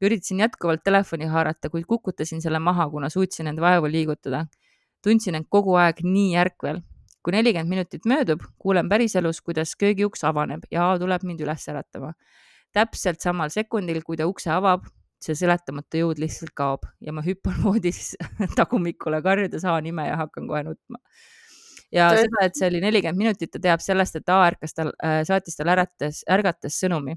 üritasin 0.00 0.38
jätkuvalt 0.40 0.84
telefoni 0.84 1.26
haarata, 1.28 1.68
kuid 1.70 1.84
kukutasin 1.88 2.40
selle 2.42 2.58
maha, 2.58 2.88
kuna 2.90 3.08
suutsin 3.08 3.46
end 3.46 3.60
vaevu 3.60 3.90
liigutada. 3.90 4.46
tundsin 5.02 5.34
end 5.34 5.46
kogu 5.48 5.74
aeg 5.74 6.04
nii 6.04 6.36
ärkvel. 6.36 6.82
kui 7.22 7.32
nelikümmend 7.32 7.68
minutit 7.68 8.04
möödub, 8.06 8.40
kuulen 8.58 8.88
päriselus, 8.88 9.40
kuidas 9.40 9.76
köögiuks 9.76 10.24
avaneb 10.24 10.62
ja 10.70 10.96
tuleb 10.98 11.22
mind 11.22 11.40
üles 11.40 11.68
äratama 11.68 12.14
täpselt 12.74 13.22
samal 13.22 13.50
sekundil, 13.52 14.02
kui 14.06 14.18
ta 14.18 14.26
ukse 14.30 14.50
avab, 14.54 14.86
see 15.20 15.36
seletamatu 15.36 16.00
jõud 16.00 16.20
lihtsalt 16.22 16.54
kaob 16.56 16.86
ja 17.04 17.12
ma 17.12 17.24
hüppan 17.24 17.58
voodis 17.64 18.14
tagumikule, 18.58 19.20
karjudes 19.24 19.66
A 19.68 19.76
nime 19.84 20.06
ja 20.08 20.16
hakkan 20.22 20.48
kohe 20.48 20.62
nutma. 20.66 21.00
Ja 21.94 22.10
Tõe. 22.14 22.26
seda, 22.26 22.44
et 22.46 22.58
see 22.58 22.68
oli 22.70 22.82
nelikümmend 22.84 23.18
minutit, 23.20 23.52
ta 23.52 23.62
teab 23.62 23.82
sellest, 23.84 24.20
et 24.20 24.30
A 24.30 24.40
ärkas 24.48 24.76
tal, 24.76 24.92
äh, 25.04 25.20
saatis 25.28 25.58
talle 25.58 25.74
ärates, 25.74 26.22
ärgates 26.30 26.78
sõnumi 26.82 27.16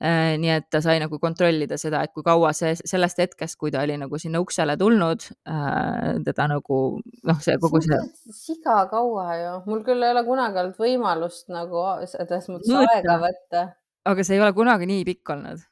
äh, 0.00 0.34
nii 0.40 0.52
et 0.56 0.68
ta 0.70 0.80
sai 0.84 0.98
nagu 1.02 1.18
kontrollida 1.22 1.78
seda, 1.80 2.02
et 2.06 2.14
kui 2.14 2.24
kaua 2.26 2.52
see 2.56 2.74
sellest 2.78 3.22
hetkest, 3.22 3.58
kui 3.60 3.74
ta 3.74 3.82
oli 3.86 3.98
nagu 4.00 4.20
sinna 4.22 4.42
uksele 4.44 4.76
tulnud, 4.80 5.28
äh, 5.50 6.10
teda 6.26 6.48
nagu 6.54 6.82
noh, 7.02 7.40
see 7.44 7.56
kogu 7.62 7.82
see. 7.84 8.02
siga 8.34 8.82
kaua 8.92 9.30
ju, 9.42 9.54
mul 9.70 9.86
küll 9.86 10.02
ei 10.02 10.14
ole 10.14 10.26
kunagi 10.28 10.62
olnud 10.64 10.82
võimalust 10.82 11.48
nagu 11.54 11.88
selles 12.10 12.52
mõttes 12.52 12.92
aega 12.92 13.22
võtta. 13.24 13.70
aga 14.06 14.26
see 14.26 14.38
ei 14.38 14.44
ole 14.44 14.54
kunagi 14.56 14.88
nii 14.92 15.08
pikk 15.08 15.34
olnud 15.36 15.66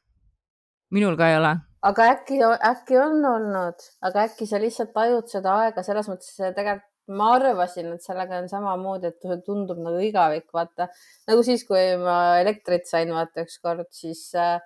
minul 0.95 1.17
ka 1.19 1.29
ei 1.29 1.37
ole. 1.39 1.53
aga 1.85 2.09
äkki, 2.15 2.39
äkki 2.69 2.97
on 2.97 3.23
olnud, 3.29 3.87
aga 4.07 4.25
äkki 4.29 4.47
sa 4.49 4.59
lihtsalt 4.61 4.93
tajud 4.93 5.29
seda 5.29 5.55
aega 5.65 5.83
selles 5.85 6.09
mõttes 6.09 6.35
tegelikult 6.57 6.91
ma 7.13 7.33
arvasin, 7.35 7.91
et 7.93 8.05
sellega 8.05 8.39
on 8.41 8.47
samamoodi, 8.49 9.11
et 9.11 9.19
see 9.21 9.41
tundub 9.45 9.81
nagu 9.83 9.99
igavik, 10.01 10.47
vaata 10.53 10.87
nagu 11.29 11.43
siis, 11.45 11.65
kui 11.67 11.83
ma 12.01 12.39
elektrit 12.41 12.87
sain, 12.89 13.11
vaata 13.13 13.45
ükskord, 13.45 13.91
siis 13.93 14.31
äh, 14.39 14.57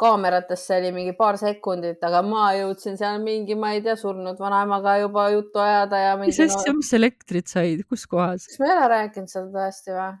kaameratesse 0.00 0.76
oli 0.80 0.90
mingi 0.92 1.14
paar 1.18 1.38
sekundit, 1.38 2.02
aga 2.02 2.20
ma 2.26 2.48
jõudsin 2.56 2.98
seal 2.98 3.20
mingi, 3.22 3.54
ma 3.58 3.74
ei 3.76 3.82
tea, 3.84 3.94
surnud 3.98 4.40
vanaemaga 4.42 4.96
juba 5.04 5.28
juttu 5.36 5.62
ajada 5.62 6.00
ja. 6.02 6.14
mis 6.18 6.40
asja 6.42 6.74
mis 6.74 6.90
elektrit 6.98 7.50
said, 7.50 7.84
kus 7.88 8.06
kohas? 8.10 8.48
kas 8.50 8.58
ma 8.62 8.70
ei 8.70 8.74
ole 8.74 8.88
rääkinud 8.96 9.30
seda 9.30 9.52
tõesti 9.54 9.94
või? 9.94 10.14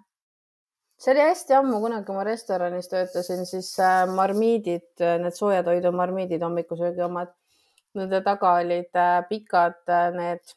see 1.04 1.12
oli 1.12 1.24
hästi 1.26 1.56
ammu, 1.58 1.80
kunagi 1.82 2.06
kui 2.06 2.16
ma 2.16 2.26
restoranis 2.28 2.90
töötasin, 2.92 3.42
siis 3.50 3.72
äh, 3.82 4.04
marmiidid, 4.14 4.86
äh, 5.02 5.16
need 5.22 5.34
soojatoidu 5.36 5.90
marmiidid, 5.92 6.44
hommikusöögi 6.46 7.02
omad, 7.04 7.34
nende 7.98 8.22
taga 8.26 8.54
olid 8.60 8.94
äh, 9.00 9.16
pikad 9.28 9.82
need 10.14 10.54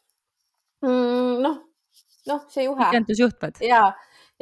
mm,, 0.86 1.39
noh, 1.45 1.57
noh, 2.30 2.43
see 2.53 2.67
juhe. 2.67 2.82
pikendusjuhtmed. 2.84 3.61
ja, 3.65 3.82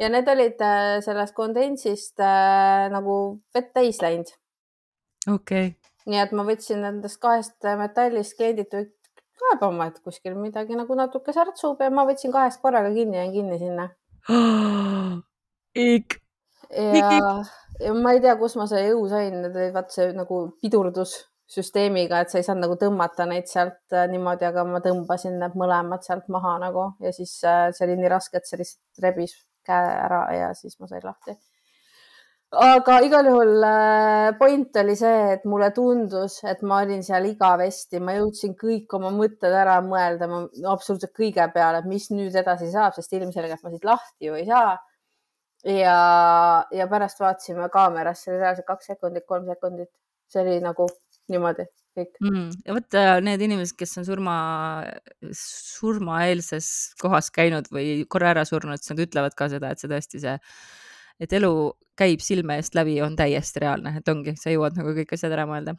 ja 0.00 0.10
need 0.12 0.28
olid 0.32 0.66
sellest 1.06 1.36
kondensist 1.36 2.20
äh, 2.20 2.86
nagu 2.92 3.16
vett 3.54 3.72
täis 3.76 4.02
läinud. 4.04 4.32
okei 5.28 5.72
okay.. 5.72 5.94
nii 6.10 6.22
et 6.24 6.34
ma 6.36 6.46
võtsin 6.48 6.82
nendest 6.84 7.20
kahest 7.22 7.70
metallist 7.78 8.36
kliendid 8.38 8.74
kaebama, 9.36 9.90
et 9.90 10.00
kuskil 10.04 10.36
midagi 10.38 10.76
nagu 10.78 10.96
natuke 10.96 11.34
särtsub 11.36 11.80
ja 11.82 11.92
ma 11.92 12.06
võtsin 12.08 12.32
kahest 12.34 12.62
korraga 12.62 12.92
kinni, 12.94 13.18
jäin 13.20 13.34
kinni 13.34 13.58
sinna 13.60 13.90
ik. 15.76 16.20
ja, 16.72 17.44
ja 17.80 17.94
ma 17.94 18.14
ei 18.16 18.22
tea, 18.24 18.36
kus 18.40 18.56
ma 18.58 18.66
selle 18.70 18.90
jõu 18.90 19.06
sain, 19.12 19.48
vaat 19.74 19.92
see 19.94 20.12
nagu 20.16 20.46
pidurdussüsteemiga, 21.46 22.20
et 22.20 22.30
sa 22.30 22.38
ei 22.38 22.44
saanud 22.44 22.66
nagu 22.66 22.76
tõmmata 22.76 23.26
neid 23.26 23.46
sealt 23.46 23.92
äh, 23.92 24.08
niimoodi, 24.10 24.44
aga 24.46 24.64
ma 24.64 24.80
tõmbasin 24.80 25.38
need 25.38 25.54
mõlemad 25.54 26.02
sealt 26.02 26.28
maha 26.28 26.58
nagu 26.58 26.94
ja 27.00 27.12
siis 27.12 27.42
äh, 27.44 27.70
see 27.72 27.86
oli 27.86 27.96
nii 28.00 28.08
raske, 28.08 28.36
et 28.38 28.46
see 28.46 28.58
lihtsalt 28.58 29.02
rebis 29.02 29.36
käe 29.66 29.92
ära 30.06 30.26
ja 30.34 30.54
siis 30.54 30.78
ma 30.80 30.86
sain 30.86 31.02
lahti. 31.04 31.36
Aga 32.56 33.00
igal 33.02 33.26
juhul 33.26 33.62
äh, 33.66 34.32
point 34.38 34.76
oli 34.76 34.96
see, 34.96 35.32
et 35.34 35.44
mulle 35.44 35.70
tundus, 35.74 36.42
et 36.44 36.62
ma 36.62 36.80
olin 36.84 37.02
seal 37.02 37.26
igavesti, 37.26 38.00
ma 38.00 38.14
jõudsin 38.16 38.54
kõik 38.58 38.92
oma 38.94 39.10
mõtted 39.10 39.52
ära 39.52 39.80
mõelda, 39.82 40.28
absoluutselt 40.70 41.14
kõige 41.14 41.46
peale, 41.54 41.82
et 41.82 41.90
mis 41.90 42.08
nüüd 42.10 42.34
edasi 42.34 42.70
saab, 42.70 42.94
sest 42.94 43.12
ilmselgelt 43.18 43.62
ma 43.62 43.74
siit 43.74 43.84
lahti 43.84 44.30
ju 44.30 44.38
ei 44.38 44.46
saa. 44.46 44.76
Ja, 45.66 45.98
ja 46.70 46.86
pärast 46.86 47.18
vaatasime 47.18 47.66
kaamerasse, 47.74 48.36
reaalselt 48.36 48.68
kaks 48.68 48.92
sekundit, 48.92 49.24
kolm 49.26 49.48
sekundit, 49.50 49.90
see 50.30 50.44
oli 50.44 50.60
nagu 50.62 50.86
niimoodi 51.32 51.66
kõik 51.96 52.20
mm.. 52.20 52.50
ja 52.66 52.76
vot 52.76 52.98
äh, 52.98 53.14
need 53.24 53.42
inimesed, 53.46 53.76
kes 53.78 53.96
on 54.00 54.06
surma, 54.08 54.36
surmaeelses 55.36 56.68
kohas 57.00 57.30
käinud 57.34 57.70
või 57.72 58.04
korra 58.12 58.34
ära 58.34 58.44
surnud, 58.48 58.82
siis 58.82 58.94
nad 58.94 59.02
ütlevad 59.06 59.36
ka 59.38 59.50
seda, 59.52 59.72
et 59.72 59.82
see 59.82 59.90
tõesti 59.92 60.22
see, 60.22 60.36
et 61.22 61.36
elu 61.38 61.52
käib 61.96 62.20
silme 62.20 62.58
eest 62.60 62.74
läbi, 62.76 62.98
on 63.00 63.14
täiesti 63.16 63.62
reaalne, 63.62 63.94
et 63.96 64.08
ongi, 64.12 64.34
sa 64.36 64.52
jõuad 64.52 64.76
nagu 64.76 64.92
kõik 64.98 65.14
asjad 65.16 65.32
ära 65.32 65.46
mõelda. 65.48 65.78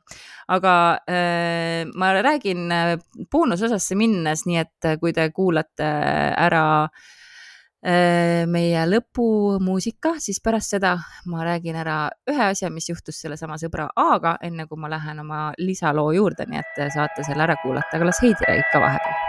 aga 0.50 0.74
äh, 1.06 1.84
ma 1.94 2.16
räägin 2.18 2.66
äh, 2.74 2.96
boonusosasse 3.32 4.00
minnes, 4.00 4.48
nii 4.50 4.64
et 4.64 4.92
kui 5.04 5.14
te 5.14 5.30
kuulate 5.36 5.86
ära 5.86 6.66
äh, 6.88 6.90
Äh, 6.90 7.27
meie 7.84 8.86
lõpumuusika, 8.90 10.16
siis 10.20 10.42
pärast 10.44 10.74
seda 10.74 10.96
ma 11.30 11.46
räägin 11.46 11.78
ära 11.78 12.10
ühe 12.30 12.50
asja, 12.50 12.72
mis 12.74 12.90
juhtus 12.90 13.22
sellesama 13.22 13.60
sõbra 13.62 13.88
A-ga, 13.96 14.38
enne 14.42 14.66
kui 14.68 14.82
ma 14.82 14.90
lähen 14.90 15.22
oma 15.22 15.52
lisaloo 15.62 16.12
juurde, 16.18 16.50
nii 16.50 16.60
et 16.64 16.84
saate 16.94 17.24
selle 17.24 17.46
ära 17.46 17.56
kuulata, 17.62 17.98
aga 17.98 18.10
las 18.10 18.22
Heidi 18.24 18.50
räägib 18.50 18.72
ka 18.74 18.82
vahepeal. 18.82 19.26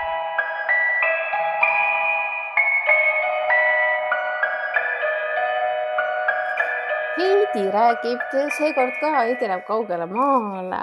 Heidi 7.18 7.70
räägib 7.74 8.38
seekord 8.56 8.96
ka, 9.00 9.12
Heidi 9.20 9.48
läheb 9.50 9.66
kaugele 9.68 10.06
maale 10.06 10.82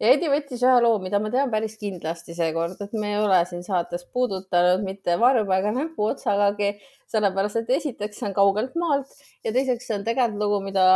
ja 0.00 0.12
Edi 0.14 0.30
võttis 0.32 0.62
ühe 0.64 0.78
loo, 0.82 0.98
mida 1.02 1.20
ma 1.22 1.30
tean 1.32 1.50
päris 1.52 1.76
kindlasti 1.80 2.34
seekord, 2.36 2.80
et 2.80 2.94
me 2.96 3.12
ei 3.12 3.20
ole 3.20 3.40
siin 3.48 3.62
saates 3.66 4.06
puudutanud 4.14 4.84
mitte 4.86 5.16
varjupaiga 5.20 5.72
näpuotsagagi, 5.76 6.72
sellepärast 7.10 7.60
et 7.60 7.72
esiteks 7.76 8.20
see 8.20 8.28
on 8.30 8.36
kaugelt 8.36 8.76
maalt 8.80 9.12
ja 9.44 9.52
teiseks 9.52 9.88
see 9.90 9.98
on 9.98 10.06
tegelikult 10.06 10.40
lugu, 10.40 10.60
mida 10.70 10.86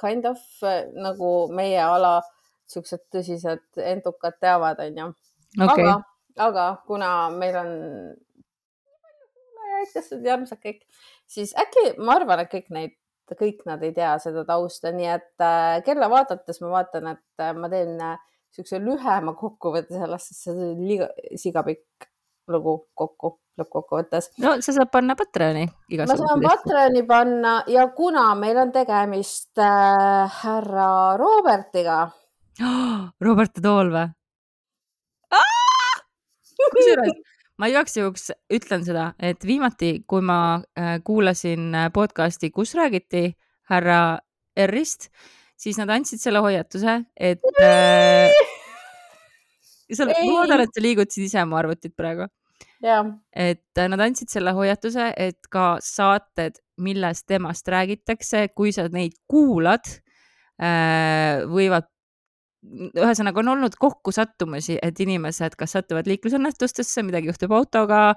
kind 0.00 0.28
of 0.30 0.40
nagu 0.96 1.32
meie 1.52 1.80
ala 1.84 2.20
siuksed 2.70 3.08
tõsised 3.12 3.82
entukad 3.82 4.38
teavad, 4.40 4.80
onju. 4.84 5.10
Aga, 5.66 5.94
aga 6.38 6.66
kuna 6.86 7.12
meil 7.34 7.56
on 7.58 7.70
hästi 9.80 10.20
armsad 10.30 10.60
kõik, 10.62 10.84
siis 11.30 11.52
äkki 11.58 11.94
ma 11.98 12.20
arvan, 12.20 12.44
et 12.44 12.52
kõik 12.52 12.70
neid 12.74 12.94
kõik 13.38 13.64
nad 13.68 13.82
ei 13.86 13.92
tea 13.96 14.14
seda 14.22 14.44
tausta, 14.48 14.92
nii 14.94 15.10
et 15.12 15.44
äh, 15.44 15.80
kella 15.86 16.10
vaadates 16.12 16.60
ma 16.64 16.72
vaatan, 16.76 17.12
et 17.14 17.42
äh, 17.44 17.52
ma 17.56 17.70
teen 17.72 17.96
niisuguse 17.98 18.78
äh, 18.78 18.84
lühema 18.84 19.34
kokkuvõtte 19.38 19.98
sellest, 19.98 20.32
sest 20.32 20.46
see 20.46 20.54
on 20.54 20.82
liiga 20.86 21.10
sigapikk 21.38 22.10
lugu 22.50 22.76
kokku 22.98 23.36
lõppkokkuvõttes. 23.60 24.30
no 24.42 24.56
sa 24.64 24.74
saad 24.74 24.90
panna 24.92 25.16
Patreoni. 25.18 25.66
ma 25.98 26.16
saan 26.18 26.44
Patreoni 26.44 27.02
panna 27.06 27.56
ja 27.70 27.86
kuna 27.96 28.30
meil 28.34 28.58
on 28.62 28.72
tegemist 28.72 29.58
äh, 29.58 30.40
härra 30.42 31.16
Robertiga 31.20 32.02
oh,. 32.62 33.10
Robert 33.26 33.60
Tool 33.62 33.92
või? 33.94 34.08
kusjuures 36.70 37.14
ma 37.60 37.68
igaks 37.68 37.98
juhuks 37.98 38.30
ütlen 38.52 38.84
seda, 38.86 39.10
et 39.20 39.44
viimati, 39.44 40.00
kui 40.08 40.24
ma 40.24 40.40
äh, 40.78 40.96
kuulasin 41.04 41.68
äh, 41.76 41.90
podcast'i, 41.92 42.50
kus 42.54 42.72
räägiti 42.78 43.34
härra 43.70 44.20
R-ist, 44.64 45.10
siis 45.60 45.78
nad 45.80 45.92
andsid 45.92 46.22
selle 46.22 46.40
hoiatuse, 46.42 46.96
et 47.16 47.44
äh,. 47.60 48.32
sa, 49.92 50.06
ma 50.08 50.16
loodan, 50.24 50.64
et 50.64 50.72
sa 50.72 50.84
liigutasid 50.84 51.28
ise 51.28 51.42
oma 51.42 51.60
arvutit 51.60 51.94
praegu. 51.98 52.30
et 52.80 53.76
äh, 53.76 53.90
nad 53.92 54.00
andsid 54.08 54.32
selle 54.32 54.56
hoiatuse, 54.56 55.12
et 55.20 55.52
ka 55.52 55.74
saated, 55.84 56.62
milles 56.80 57.26
temast 57.28 57.68
räägitakse, 57.68 58.46
kui 58.56 58.72
sa 58.72 58.86
neid 58.88 59.18
kuulad, 59.28 59.84
võivad 61.48 61.86
ühesõnaga 62.68 63.40
on 63.40 63.52
olnud 63.54 63.76
kokkusattumusi, 63.80 64.78
et 64.82 65.00
inimesed 65.00 65.56
kas 65.58 65.76
satuvad 65.76 66.08
liiklusõnnetustesse, 66.10 67.04
midagi 67.06 67.30
juhtub 67.30 67.54
autoga. 67.56 68.14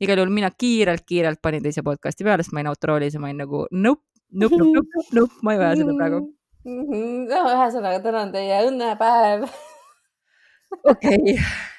igal 0.00 0.20
juhul 0.20 0.32
mina 0.32 0.50
kiirelt-kiirelt 0.52 1.40
panin 1.42 1.62
teise 1.64 1.82
podcast'i 1.82 2.24
peale, 2.24 2.44
sest 2.44 2.52
ma 2.52 2.60
olin 2.60 2.72
autoroolis 2.74 3.14
ja 3.16 3.20
ma 3.20 3.30
olin 3.30 3.40
nagu 3.40 3.62
nope, 3.72 4.04
nope, 4.32 4.58
nope, 4.58 4.74
nope, 4.74 4.90
nope, 4.96 5.20
nope, 5.20 5.38
ma 5.42 5.54
ei 5.54 5.62
vaja 5.62 5.78
seda 5.80 5.94
praegu. 5.96 6.20
no 6.66 7.40
ühesõnaga, 7.54 8.02
täna 8.04 8.26
on 8.26 8.34
teie 8.36 8.60
õnnepäev. 8.68 9.48
okei. 10.92 11.38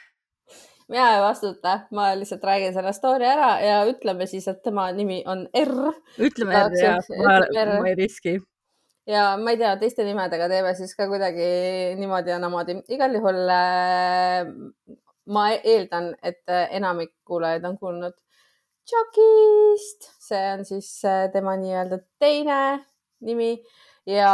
mina 0.90 1.08
ei 1.14 1.22
vastuta, 1.22 1.80
ma 1.94 2.10
lihtsalt 2.18 2.50
räägin 2.50 2.74
selle 2.74 2.94
story 2.98 3.30
ära 3.30 3.54
ja 3.62 3.80
ütleme 3.86 4.26
siis, 4.26 4.50
et 4.50 4.64
tema 4.66 4.90
nimi 4.96 5.22
on 5.30 5.46
R. 5.54 5.94
ütleme 6.18 6.66
R 6.66 6.78
ja, 6.82 7.00
ma, 7.22 7.42
ma 7.78 7.92
ei 7.92 8.00
riski 8.00 8.40
ja 9.08 9.24
ma 9.42 9.54
ei 9.54 9.60
tea, 9.62 9.74
teiste 9.82 10.06
nimedega 10.08 10.50
teeme 10.52 10.76
siis 10.78 10.94
ka 10.96 11.08
kuidagi 11.08 11.50
niimoodi 12.00 12.34
ja 12.34 12.40
namoodi. 12.44 12.82
igal 12.94 13.16
juhul 13.16 13.42
äh, 13.56 14.48
ma 15.34 15.50
eeldan, 15.58 16.14
et 16.24 16.44
enamik 16.48 17.14
kuulajaid 17.28 17.66
on 17.68 17.78
kuulnud 17.82 18.16
Chuckist, 18.88 20.06
see 20.24 20.44
on 20.54 20.62
siis 20.64 20.88
äh, 21.04 21.26
tema 21.34 21.58
nii-öelda 21.60 21.98
teine 22.20 22.60
nimi 23.28 23.58
ja 24.08 24.32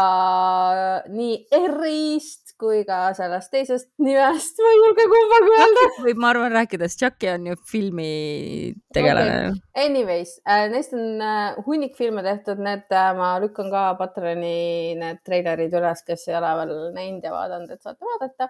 nii 1.09 1.37
R-ist 1.57 2.42
kui 2.63 2.83
ka 2.87 2.97
sellest 3.17 3.51
teisest 3.51 3.89
nimest, 4.01 4.59
ma 4.63 4.71
ei 4.71 4.79
julge 4.79 5.05
kumbagi 5.11 5.53
öelda. 5.57 5.85
võib, 6.05 6.21
ma 6.23 6.29
arvan, 6.31 6.55
rääkida, 6.55 6.87
sest 6.87 7.03
Chucky 7.03 7.29
on 7.33 7.49
ju 7.49 7.57
filmitegelane 7.71 9.35
okay.. 9.49 9.85
Anyways 9.85 10.35
äh,, 10.47 10.65
neist 10.71 10.95
on 10.97 11.21
äh, 11.23 11.59
hunnik 11.67 11.97
filme 11.99 12.23
tehtud, 12.25 12.61
need 12.63 12.87
äh, 12.95 13.09
ma 13.17 13.33
lükkan 13.43 13.71
ka 13.73 13.85
Patroni 13.99 14.95
need 14.99 15.23
treilerid 15.27 15.75
üles, 15.79 16.05
kes 16.07 16.27
ei 16.29 16.37
ole 16.39 16.53
veel 16.61 16.75
näinud 16.95 17.27
ja 17.27 17.33
vaadanud, 17.35 17.73
et 17.73 17.83
saate 17.83 18.07
vaadata. 18.07 18.49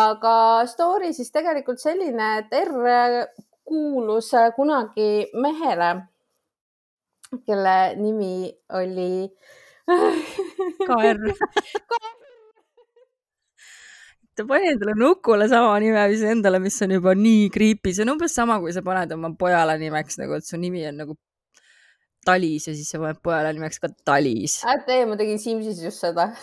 aga 0.00 0.34
story 0.70 1.12
siis 1.14 1.30
tegelikult 1.34 1.82
selline, 1.82 2.32
et 2.42 2.58
R 2.64 3.26
kuulus 3.70 4.32
äh, 4.34 4.50
kunagi 4.56 5.30
mehele, 5.38 5.92
kelle 7.46 7.78
nimi 8.00 8.50
oli 8.74 9.12
KR 10.86 11.22
ta 14.40 14.46
pani 14.48 14.70
endale 14.72 14.94
nukule 14.96 15.48
sama 15.48 15.78
nime, 15.82 16.06
mis 16.08 16.22
endale, 16.24 16.58
mis 16.64 16.82
on 16.82 16.94
juba 16.96 17.12
nii 17.14 17.48
creepy, 17.52 17.92
see 17.92 18.04
on 18.06 18.14
umbes 18.14 18.36
sama, 18.36 18.60
kui 18.62 18.72
sa 18.72 18.82
paned 18.86 19.12
oma 19.16 19.34
pojale 19.42 19.76
nimeks 19.80 20.20
nagu, 20.22 20.38
et 20.38 20.46
su 20.48 20.60
nimi 20.60 20.86
on 20.88 20.96
nagu 21.04 21.16
Talis 22.24 22.68
ja 22.68 22.74
siis 22.76 22.88
sa 22.92 23.00
paned 23.00 23.20
pojale 23.24 23.52
nimeks 23.56 23.80
ka 23.82 23.88
Talis. 24.04 24.60
äkki 24.74 25.04
ma 25.08 25.16
tegin 25.20 25.40
Simsis 25.40 25.82
just 25.84 26.00
seda 26.04 26.30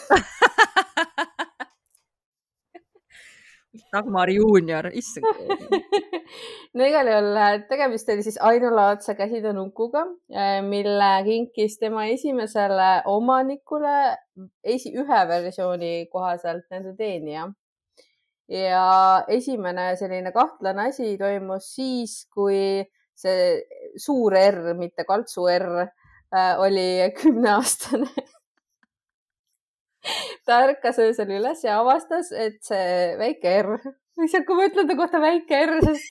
Dagmar 3.94 4.30
juunior, 4.34 4.90
issand 4.94 5.26
no 6.78 6.86
igal 6.86 7.08
juhul 7.08 7.38
äh, 7.40 7.54
tegemist 7.70 8.10
oli 8.10 8.24
siis 8.26 8.40
ainulaadse 8.42 9.16
käsitöönukuga, 9.16 10.02
äh, 10.34 10.58
mille 10.66 11.12
kinkis 11.26 11.78
tema 11.80 12.06
esimesele 12.14 12.90
omanikule 13.06 14.18
esi, 14.64 14.92
ühe 14.98 15.22
versiooni 15.30 15.94
kohaselt 16.12 16.66
nende 16.74 16.94
teenija. 16.98 17.48
Ja 18.48 19.24
esimene 19.28 19.92
selline 20.00 20.32
kahtlane 20.36 20.88
asi 20.90 21.18
toimus 21.20 21.68
siis, 21.76 22.26
kui 22.34 22.86
see 23.18 23.62
suur 24.00 24.36
R, 24.38 24.74
mitte 24.78 25.04
kaltsu 25.08 25.48
R, 25.52 25.88
äh, 26.34 26.54
oli 26.64 26.88
kümneaastane 27.20 28.10
ta 30.48 30.62
ärkas 30.64 31.00
öösel 31.04 31.34
üles 31.40 31.64
ja 31.66 31.82
avastas, 31.82 32.32
et 32.32 32.62
see 32.64 33.16
väike 33.20 33.58
R, 33.62 33.74
lihtsalt 34.22 34.48
kui 34.48 34.56
ma 34.60 34.70
ütlen 34.70 34.88
ta 34.88 34.96
kohta 35.00 35.22
väike 35.24 35.60
R, 35.66 35.76
siis 35.84 36.08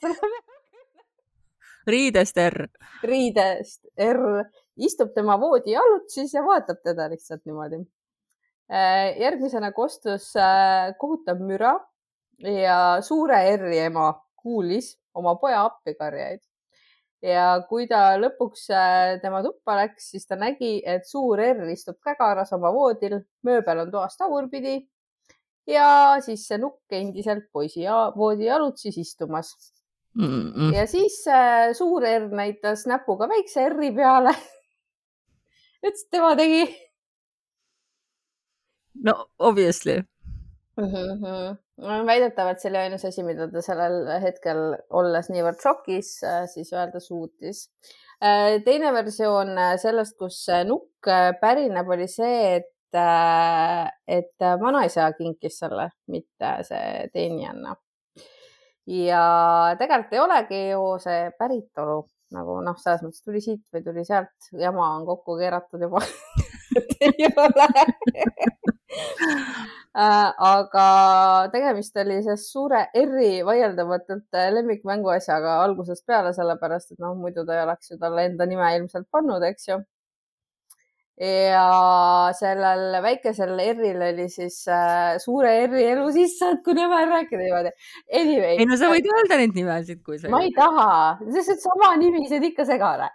riidest 1.87 2.37
R. 2.43 2.67
riidest 3.07 3.85
R 4.03 4.43
istub 4.77 5.13
tema 5.15 5.39
voodi 5.41 5.75
alutsis 5.79 6.33
ja 6.35 6.43
vaatab 6.45 6.83
teda 6.85 7.07
lihtsalt 7.09 7.45
niimoodi. 7.47 7.81
Äh, 8.67 9.15
järgmisena 9.21 9.71
kostus 9.71 10.33
äh, 10.35 10.91
kohutav 10.99 11.39
müra 11.39 11.77
ja 12.43 13.01
suure 13.01 13.39
R-i 13.55 13.79
ema 13.87 14.11
kuulis 14.35 14.93
oma 15.17 15.35
poja 15.41 15.63
appikarjeid 15.65 16.41
ja 17.25 17.45
kui 17.69 17.87
ta 17.89 18.17
lõpuks 18.19 18.67
äh, 18.73 19.15
tema 19.21 19.41
tuppa 19.45 19.77
läks, 19.81 20.11
siis 20.13 20.27
ta 20.29 20.37
nägi, 20.39 20.77
et 20.85 21.07
suur 21.09 21.41
R 21.41 21.65
istub 21.73 21.97
kägaras 22.05 22.53
oma 22.53 22.71
voodil, 22.73 23.19
mööbel 23.47 23.85
on 23.85 23.91
toas 23.91 24.17
tagurpidi 24.19 24.77
ja 25.67 26.17
siis 26.23 26.45
see 26.47 26.59
nukk 26.61 26.93
endiselt 26.93 27.49
poisi 27.51 27.83
ja 27.83 28.07
voodi 28.15 28.49
alutsis 28.53 28.97
istumas 28.97 29.55
mm. 30.15 30.51
-mm. 30.51 30.75
ja 30.75 30.85
siis 30.87 31.23
äh, 31.27 31.73
suur 31.73 32.05
R 32.05 32.29
näitas 32.29 32.85
näpuga 32.85 33.29
väikse 33.29 33.69
R-i 33.69 33.91
peale 33.91 34.35
ütles, 35.87 36.03
et 36.05 36.11
tema 36.11 36.35
tegi. 36.35 36.67
no 39.03 39.25
obviously 39.39 40.03
mm. 40.77 40.91
-hmm 40.91 41.55
väidetavalt 41.77 42.61
see 42.61 42.71
oli 42.71 42.77
ainus 42.77 43.05
asi, 43.05 43.23
mida 43.25 43.47
ta 43.51 43.61
sellel 43.61 44.07
hetkel, 44.23 44.61
olles 44.97 45.29
niivõrd 45.29 45.61
šokis, 45.61 46.11
äh, 46.25 46.45
siis 46.49 46.71
öelda 46.73 46.99
suutis. 47.03 47.67
Äh, 48.23 48.57
teine 48.65 48.93
versioon 48.95 49.53
äh, 49.57 49.75
sellest, 49.81 50.17
kus 50.17 50.39
nukk 50.65 51.09
pärineb, 51.41 51.89
oli 51.93 52.07
see, 52.09 52.57
et, 52.57 52.73
et 54.07 54.45
vanaisa 54.61 55.11
kinkis 55.17 55.59
selle, 55.61 55.91
mitte 56.09 56.53
see 56.65 57.09
teenijanna. 57.13 57.75
ja 58.87 59.23
tegelikult 59.77 60.13
ei 60.15 60.19
olegi 60.23 60.59
ju 60.69 60.83
see 61.03 61.25
päritolu 61.37 61.97
nagu 62.31 62.55
noh, 62.63 62.77
selles 62.79 63.03
mõttes 63.03 63.23
tuli 63.23 63.41
siit 63.43 63.65
või 63.75 63.83
tuli 63.83 64.05
sealt, 64.07 64.47
jama 64.55 64.85
on 64.95 65.05
kokku 65.07 65.35
keeratud 65.39 65.83
juba 65.83 65.99
ei 67.03 67.27
ole 67.27 67.67
aga 69.97 71.49
tegemist 71.53 71.95
oli 71.97 72.19
siis 72.25 72.47
suure 72.51 72.83
R-i 73.01 73.41
vaieldamatult 73.45 74.37
äh, 74.37 74.51
lemmikmänguasjaga 74.53 75.59
algusest 75.63 76.05
peale, 76.05 76.33
sellepärast 76.37 76.93
et 76.93 76.99
noh, 77.01 77.15
muidu 77.17 77.45
ta 77.45 77.55
ei 77.57 77.63
oleks 77.65 77.91
ju 77.91 77.97
talle 78.01 78.27
enda 78.29 78.45
nime 78.45 78.75
ilmselt 78.77 79.07
pannud, 79.11 79.45
eks 79.49 79.71
ju. 79.71 79.79
ja 81.17 82.29
sellel 82.37 82.99
väikesel 83.01 83.55
R-il 83.57 84.03
oli 84.11 84.27
siis 84.29 84.59
äh, 84.69 85.17
suure 85.23 85.55
R-i 85.65 85.87
elu 85.95 86.05
sisse, 86.13 86.51
et 86.53 86.61
kui 86.65 86.77
nemad 86.77 87.09
rääkida 87.09 87.41
niimoodi. 87.41 87.73
Anyway. 88.13 88.53
ei 88.61 88.69
no 88.69 88.77
sa 88.77 88.91
võid 88.93 89.09
öelda 89.15 89.41
neid 89.41 89.57
nimesid, 89.57 90.03
kui 90.05 90.21
sa. 90.21 90.29
ma 90.29 90.43
ei 90.45 90.53
taha, 90.53 91.17
sest 91.39 91.65
sama 91.65 91.95
nimi, 91.97 92.27
see 92.29 92.37
on 92.37 92.49
ikka 92.51 92.69
segane 92.69 93.09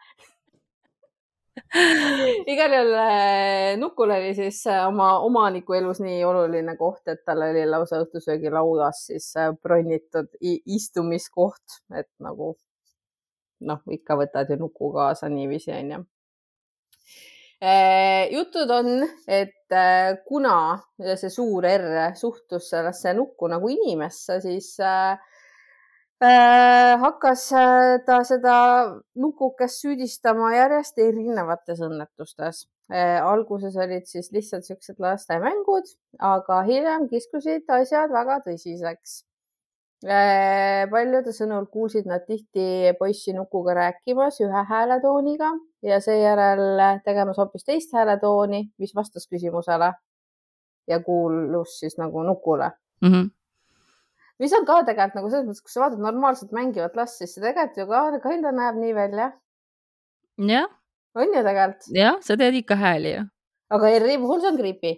igal 2.52 2.72
juhul 2.72 2.94
äh, 2.96 3.76
Nukul 3.76 4.10
oli 4.10 4.34
siis 4.34 4.66
äh, 4.66 4.86
oma 4.88 5.18
omaniku 5.20 5.76
elus 5.76 6.00
nii 6.00 6.22
oluline 6.24 6.76
koht, 6.80 7.04
et 7.12 7.24
tal 7.26 7.44
oli 7.44 7.64
lausa 7.68 8.00
õhtusöögilauas 8.02 9.04
siis 9.10 9.28
äh, 9.36 9.52
bronnitud 9.62 10.32
istumiskoht, 10.40 11.82
et 11.98 12.08
nagu 12.24 12.54
noh, 13.68 13.84
ikka 13.92 14.16
võtad 14.22 14.50
ju 14.50 14.58
nuku 14.64 14.92
kaasa 14.96 15.28
niiviisi 15.30 15.72
onju. 15.76 16.02
jutud 18.32 18.70
on, 18.74 18.88
et 19.30 19.76
kuna 20.26 20.56
see 20.98 21.30
suur 21.30 21.68
R 21.68 22.16
suhtus 22.18 22.72
sellesse 22.72 23.12
nukku 23.14 23.46
nagu 23.52 23.70
inimesse, 23.70 24.40
siis 24.42 24.72
Äh, 24.82 25.18
hakkas 26.22 27.52
äh, 27.52 27.98
ta 28.06 28.20
seda 28.24 28.54
nukukest 29.18 29.82
süüdistama 29.82 30.52
järjest 30.54 30.98
erinevates 30.98 31.80
õnnetustes. 31.82 32.66
Äh, 32.92 33.18
alguses 33.24 33.76
olid 33.76 34.06
siis 34.06 34.30
lihtsalt 34.32 34.64
siuksed 34.64 35.00
lastemängud, 35.02 35.90
aga 36.18 36.62
hiljem 36.68 37.08
kiskusid 37.10 37.68
asjad 37.68 38.14
väga 38.14 38.40
tõsiseks. 38.46 39.22
paljude 40.90 41.30
sõnul 41.30 41.68
kuulsid 41.70 42.08
nad 42.10 42.24
tihti 42.26 42.90
poissi 42.98 43.32
nukuga 43.32 43.74
rääkimas 43.78 44.40
ühe 44.42 44.62
hääletooniga 44.70 45.52
ja 45.82 46.00
seejärel 46.02 46.82
tegemas 47.04 47.38
hoopis 47.38 47.62
teist 47.64 47.94
hääletooni, 47.94 48.64
mis 48.78 48.94
vastas 48.98 49.28
küsimusele 49.30 49.92
ja 50.90 50.98
kuulus 51.00 51.78
siis 51.78 51.98
nagu 51.98 52.22
nukule 52.22 52.72
mm. 53.00 53.08
-hmm 53.08 53.30
mis 54.40 54.54
on 54.56 54.66
ka 54.68 54.80
tegelikult 54.88 55.18
nagu 55.18 55.32
selles 55.32 55.48
mõttes, 55.48 55.64
kui 55.64 55.74
sa 55.74 55.84
vaatad 55.84 56.02
normaalselt 56.02 56.54
mängivat 56.56 56.96
last, 56.98 57.20
siis 57.20 57.34
see 57.34 57.44
tegelikult 57.44 57.82
ju 57.82 57.86
ka 57.92 58.22
kinda 58.28 58.54
näeb 58.56 58.80
nii 58.80 58.96
välja. 58.96 59.30
jah. 60.48 60.68
on 61.14 61.36
ju 61.36 61.44
tegelikult? 61.50 61.92
jah, 61.98 62.18
sa 62.24 62.38
teed 62.40 62.58
ikka 62.62 62.80
hääli 62.80 63.16
ju. 63.16 63.22
aga 63.76 63.94
ERR-i 63.96 64.18
puhul 64.24 64.42
see 64.42 64.52
on 64.52 64.60
creepy 64.60 64.92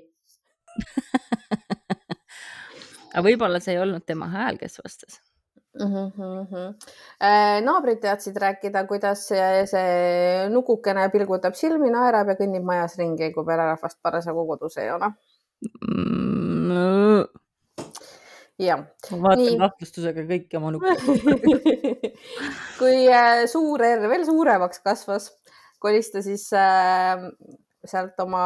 aga 3.14 3.24
võib-olla 3.28 3.62
see 3.62 3.76
ei 3.76 3.82
olnud 3.82 4.05
tema 4.07 4.26
hääl, 4.30 4.59
kes 4.59 4.80
vastas 4.82 5.20
mm. 5.78 5.93
-hmm. 6.16 6.66
naabrid 7.66 8.01
teadsid 8.03 8.37
rääkida, 8.47 8.80
kuidas 8.91 9.20
see, 9.28 9.87
nukukene 10.51 11.05
pilgutab 11.14 11.55
silmi, 11.59 11.89
naerab 11.95 12.26
ja 12.32 12.41
kõnnib 12.41 12.64
majas 12.66 12.95
ringi, 12.99 13.26
kui 13.35 13.45
pererahvast 13.47 13.99
parasjagu 14.03 14.43
kodus 14.55 14.74
ei 14.82 14.91
ole 14.95 15.09
mm 15.82 17.44
jah. 18.61 18.85
vaatan 19.11 19.43
Nii... 19.43 19.59
kahtlustusega 19.61 20.25
kõiki 20.29 20.59
oma 20.61 20.73
nukke 20.75 20.95
kui 22.81 23.05
äh, 23.11 23.45
suur 23.51 23.83
R 23.83 24.07
veel 24.11 24.25
suuremaks 24.29 24.83
kasvas, 24.85 25.31
kolis 25.83 26.13
ta 26.15 26.23
siis 26.25 26.47
äh, 26.59 27.27
sealt 27.85 28.21
oma 28.25 28.45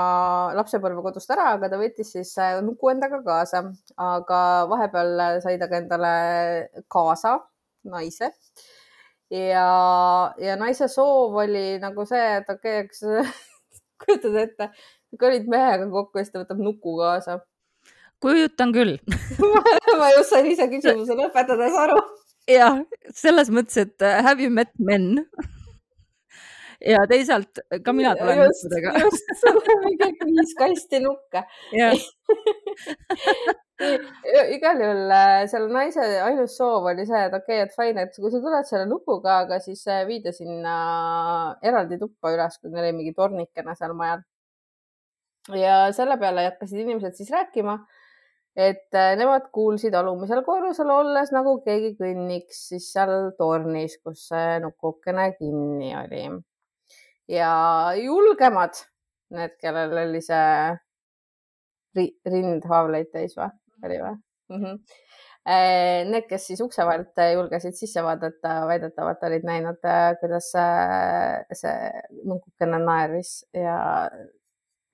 lapsepõlvekodust 0.58 1.30
ära, 1.34 1.52
aga 1.56 1.70
ta 1.70 1.80
võttis 1.80 2.10
siis 2.16 2.32
äh, 2.42 2.58
nuku 2.64 2.90
endaga 2.92 3.20
kaasa, 3.26 3.66
aga 4.00 4.40
vahepeal 4.70 5.40
sai 5.44 5.58
ta 5.60 5.68
ka 5.70 5.82
endale 5.82 6.14
kaasa 6.90 7.38
naise 7.88 8.32
ja, 9.30 9.68
ja 10.40 10.56
naise 10.60 10.88
soov 10.90 11.36
oli 11.44 11.76
nagu 11.82 12.06
see, 12.08 12.24
et 12.40 12.48
okei 12.48 12.80
okay,, 12.80 12.88
eks 12.88 13.04
kujutad 14.02 14.40
ette, 14.40 14.72
olid 15.20 15.48
mehega 15.50 15.88
kokku 15.92 16.18
ja 16.18 16.24
siis 16.24 16.34
ta 16.34 16.42
võtab 16.42 16.60
nuku 16.62 16.96
kaasa. 17.00 17.40
Kujutan 18.22 18.72
küll 18.76 18.96
ma 20.00 20.10
just 20.16 20.34
sain 20.34 20.48
ise 20.50 20.68
küsimuse 20.72 21.16
lõpetades 21.18 21.76
aru. 21.84 22.00
jah, 22.50 22.82
selles 23.14 23.52
mõttes, 23.54 23.78
et 23.84 24.02
äh, 24.02 24.20
have 24.24 24.42
you 24.42 24.50
met 24.50 24.72
men 24.78 25.10
ja 26.92 27.04
teisalt 27.10 27.62
ka 27.84 27.94
mina 27.94 28.14
tulen 28.18 28.44
nukkudega. 28.44 28.98
just, 29.04 29.32
sul 29.40 29.58
on 29.58 29.86
mingi 29.86 30.12
viis 30.24 30.54
kasti 30.58 31.02
nukke 31.04 31.44
igal 34.54 34.80
juhul 34.82 35.12
äh, 35.14 35.44
selle 35.50 35.70
naise 35.74 36.02
ainus 36.22 36.56
soov 36.58 36.88
oli 36.90 37.06
see, 37.06 37.20
et 37.28 37.34
okei 37.34 37.60
okay,, 37.60 37.66
et 37.66 37.76
fine, 37.76 38.06
et 38.06 38.16
kui 38.16 38.32
sa 38.32 38.40
tuled 38.42 38.66
selle 38.66 38.88
nukuga, 38.90 39.40
aga 39.44 39.60
siis 39.62 39.84
äh, 39.90 40.02
viida 40.08 40.32
sinna 40.34 40.74
eraldi 41.62 41.98
tuppa 42.00 42.32
üles, 42.34 42.58
kui 42.58 42.72
neil 42.72 42.88
oli 42.88 42.96
mingi 42.96 43.14
tornikene 43.14 43.76
seal 43.78 43.94
majal. 43.98 44.24
ja 45.54 45.76
selle 45.96 46.18
peale 46.20 46.48
hakkasid 46.50 46.82
inimesed 46.82 47.14
siis 47.18 47.30
rääkima, 47.32 47.78
et 48.58 48.94
äh, 48.98 49.12
nemad 49.18 49.48
kuulsid 49.54 49.94
alumisel 49.94 50.42
korrusel 50.46 50.90
olles, 50.90 51.30
nagu 51.34 51.58
keegi 51.62 51.94
kõnniks 52.00 52.64
siis 52.72 52.88
seal 52.94 53.30
tornis, 53.38 53.98
kus 54.02 54.28
see 54.32 54.58
nukukene 54.64 55.30
kinni 55.38 55.92
oli 55.98 56.24
ja 57.30 57.52
julgemad, 57.98 58.80
need, 59.36 59.54
kellel 59.62 59.94
oli 60.06 60.22
see 60.24 60.74
rind 62.28 62.66
haavleid 62.70 63.12
täis 63.12 63.36
või, 63.38 63.50
oli 63.84 64.00
või 64.02 64.14
mm? 64.14 64.64
-hmm. 64.64 64.80
Need, 65.48 66.26
kes 66.28 66.46
siis 66.50 66.60
ukse 66.60 66.84
vahelt 66.84 67.20
julgesid 67.32 67.76
sisse 67.78 68.02
vaadata, 68.04 68.66
väidetavalt 68.68 69.22
olid 69.24 69.46
näinud, 69.48 69.78
äh, 69.86 70.10
kuidas 70.20 70.50
see, 70.52 71.54
see 71.62 72.02
nunkukene 72.24 72.80
naeris 72.82 73.30
ja 73.56 73.78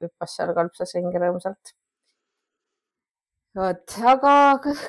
hüppas 0.04 0.36
seal, 0.36 0.52
kalpsas 0.54 0.94
ringi 0.94 1.18
rõõmsalt. 1.18 1.74
Vot, 3.54 3.96
aga 4.12 4.34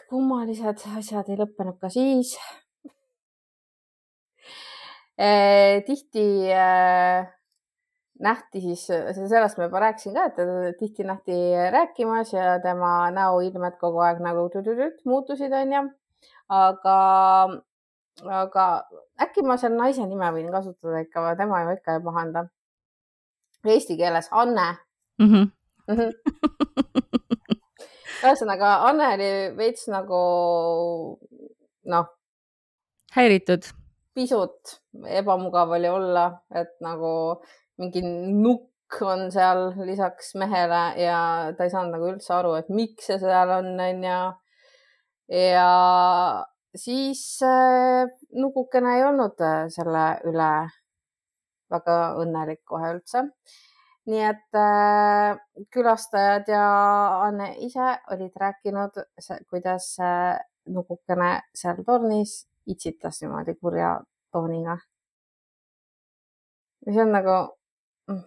kummalised 0.09 0.86
asjad 0.97 1.30
ei 1.30 1.39
lõppenud 1.39 1.78
ka 1.82 1.91
siis. 1.93 2.36
Äh, 5.16 5.80
tihti 5.88 6.26
äh, 6.51 7.24
nähti 8.20 8.61
siis, 8.61 8.88
sellest 9.16 9.59
ma 9.59 9.68
juba 9.68 9.84
rääkisin 9.86 10.16
ka, 10.16 10.26
et 10.28 10.80
tihti 10.80 11.05
nähti 11.07 11.38
rääkimas 11.72 12.34
ja 12.34 12.57
tema 12.63 13.11
näoilmed 13.16 13.78
kogu 13.80 14.03
aeg 14.03 14.20
nagu 14.24 14.47
tüdüdüt 14.51 15.05
muutusid, 15.05 15.53
onju. 15.55 15.86
aga, 16.49 16.97
aga 18.41 18.66
äkki 19.22 19.43
ma 19.43 19.57
selle 19.57 19.80
naise 19.80 20.05
nime 20.07 20.32
võin 20.36 20.51
kasutada 20.51 21.03
ikka, 21.03 21.36
tema 21.39 21.63
ju 21.63 21.76
ikka 21.78 21.97
ei 21.97 22.05
pahanda. 22.05 22.47
Eesti 23.66 23.97
keeles 23.97 24.28
Anne 24.32 24.76
mm. 25.20 25.26
-hmm. 25.26 25.51
Mm 25.88 25.95
-hmm. 25.97 27.11
ühesõnaga, 28.26 28.76
Anne 28.89 29.09
oli 29.15 29.32
veits 29.57 29.88
nagu 29.91 30.21
noh. 31.91 32.07
häiritud. 33.15 33.67
pisut 34.15 34.78
ebamugav 35.19 35.73
oli 35.76 35.89
olla, 35.91 36.30
et 36.55 36.71
nagu 36.84 37.11
mingi 37.82 38.01
nukk 38.05 39.01
on 39.03 39.28
seal 39.34 39.73
lisaks 39.88 40.36
mehele 40.39 40.84
ja 41.01 41.19
ta 41.57 41.65
ei 41.65 41.73
saanud 41.73 41.97
nagu 41.97 42.09
üldse 42.13 42.34
aru, 42.38 42.55
et 42.59 42.69
miks 42.69 43.09
see 43.09 43.19
seal 43.19 43.51
on, 43.57 43.73
onju. 43.89 44.19
ja 45.36 45.69
siis 46.76 47.23
äh, 47.43 48.07
nukukene 48.32 48.97
ei 48.97 49.05
olnud 49.07 49.39
äh, 49.43 49.67
selle 49.73 50.07
üle 50.30 50.51
väga 51.71 51.95
õnnelik 52.21 52.61
kohe 52.67 52.91
üldse. 52.95 53.26
Nii 54.05 54.21
et 54.21 54.57
äh, 54.59 55.37
külastajad 55.73 56.47
ja 56.51 56.65
Anne 57.25 57.55
ise 57.65 57.87
olid 58.13 58.35
rääkinud, 58.41 58.91
kuidas 59.49 59.95
äh, 59.99 60.39
nukukene 60.65 61.41
seal 61.55 61.83
tornis 61.85 62.47
itsitas 62.67 63.21
niimoodi 63.21 63.55
kurja 63.61 64.01
tooniga. 64.31 64.77
mis 66.85 66.97
on 67.01 67.11
nagu 67.11 67.35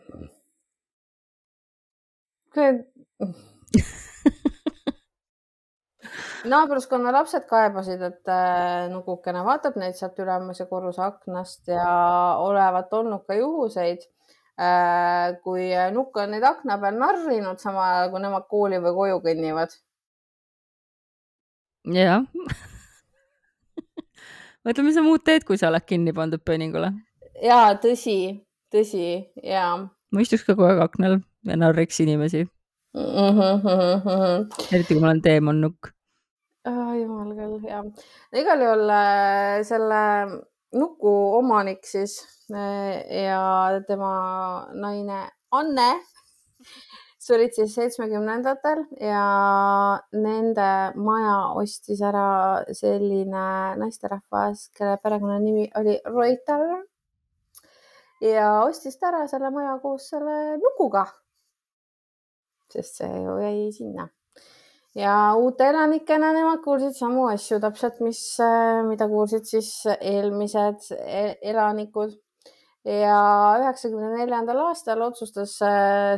naabruskonna 6.53 7.13
lapsed 7.13 7.47
kaebasid, 7.51 8.03
et 8.03 8.29
äh, 8.33 8.89
nugukene 8.93 9.45
vaatab 9.47 9.77
neid 9.79 9.95
sealt 9.99 10.19
ülemise 10.23 10.67
korruse 10.71 11.03
aknast 11.05 11.69
ja 11.71 11.89
olevat 12.43 12.93
olnud 12.99 13.23
ka 13.29 13.35
juhuseid, 13.39 14.03
kui 15.45 15.69
nukk 15.95 16.17
on 16.19 16.33
neid 16.35 16.43
akna 16.43 16.79
peal 16.83 16.97
narrinud, 16.99 17.61
samal 17.63 17.85
ajal 17.85 18.11
kui 18.11 18.23
nemad 18.25 18.49
kooli 18.51 18.81
või 18.83 18.95
koju 18.97 19.21
kõnnivad. 19.27 19.77
jah 21.95 22.25
mõtle, 24.67 24.85
mis 24.85 24.99
sa 24.99 25.05
muud 25.07 25.23
teed, 25.25 25.47
kui 25.47 25.57
sa 25.61 25.71
oled 25.71 25.87
kinni 25.87 26.13
pandud 26.13 26.43
pööningule. 26.45 26.93
ja 27.43 27.61
tõsi 27.83 28.19
tõsi, 28.75 29.05
jaa. 29.43 29.77
ma 30.13 30.25
istuks 30.25 30.45
ka 30.47 30.57
kogu 30.57 30.69
aeg 30.69 30.83
aknal 30.85 31.21
ja 31.47 31.57
narriks 31.57 32.01
inimesi 32.05 32.43
mm. 32.45 33.05
-hmm, 33.05 33.63
mm 33.63 34.03
-hmm. 34.05 34.49
eriti 34.73 34.95
kui 34.95 35.01
ma 35.01 35.11
olen 35.11 35.23
teemonnukk 35.23 35.93
oh,. 36.67 36.93
jumal 37.01 37.31
küll, 37.39 37.69
jah. 37.69 37.85
igal 38.33 38.65
juhul 38.67 38.91
äh, 38.91 39.63
selle 39.71 40.03
nuku 40.75 41.15
omanik 41.39 41.87
siis 41.87 42.19
äh, 42.21 42.38
ja 42.51 43.43
tema 43.87 44.13
naine 44.73 45.25
Anne 45.53 45.89
surid 47.29 47.53
siis 47.53 47.75
seitsmekümnendatel 47.77 48.85
ja 49.05 49.23
nende 50.17 50.69
maja 50.97 51.39
ostis 51.61 52.01
ära 52.05 52.65
selline 52.73 53.47
naisterahvas, 53.81 54.69
kelle 54.77 54.97
perekonnanimi 55.03 55.69
oli 55.77 55.99
Reuter 56.09 56.65
ja 58.25 58.53
ostis 58.65 58.97
ta 58.99 59.11
ära 59.13 59.27
selle 59.31 59.51
maja 59.55 59.79
koos 59.83 60.09
selle 60.13 60.57
nukuga. 60.63 61.07
sest 62.73 63.01
see 63.01 63.21
ju 63.25 63.37
jäi 63.41 63.73
sinna. 63.73 64.09
ja 64.95 65.35
uute 65.37 65.69
elanikena 65.69 66.33
nemad 66.33 66.63
kuulsid 66.65 66.97
samu 66.97 67.27
asju 67.29 67.61
täpselt, 67.61 68.01
mis, 68.01 68.23
mida 68.89 69.09
kuulsid 69.09 69.45
siis 69.45 69.71
eelmised 70.01 70.91
e-, 70.97 71.37
elanikud. 71.53 72.17
Ja 72.85 73.19
üheksakümne 73.61 74.15
neljandal 74.21 74.63
aastal 74.69 75.03
otsustas 75.09 75.59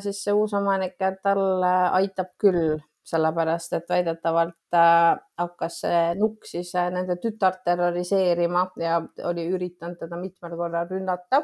siis 0.04 0.22
see 0.24 0.34
uus 0.36 0.52
omanik, 0.54 0.98
et 1.00 1.18
tal 1.24 1.64
aitab 1.64 2.34
küll 2.38 2.78
sellepärast 3.10 3.76
et 3.78 3.88
väidetavalt 3.88 4.76
äh, 4.76 5.18
hakkas 5.40 5.80
see 5.84 6.00
nukk 6.18 6.46
siis 6.48 6.72
äh, 6.78 6.90
nende 6.94 7.16
tütart 7.22 7.62
terroriseerima 7.66 8.66
ja 8.82 9.00
oli 9.30 9.46
üritanud 9.50 9.98
teda 10.00 10.18
mitmel 10.20 10.56
korral 10.58 10.88
rünnata 10.90 11.42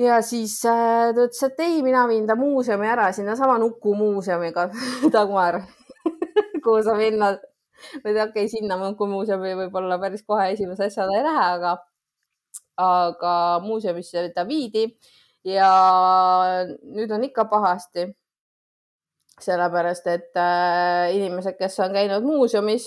ja 0.00 0.20
siis 0.22 0.58
äh, 0.68 1.12
ta 1.16 1.26
ütles, 1.26 1.42
et 1.48 1.64
ei, 1.64 1.82
mina 1.86 2.06
viin 2.10 2.26
ta 2.28 2.36
muuseumi 2.38 2.88
ära 2.90 3.10
sinnasama 3.16 3.58
Nuku 3.62 3.94
muuseumiga 3.98 4.68
Dagmar 5.14 5.62
kuhu 6.64 6.82
sa 6.82 6.96
minna. 6.98 7.36
ütlen, 8.02 8.22
okei 8.28 8.30
okay,, 8.30 8.48
sinna 8.52 8.78
Nuku 8.80 9.08
muuseumi 9.10 9.54
võib-olla 9.62 10.00
päris 10.02 10.24
kohe 10.26 10.50
esimese 10.52 10.90
asjana 10.90 11.16
ei 11.16 11.24
lähe, 11.28 11.46
aga, 11.56 11.76
aga 12.76 13.34
muuseumisse 13.64 14.28
ta 14.34 14.44
viidi 14.48 14.86
ja 15.46 15.70
nüüd 16.82 17.12
on 17.14 17.26
ikka 17.28 17.48
pahasti. 17.50 18.12
sellepärast, 19.36 20.06
et 20.08 20.38
äh, 20.40 21.12
inimesed, 21.12 21.58
kes 21.58 21.74
on 21.84 21.92
käinud 21.92 22.24
muuseumis, 22.24 22.86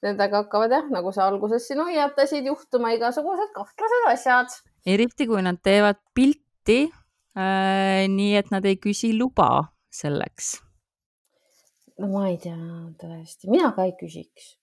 nendega 0.00 0.38
hakkavad 0.40 0.72
jah, 0.72 0.86
nagu 0.88 1.10
sa 1.12 1.26
alguses 1.28 1.66
siin 1.68 1.82
hoiatasid, 1.84 2.46
juhtuma 2.48 2.94
igasugused 2.96 3.52
kahtlased 3.52 4.06
asjad. 4.08 4.54
eriti 4.86 5.26
kui 5.28 5.42
nad 5.44 5.60
teevad 5.60 6.00
pilti 6.16 6.78
äh,. 7.36 8.08
nii 8.08 8.32
et 8.40 8.48
nad 8.50 8.64
ei 8.64 8.80
küsi 8.80 9.12
luba 9.18 9.68
selleks. 9.92 10.54
no 12.00 12.08
ma 12.14 12.30
ei 12.30 12.40
tea 12.40 12.56
tõesti, 13.02 13.52
mina 13.52 13.74
ka 13.76 13.84
ei 13.84 13.92
küsiks 14.00 14.54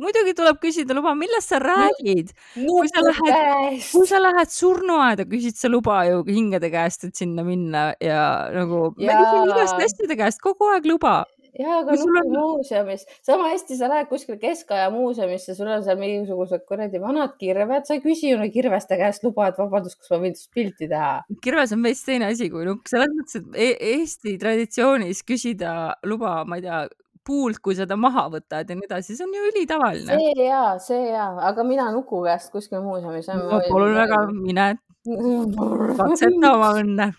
muidugi 0.00 0.34
tuleb 0.38 0.60
küsida 0.62 0.96
luba, 0.96 1.14
millest 1.18 1.52
sa 1.52 1.60
räägid 1.62 2.32
no,? 2.62 2.78
kui 2.78 2.88
sa 2.88 3.04
lähed, 3.04 3.82
kui 3.90 4.08
sa 4.08 4.22
lähed 4.22 4.54
surnuaeda, 4.54 5.28
küsid 5.28 5.58
sa 5.58 5.70
luba 5.72 6.02
ju 6.08 6.24
hingede 6.28 6.72
käest, 6.72 7.08
et 7.08 7.18
sinna 7.18 7.44
minna 7.46 7.92
ja 8.00 8.24
nagu 8.54 8.90
ja... 8.96 9.12
me 9.12 9.20
küsime 9.20 9.46
igast 9.52 9.86
asjade 9.88 10.18
käest 10.18 10.42
kogu 10.44 10.72
aeg 10.72 10.88
luba 10.88 11.22
ja, 11.58 11.78
aga 11.82 11.96
Nuku 11.96 12.20
on... 12.20 12.30
muuseumis, 12.32 13.04
sama 13.26 13.50
hästi 13.50 13.76
sa 13.76 13.90
lähed 13.92 14.08
kuskile 14.10 14.38
keskaja 14.40 14.88
muuseumisse, 14.94 15.56
sul 15.56 15.68
on 15.68 15.84
seal 15.84 16.00
mingisugused 16.00 16.64
kuradi 16.68 17.00
vanad 17.02 17.36
kirved, 17.40 17.86
sa 17.88 17.96
ei 17.98 18.02
küsi 18.04 18.32
ju 18.32 18.40
kirveste 18.54 18.98
käest 19.00 19.26
luba, 19.26 19.50
et 19.50 19.60
vabandust, 19.60 19.98
kas 20.00 20.14
ma 20.14 20.22
võin 20.24 20.36
sinust 20.36 20.52
pilti 20.56 20.88
teha. 20.88 21.12
kirves 21.44 21.76
on 21.76 21.84
veits 21.84 22.04
teine 22.08 22.30
asi 22.32 22.48
kui 22.52 22.64
nukk, 22.68 22.88
selles 22.90 23.12
mõttes, 23.12 23.42
et 23.42 23.60
e 23.68 23.92
Eesti 23.92 24.38
traditsioonis 24.40 25.22
küsida 25.28 25.74
luba, 26.08 26.40
ma 26.48 26.58
ei 26.58 26.64
tea, 26.64 26.82
puult, 27.26 27.58
kui 27.62 27.76
seda 27.78 27.96
maha 27.98 28.28
võtad 28.32 28.68
ja 28.68 28.76
nii 28.76 28.88
edasi, 28.88 29.16
see 29.16 29.26
on 29.26 29.34
ju 29.36 29.50
ülitavaline. 29.52 30.18
see 30.18 30.46
ja, 30.46 30.62
see 30.82 31.04
ja, 31.10 31.28
aga 31.50 31.66
mina 31.66 31.90
Nuku 31.94 32.22
käest 32.26 32.52
kuskil 32.54 32.82
muuseumis. 32.84 33.28
no 33.36 33.60
palun 33.68 33.94
väga, 33.96 34.24
mine 34.32 34.66
katseta 35.98 36.54
oma 36.54 36.72
õnne 36.78 37.12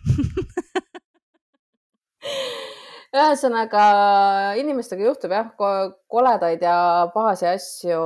ühesõnaga 3.14 3.82
inimestega 4.58 5.06
juhtub 5.06 5.34
jah 5.36 5.52
koledaid 5.58 6.64
ja 6.66 6.78
pahasi 7.14 7.46
asju, 7.52 8.00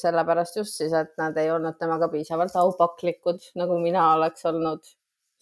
sellepärast 0.00 0.60
just 0.62 0.78
siis, 0.80 0.94
et 0.96 1.12
nad 1.20 1.36
ei 1.40 1.50
olnud 1.52 1.76
temaga 1.80 2.08
piisavalt 2.12 2.56
aupaklikud, 2.56 3.50
nagu 3.60 3.76
mina 3.82 4.12
oleks 4.14 4.46
olnud 4.48 4.86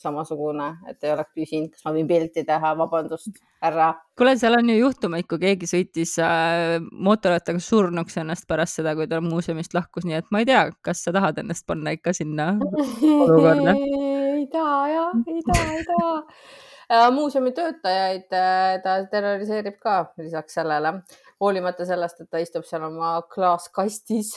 samasugune, 0.00 0.68
et 0.90 1.04
ei 1.04 1.12
oleks 1.14 1.32
küsinud, 1.36 1.70
kas 1.72 1.84
ma 1.86 1.94
võin 1.94 2.08
pilti 2.08 2.44
teha, 2.46 2.72
vabandust, 2.78 3.38
härra. 3.62 3.92
kuule, 4.18 4.34
seal 4.40 4.58
on 4.58 4.72
ju 4.72 4.76
juhtumeid, 4.80 5.28
kui 5.30 5.40
keegi 5.42 5.68
sõitis 5.70 6.16
äh, 6.22 6.76
mootorrattaga 6.92 7.62
surnuks 7.62 8.18
ennast 8.20 8.48
pärast 8.50 8.80
seda, 8.80 8.96
kui 8.98 9.08
ta 9.10 9.22
muuseumist 9.24 9.76
lahkus, 9.76 10.06
nii 10.08 10.18
et 10.20 10.30
ma 10.34 10.42
ei 10.42 10.50
tea, 10.50 10.66
kas 10.84 11.04
sa 11.06 11.14
tahad 11.14 11.40
ennast 11.42 11.66
panna 11.70 11.94
ikka 11.96 12.14
sinna 12.16 12.54
olukorda? 12.60 13.78
Ei 14.34 14.48
taha 14.50 14.88
jah, 14.90 15.12
ei 15.30 15.42
taha, 15.46 15.66
ei 15.72 15.84
taha. 15.88 16.14
Äh, 16.92 17.10
muuseumi 17.14 17.52
töötajaid 17.56 18.34
äh, 18.36 18.74
ta 18.84 18.96
terroriseerib 19.08 19.78
ka 19.80 19.94
lisaks 20.20 20.58
sellele, 20.58 20.90
hoolimata 21.40 21.86
sellest, 21.88 22.20
et 22.20 22.28
ta 22.30 22.42
istub 22.42 22.66
seal 22.68 22.84
oma 22.90 23.14
klaaskastis. 23.32 24.34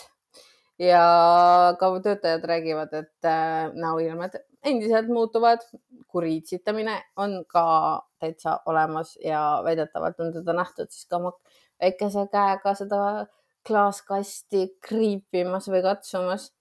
Ja 0.80 1.01
ka 1.80 1.89
töötajad 2.05 2.45
räägivad, 2.47 2.93
et 2.93 3.28
äh, 3.28 3.74
näoilmed 3.74 4.38
endiselt 4.64 5.08
muutuvad. 5.08 5.60
kuriitsitamine 6.08 7.01
on 7.16 7.45
ka 7.45 8.01
täitsa 8.20 8.60
olemas 8.66 9.18
ja 9.24 9.62
väidetavalt 9.64 10.20
on 10.20 10.34
teda 10.34 10.53
nähtud 10.53 10.88
siis 10.89 11.05
ka 11.05 11.18
oma 11.18 11.32
väikese 11.82 12.28
käega 12.32 12.74
seda 12.74 12.99
klaaskasti 13.68 14.68
kriipimas 14.82 15.68
või 15.70 15.82
katsumas. 15.84 16.53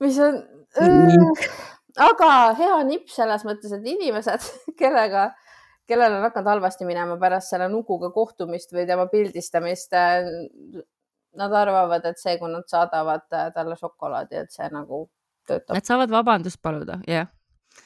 mis 0.00 0.18
on 0.20 0.36
äh,, 0.82 1.56
aga 1.98 2.30
hea 2.58 2.76
nipp 2.84 3.08
selles 3.12 3.44
mõttes, 3.48 3.72
et 3.72 3.86
inimesed, 3.86 4.48
kellega, 4.80 5.28
kellel 5.88 6.18
on 6.18 6.26
hakanud 6.28 6.54
halvasti 6.56 6.88
minema 6.88 7.16
pärast 7.20 7.52
selle 7.54 7.68
nukuga 7.72 8.10
kohtumist 8.14 8.72
või 8.74 8.86
tema 8.86 9.06
pildistamist, 9.10 9.94
nad 11.34 11.54
arvavad, 11.58 12.04
et 12.06 12.20
see, 12.20 12.36
kui 12.38 12.50
nad 12.52 12.66
saadavad 12.70 13.26
talle 13.54 13.76
šokolaadi, 13.80 14.44
et 14.44 14.54
see 14.54 14.68
nagu 14.72 15.06
töötab. 15.48 15.74
Nad 15.76 15.88
saavad 15.88 16.12
vabandust 16.14 16.62
paluda, 16.62 17.00
jah 17.08 17.28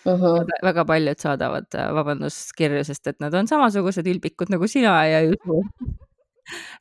uh. 0.04 0.20
-huh. 0.20 0.46
väga 0.62 0.84
paljud 0.84 1.20
saadavad 1.20 1.74
äh, 1.74 1.92
vabanduskirju, 1.94 2.84
sest 2.84 3.06
et 3.06 3.20
nad 3.20 3.34
on 3.34 3.48
samasugused 3.48 4.06
ülbikud 4.06 4.52
nagu 4.52 4.68
sina 4.68 5.04
ja 5.06 5.20
ei 5.24 5.32
usu 5.34 5.62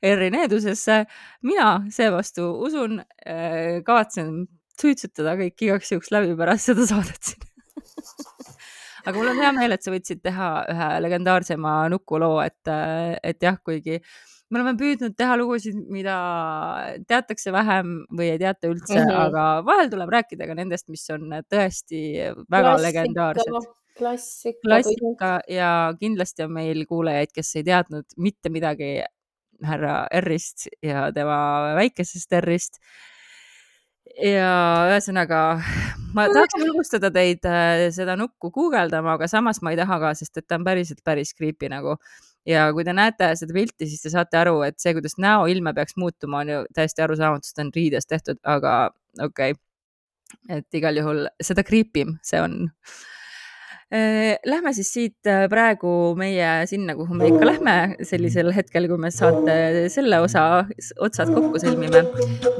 Erri 0.02 0.30
needusesse. 0.36 1.06
mina 1.42 1.84
seevastu 1.90 2.52
usun, 2.68 3.00
äh, 3.26 3.84
kavatsen 3.84 4.48
suitsutada 4.82 5.36
kõik 5.36 5.62
igaks 5.62 5.92
juhuks 5.92 6.12
läbi 6.12 6.36
pärast 6.38 6.72
seda 6.72 6.86
saadet 6.86 7.24
siin 7.24 7.42
aga 9.08 9.18
mul 9.18 9.30
on 9.32 9.40
hea 9.40 9.52
meel, 9.56 9.72
et 9.72 9.84
sa 9.84 9.92
võtsid 9.94 10.22
teha 10.24 10.48
ühe 10.72 10.88
legendaarsema 11.06 11.76
nukuloo, 11.94 12.42
et, 12.44 12.68
äh, 12.68 13.16
et 13.24 13.44
jah, 13.44 13.60
kuigi 13.64 14.02
me 14.50 14.60
oleme 14.60 14.76
püüdnud 14.80 15.16
teha 15.20 15.36
lugusid, 15.40 15.80
mida 15.92 16.18
teatakse 17.10 17.52
vähem 17.56 17.98
või 18.16 18.30
ei 18.34 18.40
teata 18.42 18.70
üldse 18.72 18.96
mm, 18.96 19.10
-hmm. 19.10 19.26
aga 19.26 19.48
vahel 19.68 19.92
tuleb 19.92 20.14
rääkida 20.18 20.48
ka 20.48 20.56
nendest, 20.58 20.88
mis 20.94 21.04
on 21.16 21.28
tõesti 21.52 22.02
väga 22.48 22.72
klassika, 22.72 22.86
legendaarsed. 22.88 23.70
klassika. 23.98 24.64
klassika 24.64 25.34
ja 25.52 25.72
kindlasti 26.00 26.48
on 26.48 26.56
meil 26.60 26.86
kuulajaid, 26.88 27.34
kes 27.36 27.56
ei 27.60 27.68
teadnud 27.68 28.18
mitte 28.18 28.54
midagi 28.54 28.96
härra 29.66 30.08
R-ist 30.22 30.68
ja 30.86 31.08
tema 31.14 31.38
väikesest 31.76 32.34
R-ist 32.40 32.82
ja 34.22 34.52
ühesõnaga, 34.90 35.42
ma 36.16 36.28
tahaks 36.32 36.58
julgustada 36.58 37.12
teid 37.14 37.46
äh, 37.46 37.88
seda 37.94 38.16
nukku 38.18 38.52
guugeldama, 38.54 39.18
aga 39.18 39.28
samas 39.30 39.62
ma 39.62 39.74
ei 39.74 39.80
taha 39.80 40.00
ka, 40.02 40.14
sest 40.18 40.40
et 40.40 40.48
ta 40.48 40.58
on 40.58 40.66
päriselt 40.66 41.04
päris 41.06 41.34
creepy 41.38 41.70
nagu 41.74 41.98
ja 42.48 42.68
kui 42.76 42.86
te 42.88 42.96
näete 42.96 43.32
seda 43.40 43.56
pilti, 43.56 43.90
siis 43.90 44.04
te 44.04 44.14
saate 44.14 44.40
aru, 44.40 44.62
et 44.68 44.80
see, 44.82 44.96
kuidas 44.98 45.18
näoilme 45.22 45.74
peaks 45.78 45.98
muutuma, 46.00 46.44
on 46.44 46.54
ju 46.54 46.64
täiesti 46.76 47.04
arusaamatu, 47.06 47.48
sest 47.48 47.60
ta 47.60 47.66
on 47.66 47.76
riidest 47.76 48.10
tehtud, 48.14 48.40
aga 48.48 48.78
okei 49.24 49.54
okay.. 49.58 49.62
et 50.60 50.80
igal 50.80 50.98
juhul 51.02 51.28
seda 51.44 51.66
creepy 51.68 52.08
m 52.08 52.18
see 52.26 52.42
on. 52.44 52.60
Äh, 53.88 54.36
lähme 54.44 54.74
siis 54.76 54.90
siit 54.92 55.28
äh, 55.32 55.46
praegu 55.48 56.12
meie 56.20 56.66
sinna, 56.68 56.92
kuhu 56.98 57.16
me 57.16 57.30
ikka 57.30 57.48
lähme 57.48 57.76
sellisel 58.04 58.52
hetkel, 58.52 58.90
kui 58.92 59.00
me 59.00 59.14
saate 59.16 59.88
selle 59.94 60.20
osa 60.20 60.44
otsad 61.00 61.32
kokku 61.32 61.62
sõlmime. 61.64 62.04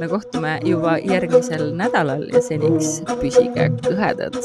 me 0.00 0.08
kohtume 0.08 0.56
juba 0.64 0.96
järgmisel 1.04 1.74
nädalal 1.76 2.24
ja 2.32 2.40
seniks 2.48 3.02
püsige 3.20 3.68
kõhedad. 3.84 4.40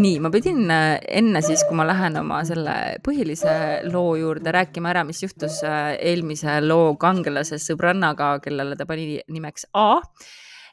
Nii, 0.00 0.18
ma 0.22 0.30
pidin 0.32 0.70
äh, 0.72 0.98
enne 1.20 1.42
siis, 1.44 1.62
kui 1.68 1.76
ma 1.78 1.86
lähen 1.88 2.18
oma 2.20 2.40
selle 2.48 2.74
põhilise 3.04 3.52
loo 3.90 4.14
juurde 4.18 4.52
rääkima 4.54 4.92
ära, 4.92 5.04
mis 5.06 5.22
juhtus 5.22 5.60
äh, 5.66 5.94
eelmise 6.10 6.58
loo 6.64 6.94
kangelase 7.00 7.60
sõbrannaga, 7.62 8.36
kellele 8.44 8.78
ta 8.78 8.86
pani 8.88 9.20
nimeks 9.28 9.68
A. 9.76 9.88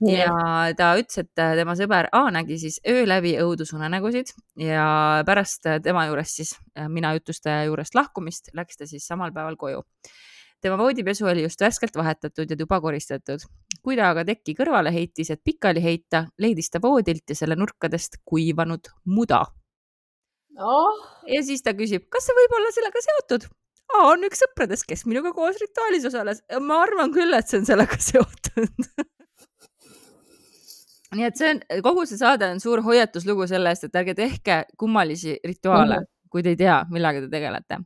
ja 0.05 0.33
ta 0.77 0.91
ütles, 0.99 1.23
et 1.23 1.41
äh, 1.41 1.55
tema 1.57 1.73
sõber 1.79 2.09
A 2.13 2.27
nägi 2.33 2.59
siis 2.61 2.79
öö 2.87 3.07
läbi 3.09 3.33
õudusunenägusid 3.41 4.35
ja 4.61 4.87
pärast 5.25 5.65
tema 5.83 6.05
juurest 6.09 6.41
siis, 6.43 6.55
mina 6.87 7.15
jutustaja 7.17 7.65
juurest 7.65 7.97
lahkumist, 7.97 8.53
läks 8.57 8.77
ta 8.77 8.89
siis 8.89 9.07
samal 9.09 9.33
päeval 9.33 9.57
koju 9.57 9.83
tema 10.61 10.77
voodipesu 10.77 11.25
oli 11.25 11.43
just 11.45 11.61
värskelt 11.61 11.95
vahetatud 11.95 12.49
ja 12.49 12.57
tuba 12.57 12.81
koristatud. 12.81 13.45
kui 13.83 13.95
ta 13.95 14.09
aga 14.11 14.25
teki 14.27 14.55
kõrvale 14.57 14.91
heitis, 14.93 15.29
et 15.31 15.41
pikali 15.43 15.83
heita, 15.83 16.25
leidis 16.39 16.69
ta 16.73 16.81
voodilt 16.83 17.29
ja 17.29 17.35
selle 17.35 17.55
nurkadest 17.55 18.19
kuivanud 18.25 18.89
muda 19.05 19.45
oh.. 20.59 21.05
ja 21.27 21.43
siis 21.43 21.63
ta 21.63 21.75
küsib, 21.77 22.07
kas 22.09 22.27
see 22.27 22.37
võib 22.37 22.57
olla 22.59 22.73
sellega 22.75 23.03
seotud? 23.09 23.47
on 24.03 24.25
üks 24.27 24.41
sõpradest, 24.43 24.87
kes 24.89 25.05
minuga 25.07 25.31
koos 25.33 25.59
rituaalis 25.61 26.09
osales. 26.09 26.43
ma 26.61 26.81
arvan 26.83 27.13
küll, 27.13 27.33
et 27.37 27.47
see 27.47 27.61
on 27.61 27.69
sellega 27.69 28.01
seotud 28.09 28.89
nii 31.17 31.29
et 31.29 31.39
see 31.39 31.53
on, 31.53 31.63
kogu 31.85 32.05
see 32.09 32.19
saade 32.19 32.49
on 32.51 32.59
suur 32.59 32.83
hoiatuslugu 32.83 33.47
selle 33.47 33.71
eest, 33.71 33.87
et 33.87 33.95
ärge 34.01 34.17
tehke 34.17 34.61
kummalisi 34.77 35.39
rituaale 35.43 36.01
mm, 36.01 36.03
-hmm 36.03 36.15
kui 36.37 36.45
te 36.45 36.53
ei 36.53 36.59
tea, 36.59 36.77
millega 36.93 37.23
te 37.23 37.31
tegelete. 37.31 37.79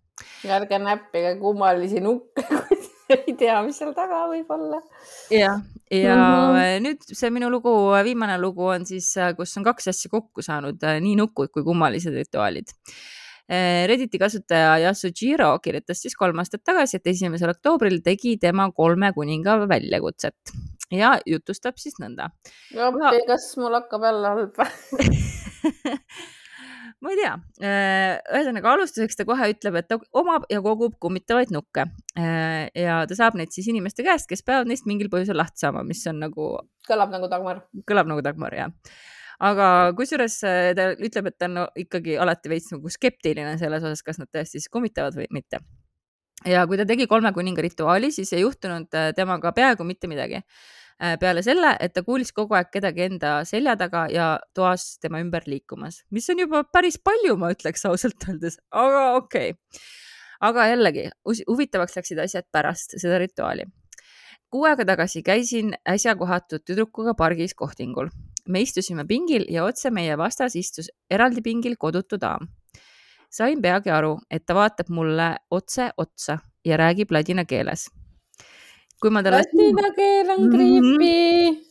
ja 0.43 0.57
ärge 0.59 0.79
näppige 0.83 1.35
kummalisi 1.39 2.01
nukke, 2.03 2.43
kui 2.67 2.81
te 3.07 3.21
ei 3.21 3.37
tea, 3.39 3.61
mis 3.63 3.79
seal 3.79 3.93
taga 3.95 4.25
võib 4.31 4.51
olla. 4.51 4.81
jah, 5.31 5.63
ja 5.91 6.17
mm 6.17 6.59
-hmm. 6.59 6.83
nüüd 6.87 7.07
see 7.07 7.31
minu 7.31 7.49
lugu, 7.53 7.71
viimane 8.03 8.37
lugu 8.41 8.67
on 8.75 8.85
siis, 8.85 9.13
kus 9.37 9.57
on 9.57 9.63
kaks 9.63 9.87
asja 9.93 10.11
kokku 10.11 10.43
saanud, 10.43 10.83
nii 11.07 11.15
nukud 11.23 11.51
kui 11.53 11.63
kummalised 11.63 12.13
rituaalid. 12.13 12.75
Redditi 13.87 14.19
kasutaja 14.19 14.77
Yasujiro 14.79 15.59
kirjutas 15.59 15.99
siis 16.01 16.13
kolm 16.15 16.39
aastat 16.39 16.61
tagasi, 16.63 16.97
et 16.97 17.07
esimesel 17.07 17.51
oktoobril 17.51 17.97
tegi 18.03 18.37
tema 18.37 18.69
kolme 18.71 19.11
kuninga 19.11 19.57
väljakutset 19.67 20.53
ja 20.91 21.15
jutustab 21.25 21.79
siis 21.81 21.97
nõnda. 21.99 22.29
appi, 22.75 23.23
kas 23.27 23.57
mul 23.57 23.75
hakkab 23.79 24.03
jälle 24.07 24.27
halb 24.35 24.61
ma 27.01 27.11
ei 27.13 27.17
tea, 27.17 27.31
äh, 27.65 28.19
ühesõnaga 28.37 28.75
alustuseks 28.75 29.17
ta 29.17 29.25
kohe 29.25 29.47
ütleb, 29.53 29.77
et 29.79 29.87
ta 29.89 29.97
omab 30.17 30.45
ja 30.53 30.61
kogub 30.61 30.99
kummitavaid 31.01 31.53
nukke 31.53 31.87
äh, 32.19 32.67
ja 32.77 33.01
ta 33.09 33.17
saab 33.17 33.37
neid 33.39 33.53
siis 33.55 33.71
inimeste 33.71 34.05
käest, 34.05 34.29
kes 34.29 34.45
peavad 34.45 34.69
neist 34.69 34.85
mingil 34.89 35.09
põhjusel 35.13 35.39
lahti 35.41 35.65
saama, 35.65 35.83
mis 35.87 36.03
on 36.11 36.21
nagu. 36.21 36.51
kõlab 36.87 37.13
nagu 37.13 37.29
Dagmar. 37.31 37.63
kõlab 37.89 38.11
nagu 38.11 38.25
Dagmar, 38.25 38.57
jah 38.57 38.97
aga 39.41 39.67
kusjuures 39.97 40.37
äh, 40.45 40.71
ta 40.77 40.91
ütleb, 40.93 41.31
et 41.31 41.37
ta 41.41 41.49
on 41.49 41.63
ikkagi 41.81 42.19
alati 42.21 42.51
veits 42.53 42.69
nagu 42.75 42.93
skeptiline 42.93 43.55
selles 43.61 43.81
osas, 43.87 44.05
kas 44.05 44.21
nad 44.21 44.29
tõesti 44.29 44.61
siis 44.61 44.69
kummitavad 44.69 45.17
või 45.17 45.25
mitte. 45.33 45.63
ja 46.45 46.67
kui 46.69 46.77
ta 46.77 46.85
tegi 46.85 47.09
kolme 47.09 47.33
kuninga 47.33 47.65
rituaali, 47.65 48.11
siis 48.13 48.29
ei 48.33 48.45
juhtunud 48.45 48.93
temaga 49.17 49.53
peaaegu 49.57 49.85
mitte 49.85 50.09
midagi 50.09 50.41
peale 51.19 51.41
selle, 51.45 51.73
et 51.81 51.93
ta 51.95 52.03
kuulis 52.05 52.31
kogu 52.35 52.55
aeg 52.57 52.69
kedagi 52.73 53.05
enda 53.07 53.33
selja 53.47 53.73
taga 53.79 54.05
ja 54.13 54.27
toas 54.57 54.99
tema 55.01 55.21
ümber 55.23 55.47
liikumas, 55.49 56.03
mis 56.13 56.29
on 56.29 56.43
juba 56.43 56.63
päris 56.63 56.99
palju, 57.01 57.37
ma 57.41 57.51
ütleks 57.53 57.85
ausalt 57.89 58.27
öeldes, 58.29 58.59
aga 58.69 59.03
okei 59.17 59.53
okay. 59.55 59.85
aga 60.49 60.67
jällegi 60.71 61.07
huvitavaks 61.49 61.97
läksid 61.97 62.21
asjad 62.21 62.49
pärast 62.53 62.97
seda 63.01 63.17
rituaali. 63.21 63.65
Kuu 64.51 64.65
aega 64.67 64.83
tagasi 64.85 65.21
käisin 65.23 65.71
äsja 65.87 66.13
kohatud 66.19 66.65
tüdrukuga 66.67 67.15
pargis 67.17 67.55
kohtingul. 67.55 68.09
me 68.49 68.61
istusime 68.61 69.05
pingil 69.07 69.45
ja 69.49 69.63
otse 69.63 69.91
meie 69.91 70.17
vastas 70.17 70.55
istus 70.55 70.89
eraldi 71.09 71.41
pingil 71.41 71.75
kodutu 71.77 72.17
daam. 72.17 72.47
sain 73.29 73.61
peagi 73.61 73.89
aru, 73.89 74.19
et 74.29 74.45
ta 74.45 74.53
vaatab 74.53 74.89
mulle 74.89 75.37
otse 75.49 75.89
otsa 75.97 76.37
ja 76.65 76.77
räägib 76.77 77.11
ladina 77.11 77.45
keeles 77.45 77.87
kui 79.01 79.11
ma 79.13 79.23
talle. 79.25 79.41
Ladina 79.41 79.91
keel 79.97 80.29
on 80.35 80.49
creepy. 80.53 80.91
-hmm. 80.99 81.61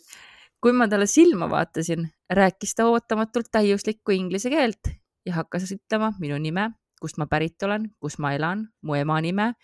kui 0.61 0.73
ma 0.73 0.89
talle 0.89 1.07
silma 1.07 1.51
vaatasin, 1.51 2.09
rääkis 2.31 2.75
ta 2.75 2.87
ootamatult 2.87 3.49
täiuslikku 3.53 4.13
inglise 4.13 4.51
keelt 4.51 4.93
ja 5.27 5.35
hakkas 5.35 5.73
ütlema 5.73 6.13
minu 6.21 6.39
nime, 6.39 6.71
kust 7.01 7.17
ma 7.19 7.27
pärit 7.27 7.63
olen, 7.63 7.91
kus 8.01 8.19
ma 8.19 8.35
elan, 8.35 8.69
mu 8.83 8.95
ema 8.95 9.21
nime. 9.21 9.55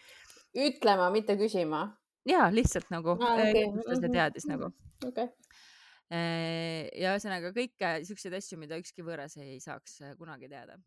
ütlema, 0.55 1.11
mitte 1.11 1.37
küsima? 1.37 1.97
ja 2.27 2.49
lihtsalt 2.51 2.91
nagu 2.91 3.11
ah, 3.21 3.35
okay. 3.35 3.67
ütles 3.67 4.03
ja 4.03 4.09
teadis 4.09 4.47
nagu. 4.47 4.73
Okay. 5.07 5.29
ja 6.97 7.13
ühesõnaga 7.13 7.53
kõike 7.53 8.05
siukseid 8.07 8.35
asju, 8.39 8.59
mida 8.59 8.79
ükski 8.79 9.03
võõras 9.03 9.37
ei 9.37 9.61
saaks 9.61 10.01
kunagi 10.19 10.49
teada 10.49 10.79